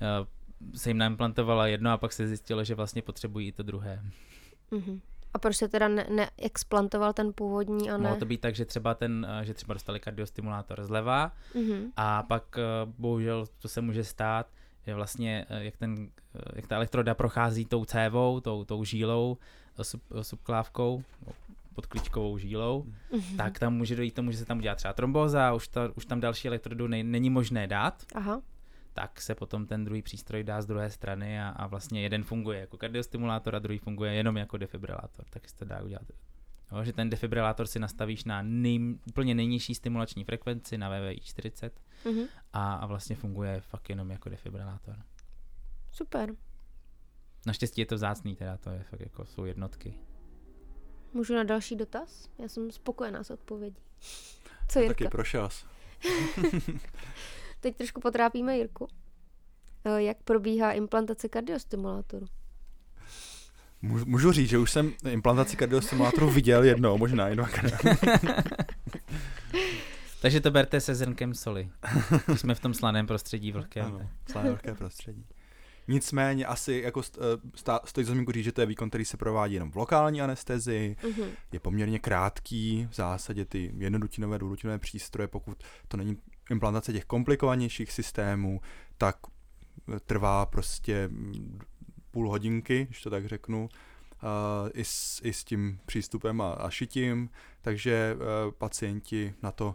[0.00, 0.26] eh,
[0.78, 4.02] se jim naimplantovala jedno a pak se zjistilo, že vlastně potřebují i to druhé.
[4.70, 5.00] Mhm.
[5.34, 8.02] A proč se teda ne- neexplantoval ten původní a ne...
[8.02, 11.92] Mohlo to být tak, že třeba ten, eh, že třeba dostali kardiostimulátor zleva Mhm.
[11.96, 12.62] a pak eh,
[12.98, 14.46] bohužel to se může stát,
[14.86, 19.38] že vlastně eh, jak, ten, eh, jak ta elektroda prochází tou cévou, tou, tou žílou,
[19.78, 21.32] eh, sub, subklávkou, no,
[21.74, 23.36] podklíčkovou žílou, Mhm.
[23.36, 26.20] tak tam může dojít tomu, že se tam udělá třeba trombóza, už, ta, už tam
[26.20, 28.42] další elektrodu nej, není možné dát, Aha.
[28.92, 32.60] tak se potom ten druhý přístroj dá z druhé strany a, a vlastně jeden funguje
[32.60, 36.02] jako kardiostimulátor a druhý funguje jenom jako defibrilátor, tak se to dá udělat.
[36.72, 41.80] Jo, že ten defibrilátor si nastavíš na nej, úplně nejnižší stimulační frekvenci na VVI 40
[42.04, 42.24] Mhm.
[42.52, 44.96] a, a vlastně funguje fakt jenom jako defibrilátor.
[45.92, 46.30] Super.
[47.46, 49.94] Naštěstí je to vzácný, teda to je fakt jako jsou jednotky.
[51.12, 52.28] Můžu na další dotaz?
[52.38, 53.82] Já jsem spokojená s odpovědí.
[54.68, 54.94] Co Jirka?
[54.94, 55.48] taky prošel.
[55.50, 55.64] jsi.
[57.60, 58.88] Teď trošku potrápíme Jirku.
[59.84, 62.26] Eh, Jak probíhá implantace kardiostimulátoru?
[63.82, 67.72] Můžu- Můžu říct, že už jsem implantaci kardiostimulátoru viděl jednou, možná i dvakrát.
[70.22, 71.70] Takže to berte se zrnkem soli.
[72.26, 73.84] Když jsme v tom slaném prostředí vlhkém.
[73.86, 75.26] Ano, celé velké prostředí.
[75.88, 77.20] Nicméně asi jako eh,
[77.54, 80.22] stá, stojí za zmínku říct, že to je výkon, který se provádí jenom v lokální
[80.22, 81.30] anestezii, Mhm.
[81.52, 86.16] je poměrně krátký, v zásadě ty jednodutinové, dvoudutinové přístroje, pokud to není
[86.50, 88.60] implantace těch komplikovanějších systémů,
[88.98, 89.16] tak
[89.94, 91.10] eh, trvá prostě
[92.10, 93.68] půl hodinky, když to tak řeknu,
[94.22, 97.30] uh, i, s, i s tím přístupem a, a šitím,
[97.60, 99.74] takže uh, pacienti na to uh,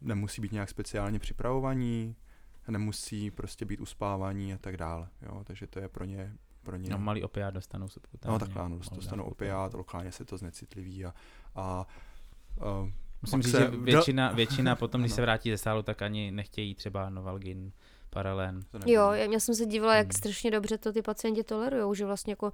[0.00, 2.16] nemusí být nějak speciálně připravovaní,
[2.68, 6.32] nemusí prostě být uspávaní a tak dále, jo, takže to je pro ně,
[6.62, 8.32] pro ně No, malý opiát dostanou subkutánně.
[8.32, 11.14] No takhle ano, dostanou opiát, lokálně se to znecitliví a,
[11.54, 11.86] a
[12.56, 12.90] uh,
[13.22, 15.16] Musím Pak říct, se že většina, většina potom, když Ano.
[15.16, 17.72] se vrátí ze sálu, tak ani nechtějí třeba Novalgin,
[18.10, 18.60] Paralen.
[18.86, 20.12] Jo, já, já jsem se dívala, jak Hmm.
[20.12, 22.52] strašně dobře to ty pacienti tolerujou, že vlastně jako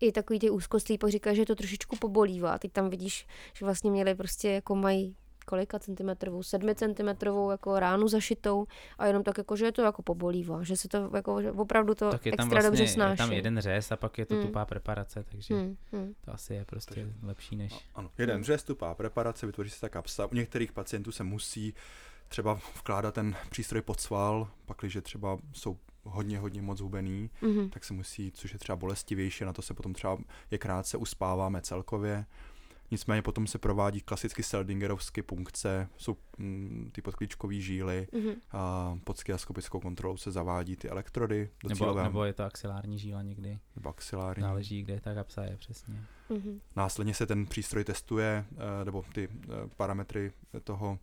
[0.00, 2.58] i takový ty úzkostlí pak říkají, že to trošičku pobolívá.
[2.58, 8.08] Teď tam vidíš, že vlastně měli prostě jako mají kolika centimetrovou, sedmi centimetrovou jako ránu
[8.08, 8.66] zašitou
[8.98, 11.94] a jenom tak jako, že je to jako pobolívá, že se to jako, že opravdu
[11.94, 13.18] to tak je tam extra dobře vlastně je snáší.
[13.18, 14.46] tam jeden řez a pak je to Hmm.
[14.46, 16.14] tupá preparace, takže Hmm, hmm.
[16.24, 17.72] to asi je prostě lepší než...
[17.72, 20.26] A- Ano, jeden řez, tupá preparace, vytvoří se ta kapsa.
[20.26, 21.74] U některých pacientů se musí
[22.28, 27.70] třeba vkládat ten přístroj pod sval, pakliže třeba jsou hodně, hodně moc hubený, Mhm.
[27.70, 30.18] tak se musí, což je třeba bolestivější, na to se potom třeba
[30.50, 32.24] je krátce uspáváme celkově.
[32.92, 38.32] Nicméně potom se provádí klasicky Seldingerovsky punkce, jsou mm, ty podklíčkové žíly, Mhm.
[38.50, 43.22] a pod skiaskopickou kontrolou se zavádí ty elektrody do Nebo, nebo je to axilární žíla
[43.22, 43.58] někdy.
[43.76, 44.42] nebo axilární.
[44.42, 45.94] Záleží, kde ta kapsa je přesně.
[46.28, 46.60] Mhm.
[46.76, 48.44] Následně se ten přístroj testuje,
[48.80, 50.32] eh, nebo ty eh, parametry
[50.64, 50.98] toho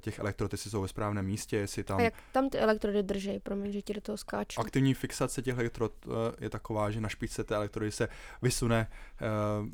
[0.00, 3.40] těch elektrod, jestli jsou ve správném místě, jestli tam A jak tam ty elektrody držej,
[3.40, 4.60] promiň, že ti do toho skáču.
[4.60, 6.10] aktivní fixace těch elektrod eh,
[6.44, 8.08] je taková, že na špičce té elektrody se
[8.42, 8.86] vysune
[9.62, 9.68] uh,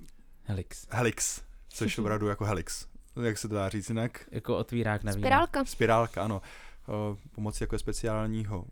[0.44, 0.86] Helix.
[0.90, 1.42] helix,
[1.72, 2.86] což opravdu jako helix.
[3.22, 4.28] Jak se to dá říct jinak?
[4.30, 5.22] Jako otvírák na víno.
[5.22, 5.64] Spirálka.
[5.64, 6.42] Spirálka, ano.
[6.88, 8.64] Eh, Pomocí jako speciálního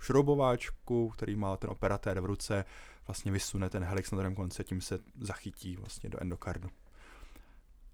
[0.00, 2.64] šroubováčku, který má ten operatér v ruce,
[3.06, 6.68] vlastně vysune ten helix na druhém konci, tím se zachytí vlastně do endokardu.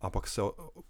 [0.00, 0.42] A pak se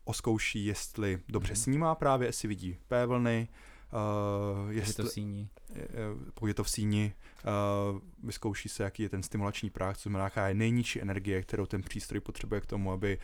[0.05, 1.57] oskouší, jestli dobře Mhm.
[1.63, 3.49] snímá právě, jestli vidí P vlny,
[3.93, 5.49] uh, Je to jestli, v síni.
[5.75, 5.85] eh,
[6.35, 7.15] pokud je to v síni,
[7.93, 11.67] uh, vyzkouší se, jaký je ten stimulační práh, co znamená, jaká je nejnižší energie, kterou
[11.67, 13.19] ten přístroj potřebuje k tomu, aby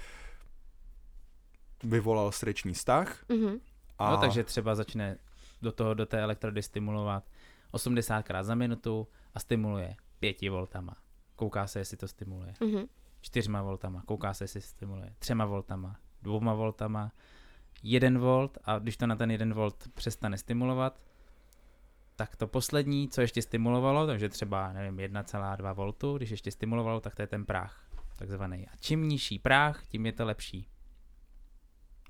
[1.82, 3.24] vyvolal srdeční stah.
[3.28, 3.60] Mhm.
[3.98, 5.18] A No, takže třeba začne
[5.62, 7.24] do toho, do té elektrody stimulovat
[7.72, 10.96] 80krát za minutu a stimuluje 5 voltama.
[11.36, 12.54] Kouká se, jestli to stimuluje.
[12.60, 12.86] Mhm.
[13.20, 15.14] 4 voltama, kouká se, jestli stimuluje.
[15.18, 17.12] 3 voltama, 2 voltama,
[17.82, 21.00] 1 volt a když to na ten 1 volt přestane stimulovat,
[22.16, 27.14] tak to poslední, co ještě stimulovalo, takže třeba, nevím, 1,2 voltu, když ještě stimulovalo, tak
[27.14, 27.86] to je ten práh,
[28.16, 28.68] takzvaný.
[28.68, 30.68] A čím nižší práh, tím je to lepší.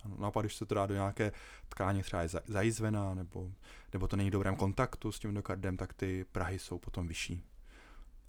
[0.05, 1.33] Ano, No a pak, když se to dá do nějaké
[1.69, 3.53] tkáně, třeba je za- zajízvená, nebo,
[3.93, 7.45] nebo to není v dobrém kontaktu s tím endokardem, tak ty prahy jsou potom vyšší.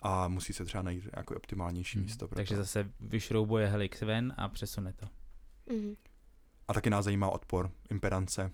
[0.01, 2.05] A musí se třeba najít jako optimálnější Mhm.
[2.05, 2.27] místo.
[2.27, 2.61] Pro Takže to.
[2.61, 5.05] zase vyšroubuje helix ven a přesune to.
[5.73, 5.95] Mhm.
[6.67, 8.51] A taky nás zajímá odpor, impedance.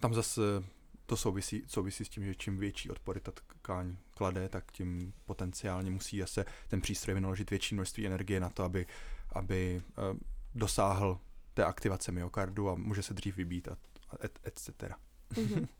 [0.00, 0.40] Tam zase
[1.06, 5.90] to souvisí, souvisí s tím, že čím větší odpory ta tkáň klade, tak tím potenciálně
[5.90, 8.86] musí zase ten přístroj vynaložit větší množství energie na to, aby,
[9.34, 10.02] aby eh,
[10.54, 11.18] dosáhl
[11.54, 13.76] té aktivace myokardu a může se dřív vybít a,
[14.24, 14.96] et, et cetera.
[15.36, 15.66] Mhm.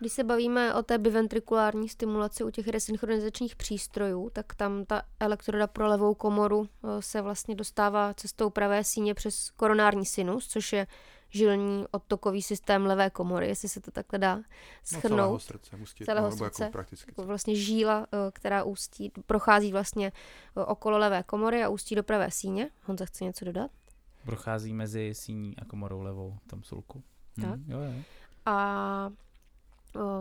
[0.00, 5.66] Když se bavíme o té biventrikulární stimulaci u těch resynchronizačních přístrojů, tak tam ta elektroda
[5.66, 10.86] pro levou komoru eh, se vlastně dostává cestou pravé síně přes koronární sinus, což je
[11.30, 14.42] žilní odtokový systém levé komory, jestli se to takhle dá No,
[14.84, 15.08] schrnout.
[15.18, 16.62] celého srdce, musí, Celého no, nebo srdce.
[16.62, 17.10] jako prakticky.
[17.10, 20.12] jako vlastně žíla, eh, která ústí, prochází vlastně
[20.56, 22.70] eh, okolo levé komory a ústí do pravé síně.
[22.84, 23.70] Honza chce něco dodat?
[24.24, 27.02] Prochází mezi síní a komorou levou v tom sulku.
[27.40, 27.44] Tak.
[27.60, 27.92] Hm, jo, jo.
[28.46, 29.10] A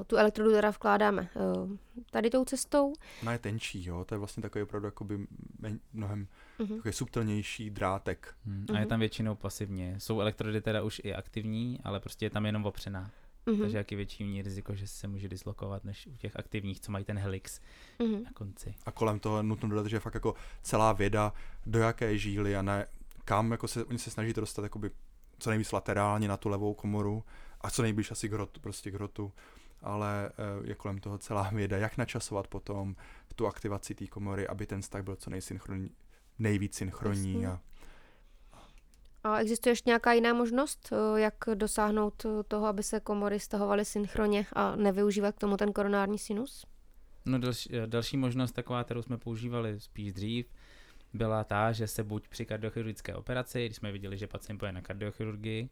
[0.08, 1.78] tu elektrodu teda vkládáme eh,
[2.12, 2.94] tady tou cestou.
[3.22, 5.28] Ona je tenčí, jo, to je vlastně takový opravdu jakoby
[5.60, 6.28] men, mnohem
[6.60, 6.76] Mhm.
[6.76, 8.36] takový subtilnější drátek.
[8.46, 8.90] Hm, A je Mhm.
[8.90, 9.96] tam většinou pasivně.
[9.98, 13.12] Jsou elektrody teda už i aktivní, ale prostě je tam jenom opřená.
[13.46, 13.60] Mhm.
[13.60, 16.80] Takže jak je větší v ní riziko, že se může dislokovat, než u těch aktivních,
[16.82, 17.60] co mají ten helix
[18.00, 18.24] Mhm.
[18.24, 18.76] na konci.
[18.86, 21.34] A kolem toho nutno dodat, že je fakt jako celá věda,
[21.66, 22.88] do jaké žíly a ne,
[23.26, 24.92] kam jako se, oni se snaží to dostat jakoby
[25.40, 27.24] co nejvíc laterálně na tu levou komoru
[27.62, 29.32] a co nejblíž asi k hrotu, prostě k hrotu,
[29.82, 32.96] ale eh, je kolem toho celá věda, jak načasovat potom
[33.38, 35.92] tu aktivaci té komory, aby ten vztah byl co nejsynchronní,
[36.40, 37.60] nejvíc synchronní a
[39.24, 43.86] A existuje ještě nějaká jiná možnost, eh, jak dosáhnout eh, toho, aby se komory stahovaly
[43.86, 46.66] synchronně a nevyužívat k tomu ten koronární sinus?
[47.26, 50.46] No další, další možnost taková, kterou jsme používali spíš dřív,
[51.14, 54.82] byla ta, že se buď při kardiochirurgické operaci, když jsme viděli, že pacient bude na
[54.82, 55.70] kardiochirurgii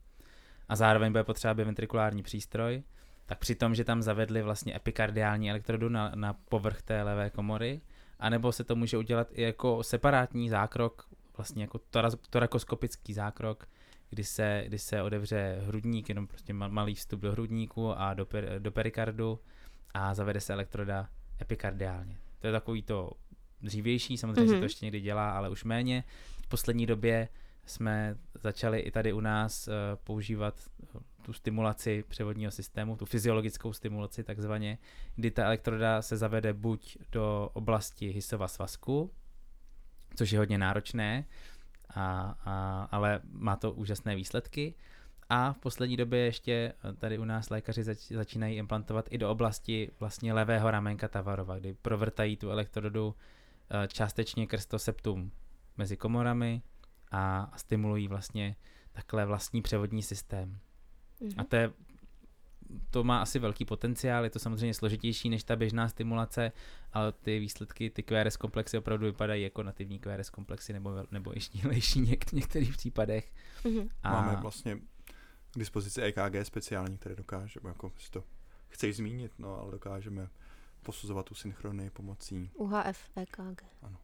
[0.69, 2.84] a zároveň bude potřeba biventrikulární přístroj,
[3.26, 7.82] tak při tom, že tam zavedli vlastně epikardiální elektrodu na, na povrch té levé komory,
[8.20, 11.08] anebo se to může udělat i jako separátní zákrok,
[11.38, 13.68] vlastně jako toraz- torakoskopický zákrok,
[14.10, 18.26] kdy se, kdy se odevře hrudník, jenom prostě ma- malý vstup do hrudníku a do,
[18.26, 19.40] per, do perikardu
[19.94, 21.10] a zavede se elektroda
[21.42, 22.18] epikardiálně.
[22.40, 23.12] To je takový to
[23.62, 24.46] dřívější, samozřejmě mm-hmm.
[24.48, 24.60] se Mhm.
[24.62, 26.04] to ještě někdy dělá, ale už méně.
[26.44, 27.30] V poslední době
[27.66, 29.74] jsme začali i tady u nás uh,
[30.04, 34.78] používat eh, tu stimulaci převodního systému, tu fyziologickou stimulaci takzvaně,
[35.16, 39.12] kdy ta elektroda se zavede buď do oblasti hysova svazku,
[40.16, 41.26] což je hodně náročné,
[41.90, 44.74] a, a, ale má to úžasné výsledky.
[45.30, 49.32] A v poslední době ještě eh, tady u nás lékaři zač, začínají implantovat i do
[49.32, 53.16] oblasti vlastně levého ramenka Tavarova, kdy provrtají tu elektrodu
[53.70, 55.32] eh, částečně krz to septum
[55.78, 56.62] mezi komorami
[57.11, 58.56] a, a stimulují vlastně
[58.91, 60.60] takhle vlastní převodní systém.
[61.22, 61.34] Mhm.
[61.38, 61.73] A to je
[62.90, 66.52] to má asi velký potenciál, je to samozřejmě složitější než ta běžná stimulace,
[66.94, 71.40] ale ty výsledky, ty QRS komplexy opravdu vypadají jako nativní QRS komplexy nebo, nebo i
[71.40, 73.34] štíhlejší něk- v některých případech.
[73.65, 73.90] Mhm.
[74.03, 74.76] A máme vlastně
[75.52, 78.23] k dispozici EKG speciální, které dokáže, jako si to
[78.69, 80.30] chceš zmínit, no, ale dokážeme
[80.84, 82.52] posuzovat tu synchronii pomocí.
[82.53, 83.64] UHF, EKG.
[83.82, 83.98] Ano.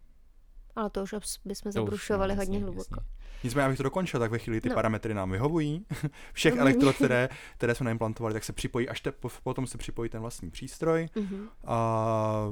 [0.75, 1.13] Ale to už
[1.45, 2.95] bychom to zabrušovali hodně jasně, hluboko.
[2.99, 3.11] jasně.
[3.43, 4.75] Nicméně, abych to dokončil, tak ve chvíli ty No.
[4.75, 5.85] parametry nám vyhovují.
[6.33, 9.11] Všech elektrod, které, které jsme naimplantovali, tak se připojí, až te,
[9.43, 11.47] potom se připojí ten vlastní přístroj Mhm.
[11.65, 12.45] a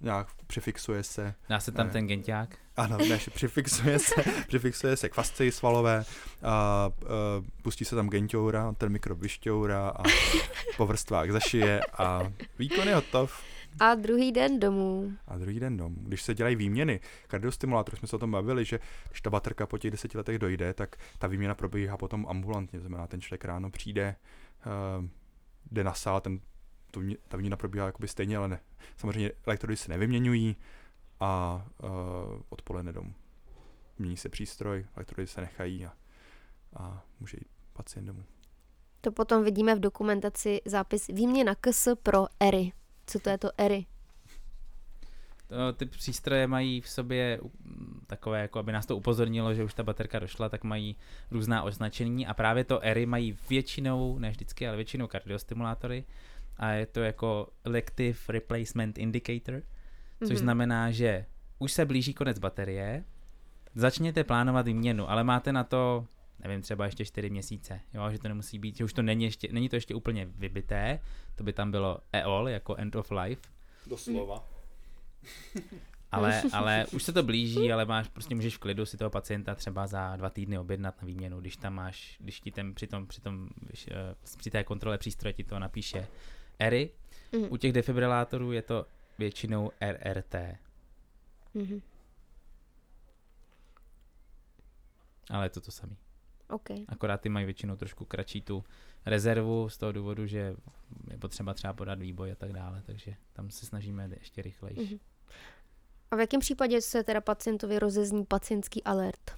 [0.00, 1.92] nějak přifixuje se, Dá se tam Ne.
[1.92, 2.56] ten genťák?
[2.76, 4.14] ano, ne, přifixuje se,
[4.48, 5.98] přifixuje se k fascii svalové
[6.42, 6.92] a, a
[7.62, 10.02] pustí se tam genťoura, ten mikrob vyšťoura a
[10.76, 13.42] po vrstvách zašije a výkon je hotov.
[13.80, 15.12] A druhý den domů.
[15.26, 15.94] A druhý den dom.
[15.94, 19.78] Když se dělají výměny, kardiostimulátor, jsme se o tom bavili, že když ta baterka po
[19.78, 22.80] těch deseti letech dojde, tak ta výměna probíhá potom ambulantně.
[22.80, 24.16] Znamená, ten člověk ráno přijde,
[24.98, 25.06] uh,
[25.70, 26.40] jde na sál, ten,
[26.90, 28.60] tu, ta výměna probíhá jakoby stejně, ale ne.
[28.96, 30.56] Samozřejmě elektrody se nevyměňují
[31.20, 31.90] a uh,
[32.48, 33.14] odpoledne domů.
[33.98, 35.92] Mění se přístroj, elektrody se nechají a,
[36.76, 38.24] a může jít pacient domů.
[39.00, 42.72] To potom vidíme v dokumentaci zápis výměna KS pro ERY.
[43.06, 43.86] Co to je to ERY?
[45.48, 47.40] To, ty přístroje mají v sobě
[48.06, 50.96] takové, jako aby nás to upozornilo, že už ta baterka došla, tak mají
[51.30, 56.04] různá označení a právě to ERY mají většinou, ne vždycky, ale většinou kardiostimulátory
[56.56, 59.62] a je to jako Elective Replacement Indicator,
[60.18, 60.38] což Mhm.
[60.38, 61.26] znamená, že
[61.58, 63.04] už se blíží konec baterie,
[63.74, 66.06] začněte plánovat výměnu, ale máte na to,
[66.46, 69.48] nevím, třeba ještě 4 měsíce, jo, že to nemusí být, že už to není, ještě,
[69.52, 71.00] není to ještě úplně vybité,
[71.34, 73.42] to by tam bylo EOL jako End of Life,
[73.86, 74.48] Doslova.
[76.12, 79.54] ale, ale už se to blíží, ale máš, prostě můžeš v klidu si toho pacienta
[79.54, 83.06] třeba za dva týdny objednat na výměnu, když tam máš, když ti ten při, tom,
[83.06, 86.08] při, tom, když, eh, při té kontrole přístroje ti to napíše
[86.58, 86.90] ERY.
[87.32, 87.46] Mhm.
[87.50, 88.86] U těch defibrilátorů je to
[89.18, 90.34] většinou RRT,
[91.54, 91.82] Mhm.
[95.30, 95.96] ale je to to samé.
[96.50, 96.70] OK.
[96.88, 98.64] Akorát ty mají většinou trošku kratší tu
[99.06, 100.56] rezervu z toho důvodu, že
[101.10, 104.80] je potřeba třeba podat výboj a tak dále, takže tam se snažíme jít ještě rychlejší.
[104.80, 104.98] Mhm.
[106.10, 109.36] A v jakém případě se teda pacientovi rozezní pacientský alert?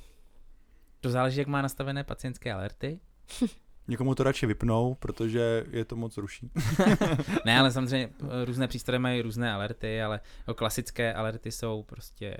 [1.00, 3.00] To záleží, jak má nastavené pacientské alerty.
[3.88, 6.50] Někomu to radši vypnou, protože je to moc ruší.
[7.44, 10.20] ne, ale samozřejmě eh, různé přístroje mají různé alerty, ale
[10.54, 12.36] klasické alerty jsou prostě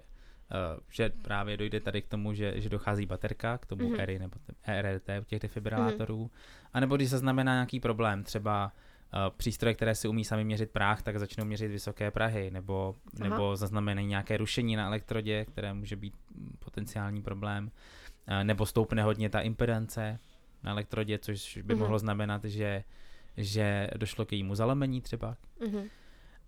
[0.91, 4.01] že právě dojde tady k tomu, že, že dochází baterka, k tomu mm-hmm.
[4.01, 6.69] ERI nebo ERT u těch defibrilátorů, mm-hmm.
[6.73, 8.73] anebo když se znamená nějaký problém, třeba
[9.15, 13.57] uh, přístroje, které si umí sami měřit práh, tak začnou měřit vysoké prahy, nebo, nebo
[13.57, 16.15] zaznamenají nějaké rušení na elektrodě, které může být
[16.59, 20.19] potenciální problém, uh, nebo stoupne hodně ta impedance
[20.63, 21.79] na elektrodě, což by mm-hmm.
[21.79, 22.85] mohlo znamenat, že,
[23.37, 25.37] že došlo k jejímu zalomení třeba.
[25.61, 25.89] Mm-hmm.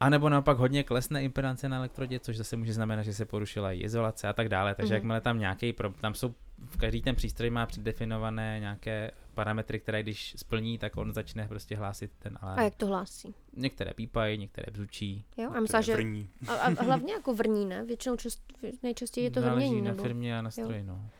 [0.00, 3.72] A nebo naopak hodně klesne impedance na elektrodě, což zase může znamenat, že se porušila
[3.72, 4.74] i izolace a tak dále.
[4.74, 4.96] Takže mm-hmm.
[4.96, 6.34] jakmile tam nějaký, pro, tam jsou,
[6.66, 11.76] v každý ten přístroj má předdefinované nějaké parametry, které když splní, tak on začne prostě
[11.76, 12.60] hlásit ten alarm.
[12.60, 13.34] A jak to hlásí?
[13.56, 15.24] Některé pípají, některé bzučí.
[15.36, 15.94] Jo, a myslím, že...
[15.94, 16.28] Vrní.
[16.48, 17.84] A, a, hlavně jako vrní, ne?
[17.84, 18.42] Většinou čast,
[18.82, 19.82] nejčastěji je to Záleží vrnění.
[19.82, 20.02] na nebo...
[20.02, 21.10] firmě a na stroji, no.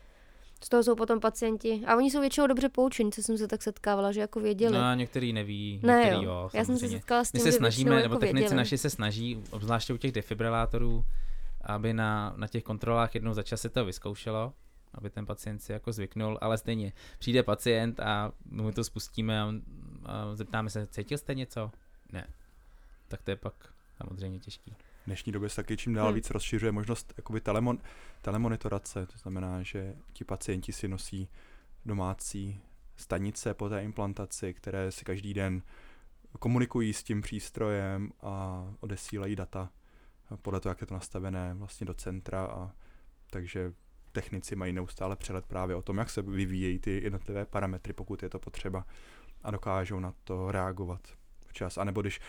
[0.65, 1.83] Z toho jsou potom pacienti.
[1.87, 4.79] A oni jsou většinou dobře poučení, co jsem se tak setkávala, že jako věděli.
[4.79, 6.33] No, některý neví, ne, některý jo.
[6.33, 6.51] jo.
[6.53, 8.57] Já jsem se setkala s tím, My se snažíme, jako nebo technici věděli.
[8.57, 11.05] naši se snaží, obzvláště u těch defibrilátorů,
[11.61, 14.53] aby na, na těch kontrolách jednou za čas se to vyzkoušelo,
[14.95, 19.41] aby ten pacient si jako zvyknul, ale stejně přijde pacient a my mu to spustíme
[19.41, 19.53] a,
[20.05, 21.71] a zeptáme se, cítil jste něco?
[22.13, 22.27] Ne.
[23.09, 23.55] Tak to je pak
[23.97, 24.75] samozřejmě těžký
[25.11, 26.15] dnešní době se taky čím dál hmm.
[26.15, 27.79] víc rozšiřuje možnost jakoby telemon,
[28.23, 31.29] telemonitorace, to znamená, že ti pacienti si nosí
[31.85, 32.61] domácí
[32.97, 35.63] stanice po té implantaci, které si každý den
[36.39, 39.71] komunikují s tím přístrojem a odesílají data
[40.43, 42.71] podle toho, jak je to nastavené vlastně do centra a
[43.31, 43.73] takže
[44.13, 48.29] technici mají neustále přehled právě o tom, jak se vyvíjejí ty jednotlivé parametry, pokud je
[48.29, 48.87] to potřeba
[49.43, 51.01] a dokážou na to reagovat
[51.47, 51.79] včas.
[51.79, 52.21] A nebo když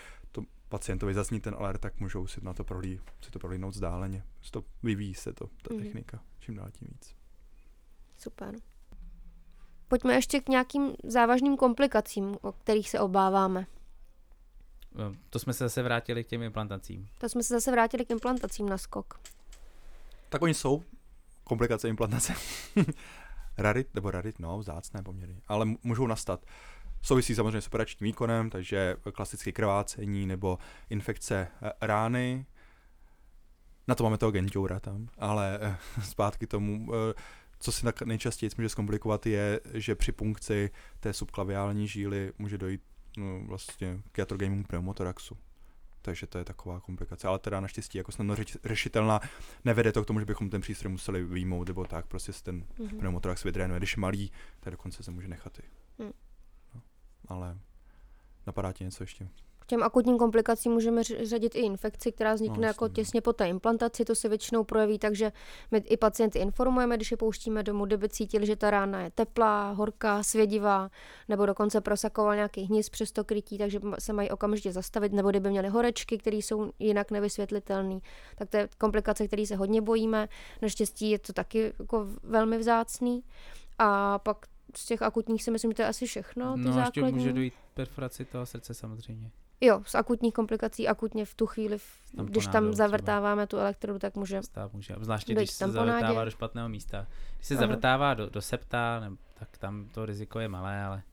[0.72, 4.24] pacientovi zazní ten alert, tak můžou si na to prohlí, si to prohlídnout vzdáleně.
[4.52, 5.80] To vyvíjí se to, ta mm.
[5.80, 7.16] technika, čím dál tím víc.
[8.18, 8.56] Super.
[9.88, 13.66] Pojďme ještě k nějakým závažným komplikacím, o kterých se obáváme.
[14.96, 17.08] No, to jsme se zase vrátili k těm implantacím.
[17.18, 19.20] To jsme se zase vrátili k implantacím na skok.
[20.30, 20.84] Tak oni jsou
[21.44, 22.34] komplikace implantace.
[23.58, 26.46] rarit, nebo rarit, no, vzácné poměrně, ale můžou nastat.
[27.02, 30.58] Souvisí samozřejmě s operačním výkonem, takže klasické krvácení nebo
[30.90, 32.46] infekce eh, rány.
[33.88, 37.14] Na to máme toho genťoura tam, ale eh, zpátky tomu, eh,
[37.60, 40.70] co si tak nejčastěji může zkomplikovat, je, že při punkci
[41.00, 42.82] té subklaviální žíly může dojít
[43.18, 45.38] no, vlastně k jatrogénnímu pneumotoraxu.
[46.02, 49.20] Takže to je taková komplikace, ale teda naštěstí jako snadno řešitelná.
[49.66, 53.00] Nevede to k tomu, že bychom ten přístroj museli výjmout, nebo tak, prostě ten mm-hmm.
[53.00, 53.80] pneumotorax vydrénuje.
[53.80, 55.64] Když je malý, tak dokonce se může nechat i.
[56.04, 56.12] Mm
[57.32, 57.58] ale
[58.48, 59.28] napadá ti něco ještě?
[59.60, 63.50] K těm akutním komplikacím můžeme řadit i infekci, která vznikne no, jako těsně po té
[63.50, 64.06] implantaci.
[64.06, 65.32] To se většinou projeví tak, že
[65.72, 69.72] my i pacienty informujeme, když je pouštíme domů, kdyby cítili, že ta rána je teplá,
[69.72, 70.90] horká, svědivá,
[71.30, 75.50] nebo dokonce prosakoval nějaký hnis přes to krytí, takže se mají okamžitě zastavit, nebo kdyby
[75.50, 78.00] měli horečky, které jsou jinak nevysvětlitelné.
[78.36, 80.30] Tak to je komplikace, které se hodně bojíme.
[80.62, 83.24] Naštěstí je to taky jako velmi vzácný.
[83.78, 84.38] A pak
[84.76, 86.54] z těch akutních si myslím, že to je asi všechno.
[86.54, 87.04] Ty no, základní.
[87.04, 89.32] ještě může dojít perforaci toho srdce samozřejmě.
[89.62, 91.78] Jo, z akutních komplikací akutně v tu chvíli,
[92.16, 93.60] tam když tam zavrtáváme třeba.
[93.60, 94.96] tu elektrodu, tak může Stav může.
[95.00, 97.08] Zvláště když se zavrtává do špatného místa.
[97.36, 97.62] Když se Aha.
[97.62, 101.04] zavrtává do, do septa, ne, tak tam to riziko je malé, ale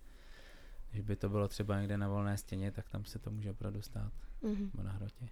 [0.90, 3.82] když by to bylo třeba někde na volné stěně, tak tam se to může opravdu
[3.82, 4.12] stát.
[4.42, 4.70] Mm-hmm.
[4.74, 5.28] Nebo na hrotě.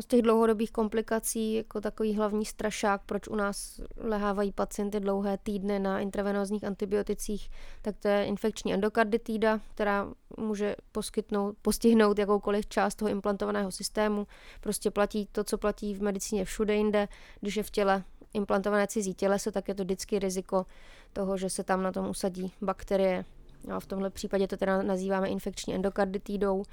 [0.00, 5.78] Z těch dlouhodobých komplikací jako takový hlavní strašák, proč u nás lehávají pacienty dlouhé týdny
[5.78, 7.50] na intravenózních antibioticích,
[7.82, 10.08] tak to je infekční endokarditída, která
[10.38, 14.26] může poskytnout, postihnout jakoukoliv část toho implantovaného systému.
[14.60, 17.08] Prostě platí to, co platí v medicíně všude jinde.
[17.40, 18.04] Když je v těle
[18.34, 20.66] implantované cizí těleso, tak je to vždycky riziko
[21.12, 23.24] toho, že se tam na tom usadí bakterie.
[23.70, 26.64] A v tomhle případě to teda nazýváme infekční endokarditidou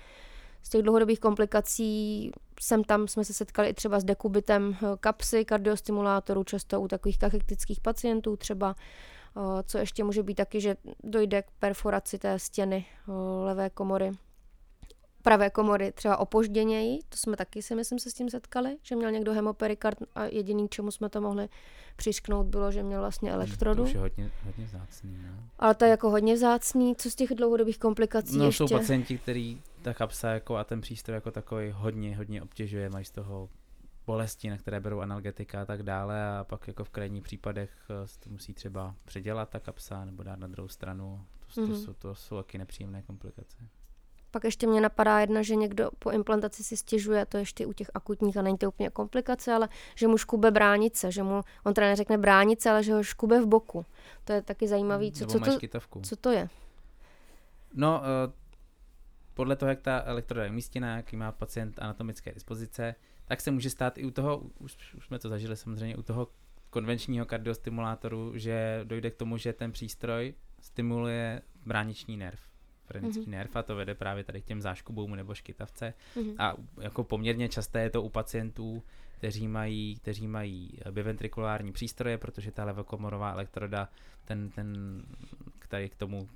[0.64, 2.32] z těch dlouhodobých komplikací
[2.62, 7.18] sem tam jsme se setkali i třeba s dekubitem eh, kapsy kardiostimulátorů, často u takových
[7.20, 8.76] kachektických pacientů třeba,
[9.38, 13.12] eh, co ještě může být taky, že dojde k perforaci té stěny eh,
[13.46, 14.12] levé komory
[15.24, 19.12] pravé komory třeba opožděněji, to jsme taky si myslím se s tím setkali, že měl
[19.12, 21.50] někdo hemoperikard a jediný, čemu jsme to mohli
[21.96, 23.84] přišknout, bylo, že měl vlastně elektrodu.
[23.84, 25.50] To už je hodně, hodně vzácný, ne?
[25.60, 28.58] Ale to je jako hodně vzácný, co z těch dlouhodobých komplikací no, ještě?
[28.58, 33.06] jsou pacienti, který ta kapsa jako a ten přístroj jako takový hodně, hodně obtěžuje, mají
[33.06, 33.50] z toho
[34.08, 38.08] bolesti, na které berou analgetika a tak dále a pak jako v krajních případech eh,
[38.20, 41.26] to musí třeba předělat ta kapsa nebo dát na druhou stranu.
[41.40, 41.68] To, mm-hmm.
[41.68, 41.82] to, mhm.
[41.82, 43.58] jsou, to jsou taky nepříjemné komplikace.
[44.32, 47.92] Pak ještě mě napadá jedna, že někdo po implantaci si stěžuje, to ještě u těch
[47.94, 51.88] akutních a není to úplně komplikace, ale že mu škube bránice, že mu, on teda
[51.88, 53.86] neřekne bránice, ale že ho škube v boku.
[54.24, 55.12] To je taky zajímavý.
[55.12, 55.58] Co, co, to,
[56.02, 56.50] co to je?
[57.74, 58.34] No, uh,
[59.34, 62.96] podle toho, jak ta elektroda je umístěná, jaký má pacient anatomické dispozice,
[63.26, 66.28] tak se může stát i u toho, už, už jsme to zažili samozřejmě, u toho
[66.70, 72.40] konvenčního kardiostimulátoru, že dojde k tomu, že ten přístroj stimuluje brániční nerv,
[72.90, 73.30] frenický mm-hmm.
[73.30, 75.94] nerv a to vede právě tady k těm záškubům nebo škytavce.
[76.16, 76.36] Mm-hmm.
[76.38, 78.84] A jako poměrně časté je to u pacientů,
[79.18, 83.90] kteří mají, kteří mají biventrikulární přístroje, protože ta levokomorová elektroda,
[84.26, 85.02] ten, ten,
[85.60, 86.30] který k tomu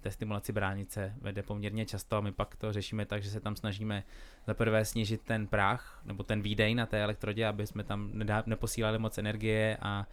[0.00, 3.56] té stimulaci bránice vede poměrně často a my pak to řešíme tak, že se tam
[3.56, 4.04] snažíme
[4.46, 8.42] za prvé snížit ten práh nebo ten výdej na té elektrodě, aby jsme tam nedá,
[8.46, 10.06] neposílali moc energie a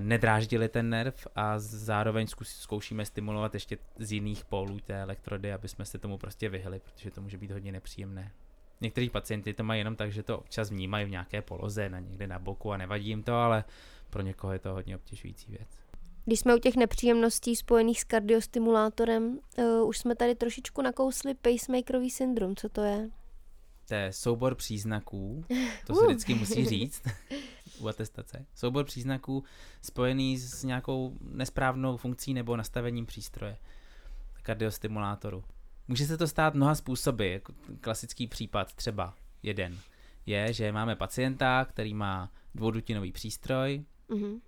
[0.00, 5.84] nedráždili ten nerv a zároveň zkoušíme stimulovat ještě z jiných pólů té elektrody, aby jsme
[5.84, 8.32] se tomu prostě vyhli, protože to může být hodně nepříjemné.
[8.80, 12.26] Někteří pacienti to mají jenom tak, že to občas vnímají v nějaké poloze, na někde
[12.26, 13.64] na boku a nevadí jim to, ale
[14.10, 15.68] pro někoho je to hodně obtěžující věc.
[16.24, 22.10] Když jsme u těch nepříjemností spojených s kardiostimulátorem, uh, už jsme tady trošičku nakousli pacemakerový
[22.10, 22.56] syndrom.
[22.56, 23.10] Co to je?
[23.88, 25.44] To je soubor příznaků,
[25.86, 27.02] to se vždycky musí říct
[27.80, 28.46] u atestace.
[28.54, 29.44] Soubor příznaků
[29.82, 33.56] spojený s nějakou nesprávnou funkcí nebo nastavením přístroje
[34.42, 35.44] kardiostimulátoru.
[35.88, 37.32] Může se to stát mnoha způsoby.
[37.32, 39.78] Jako klasický případ třeba jeden
[40.26, 44.40] je, že máme pacienta, který má dvoudutinový přístroj, mm-hmm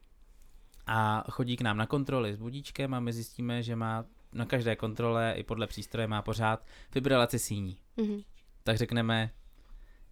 [0.86, 4.76] a chodí k nám na kontroly s budíčkem a my zjistíme, že má na každé
[4.76, 7.78] kontrole i podle přístroje má pořád fibrilaci síní.
[7.98, 8.24] Mm-hmm.
[8.62, 9.30] Tak řekneme,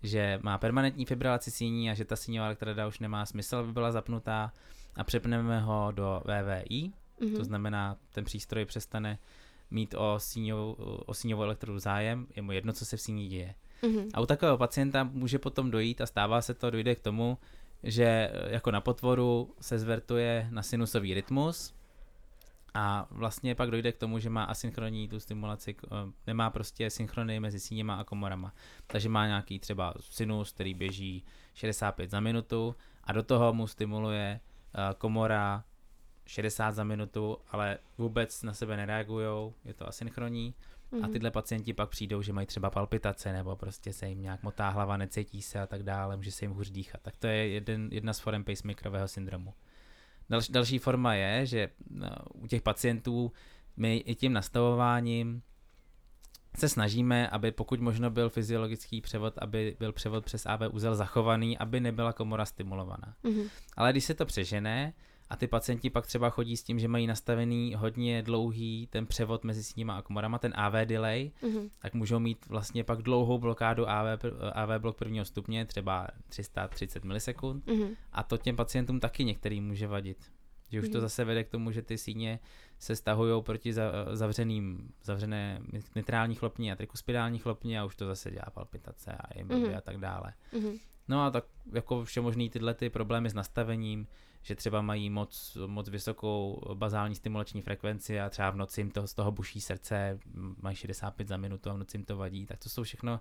[0.02, 3.92] že má permanentní fibrilaci síní a že ta síňová elektroda už nemá smysl, aby byla
[3.92, 4.52] zapnutá
[4.96, 7.36] a přepneme ho do VVI, mm-hmm.
[7.36, 9.18] to znamená, ten přístroj přestane
[9.70, 10.72] mít o síňovou,
[11.06, 13.54] o síňovou elektrodu zájem, je mu jedno, co se v síni děje.
[13.82, 14.10] Mm-hmm.
[14.14, 17.38] A u takového pacienta může potom dojít a stává se to, dojde k tomu,
[17.82, 21.74] že eh, jako na potvoru se zvertuje na sinusový rytmus
[22.74, 25.88] a vlastně pak dojde k tomu, že má asynchronní tu stimulaci, eh,
[26.26, 28.54] nemá prostě synchrony mezi síněma a komorama.
[28.86, 31.24] Takže má nějaký třeba sinus, který běží
[31.54, 34.40] 65 za minutu a do toho mu stimuluje
[34.74, 35.64] eh, komora
[36.26, 40.54] 60 za minutu, ale vůbec na sebe nereagují, je to asynchronní
[40.92, 41.04] Mm-hmm.
[41.04, 41.12] A mhm.
[41.12, 44.96] tyhle pacienti pak přijdou, že mají třeba palpitace nebo prostě se jim nějak motá hlava,
[44.96, 47.00] necítí se a tak dále, může se jim hůř dýchat.
[47.02, 49.54] Tak to je jeden, jedna z forem pacemakerového syndromu.
[50.30, 53.32] Další, další forma je, že no, u těch pacientů
[53.76, 55.42] my i tím nastavováním
[56.58, 61.58] se snažíme, aby pokud možno byl fyziologický převod, aby byl převod přes AV úzel zachovaný,
[61.58, 63.14] aby nebyla komora stimulovaná.
[63.24, 63.48] Mm-hmm.
[63.76, 64.92] Ale když se to přežené,
[65.30, 69.44] a ty pacienti pak třeba chodí s tím, že mají nastavený hodně dlouhý ten převod
[69.44, 71.70] mezi sníma a komorama, ten AV delay, mm-hmm.
[71.78, 77.66] tak můžou mít vlastně pak dlouhou blokádu AV, AV blok prvního stupně, třeba 330 milisekund
[77.66, 77.96] mm-hmm.
[78.12, 80.32] a to těm pacientům taky některý může vadit.
[80.70, 80.92] Že už mm-hmm.
[80.92, 81.02] to mhm.
[81.02, 82.40] zase vede k tomu, že ty síně
[82.78, 83.72] se stahují proti
[84.12, 85.60] zavřeným, zavřené
[85.96, 89.76] nitrální chlopni a trikuspidální chlopni a už to zase dělá palpitace a mm-hmm.
[89.76, 90.32] a tak dále.
[90.52, 90.80] Mm-hmm.
[91.08, 94.06] No a tak jako vše možný tyhle ty problémy s nastavením,
[94.42, 99.06] že třeba mají moc, moc vysokou bazální stimulační frekvenci a třeba v noci jim to,
[99.06, 100.18] z toho buší srdce,
[100.62, 103.20] mají 65 za minutu a v noci jim to vadí, tak to jsou všechno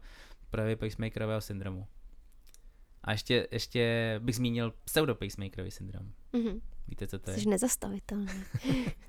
[0.49, 1.87] projevy pacemakerového syndromu.
[3.03, 6.11] A ještě, ještě bych zmínil pseudo-pacemakerový syndrom.
[6.33, 6.61] Mm-hmm.
[6.87, 7.37] Víte, co to je?
[7.37, 8.27] Jsi nezastavitelný.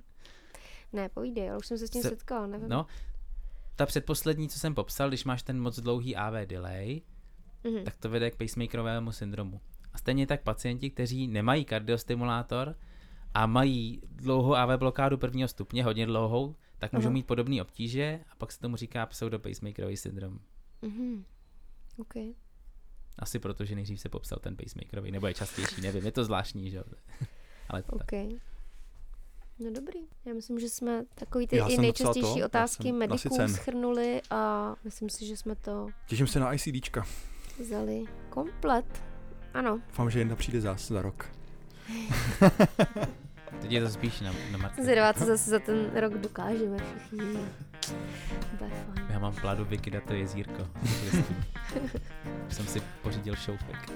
[0.93, 2.69] ne, povídej, ale už jsem se s tím Se, setkal, nevím.
[2.69, 2.87] No,
[3.77, 7.03] ta předposlední, co jsem popsal, když máš ten moc dlouhý AV delay,
[7.65, 7.85] mm-hmm.
[7.85, 9.61] tak to vede k pacemakerovému syndromu.
[10.01, 12.77] Stejně tak pacienti, kteří nemají kardiostimulátor
[13.35, 17.13] a mají dlouhou AV blokádu prvního stupně, hodně dlouhou, tak můžou uh-huh.
[17.13, 20.39] mít podobné obtíže a pak se tomu říká pseudopacemakerový syndrom.
[20.83, 21.25] Uh-huh.
[21.97, 22.33] Okay.
[23.19, 26.71] Asi proto, že nejdřív se popsal ten pacemakerový, nebo je častější, nevím, je to zvláštní,
[26.71, 26.85] že jo.
[27.69, 28.29] Ale to okay.
[28.29, 28.41] tak.
[29.59, 30.01] No dobrý.
[30.25, 35.27] Já myslím, že jsme takový ty i nejčastější to, otázky mediků schrnuli a myslím si,
[35.27, 35.89] že jsme to...
[36.07, 37.07] Těším se na ICDčka.
[37.59, 39.10] Vzali komplet.
[39.55, 39.81] Ano.
[39.89, 41.27] Doufám, že jedna přijde zase za rok.
[43.61, 44.85] Teď je to spíš na, na Martin.
[44.85, 47.39] Zvědavá, co zase za ten rok dokážeme všichni.
[49.11, 50.69] Já mám plánu vykydat to jezírko.
[52.49, 53.93] jsem si pořídil šoufek.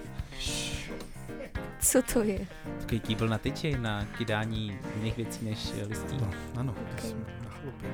[1.80, 2.46] Co to je?
[2.80, 6.16] Takový kýbl na tyči, na kydání jiných věcí než listí.
[6.20, 7.10] No, ano, okay.
[7.44, 7.90] na chlupě.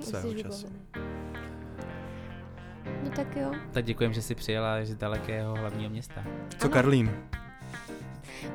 [0.00, 0.66] Svého času.
[3.04, 3.52] No tak jo.
[3.72, 6.24] Tak děkujem, že jsi přijela z dalekého hlavního města.
[6.58, 6.74] Co ano.
[6.74, 7.10] Karlín?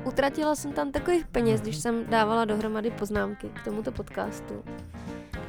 [0.04, 4.64] Utratila jsem tam takových peněz, když jsem dávala dohromady poznámky k tomuto podcastu.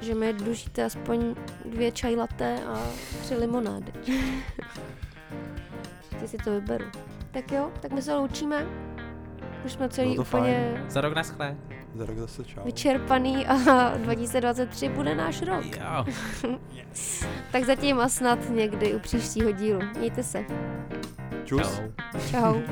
[0.02, 1.36] Že mi dlužíte aspoň
[1.66, 2.88] dvě čaj latte a
[3.22, 3.92] tři limonády.
[6.20, 6.86] Ty si to vyberu.
[7.32, 8.66] Tak jo, tak my se loučíme.
[9.66, 10.74] Už jsme celý úplně...
[10.76, 10.90] Fajn.
[10.90, 11.56] Za rok naschle.
[11.96, 12.62] Za rok zase čau.
[12.66, 15.66] vyčerpaný a 2023 bude náš rok.
[15.66, 16.06] Jo.
[17.52, 19.80] Tak zatím a snad někdy u příštího dílu.
[19.98, 20.46] Mějte se.
[21.46, 21.62] Čus.
[21.62, 21.92] Čau.
[22.32, 22.56] Čau.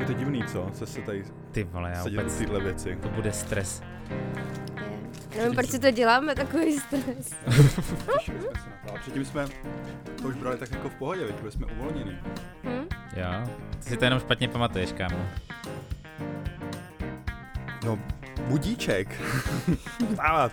[0.00, 0.70] Je to divný, co?
[0.72, 2.98] Se se tady Ty vole, já sedět vůbec, tyhle věci.
[3.02, 3.82] to bude stres.
[5.36, 7.34] Nevím, proč si to děláme, takový stres.
[8.90, 9.46] Ale předtím jsme
[10.22, 12.18] to už brali tak jako v pohodě, veď byli jsme uvolnění.
[12.64, 12.86] Hm?
[13.16, 13.50] Jo.
[13.84, 15.26] Ty si to jenom špatně pamatuješ, kámo.
[17.84, 17.98] No,
[18.48, 19.08] budíček.
[20.10, 20.52] Vstávat.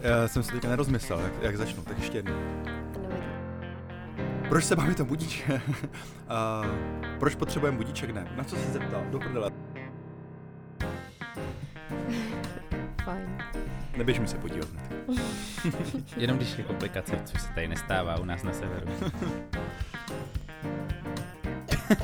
[0.00, 2.34] Já jsem si teďka nerozmyslel, jak, jak začnu, tak ještě jednou.
[4.48, 5.46] Proč se baví to budíček?
[5.48, 5.56] uh,
[7.18, 8.10] proč potřebujeme budíček?
[8.10, 9.04] Ne, na co jsi zeptal?
[9.10, 9.50] Do prdele.
[13.06, 13.38] Fajn.
[13.96, 14.68] Neběž mi se podívat.
[16.16, 18.86] Jenom když je komplikace, což se tady nestává u nás na severu.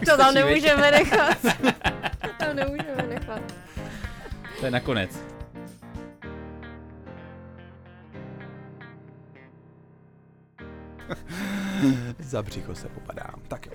[0.06, 1.38] To tam nemůžeme nechat.
[2.20, 3.42] To tam nemůžeme nechat.
[4.60, 5.18] To je nakonec.
[12.18, 13.42] Za břicho se popadám.
[13.48, 13.72] Tak jo.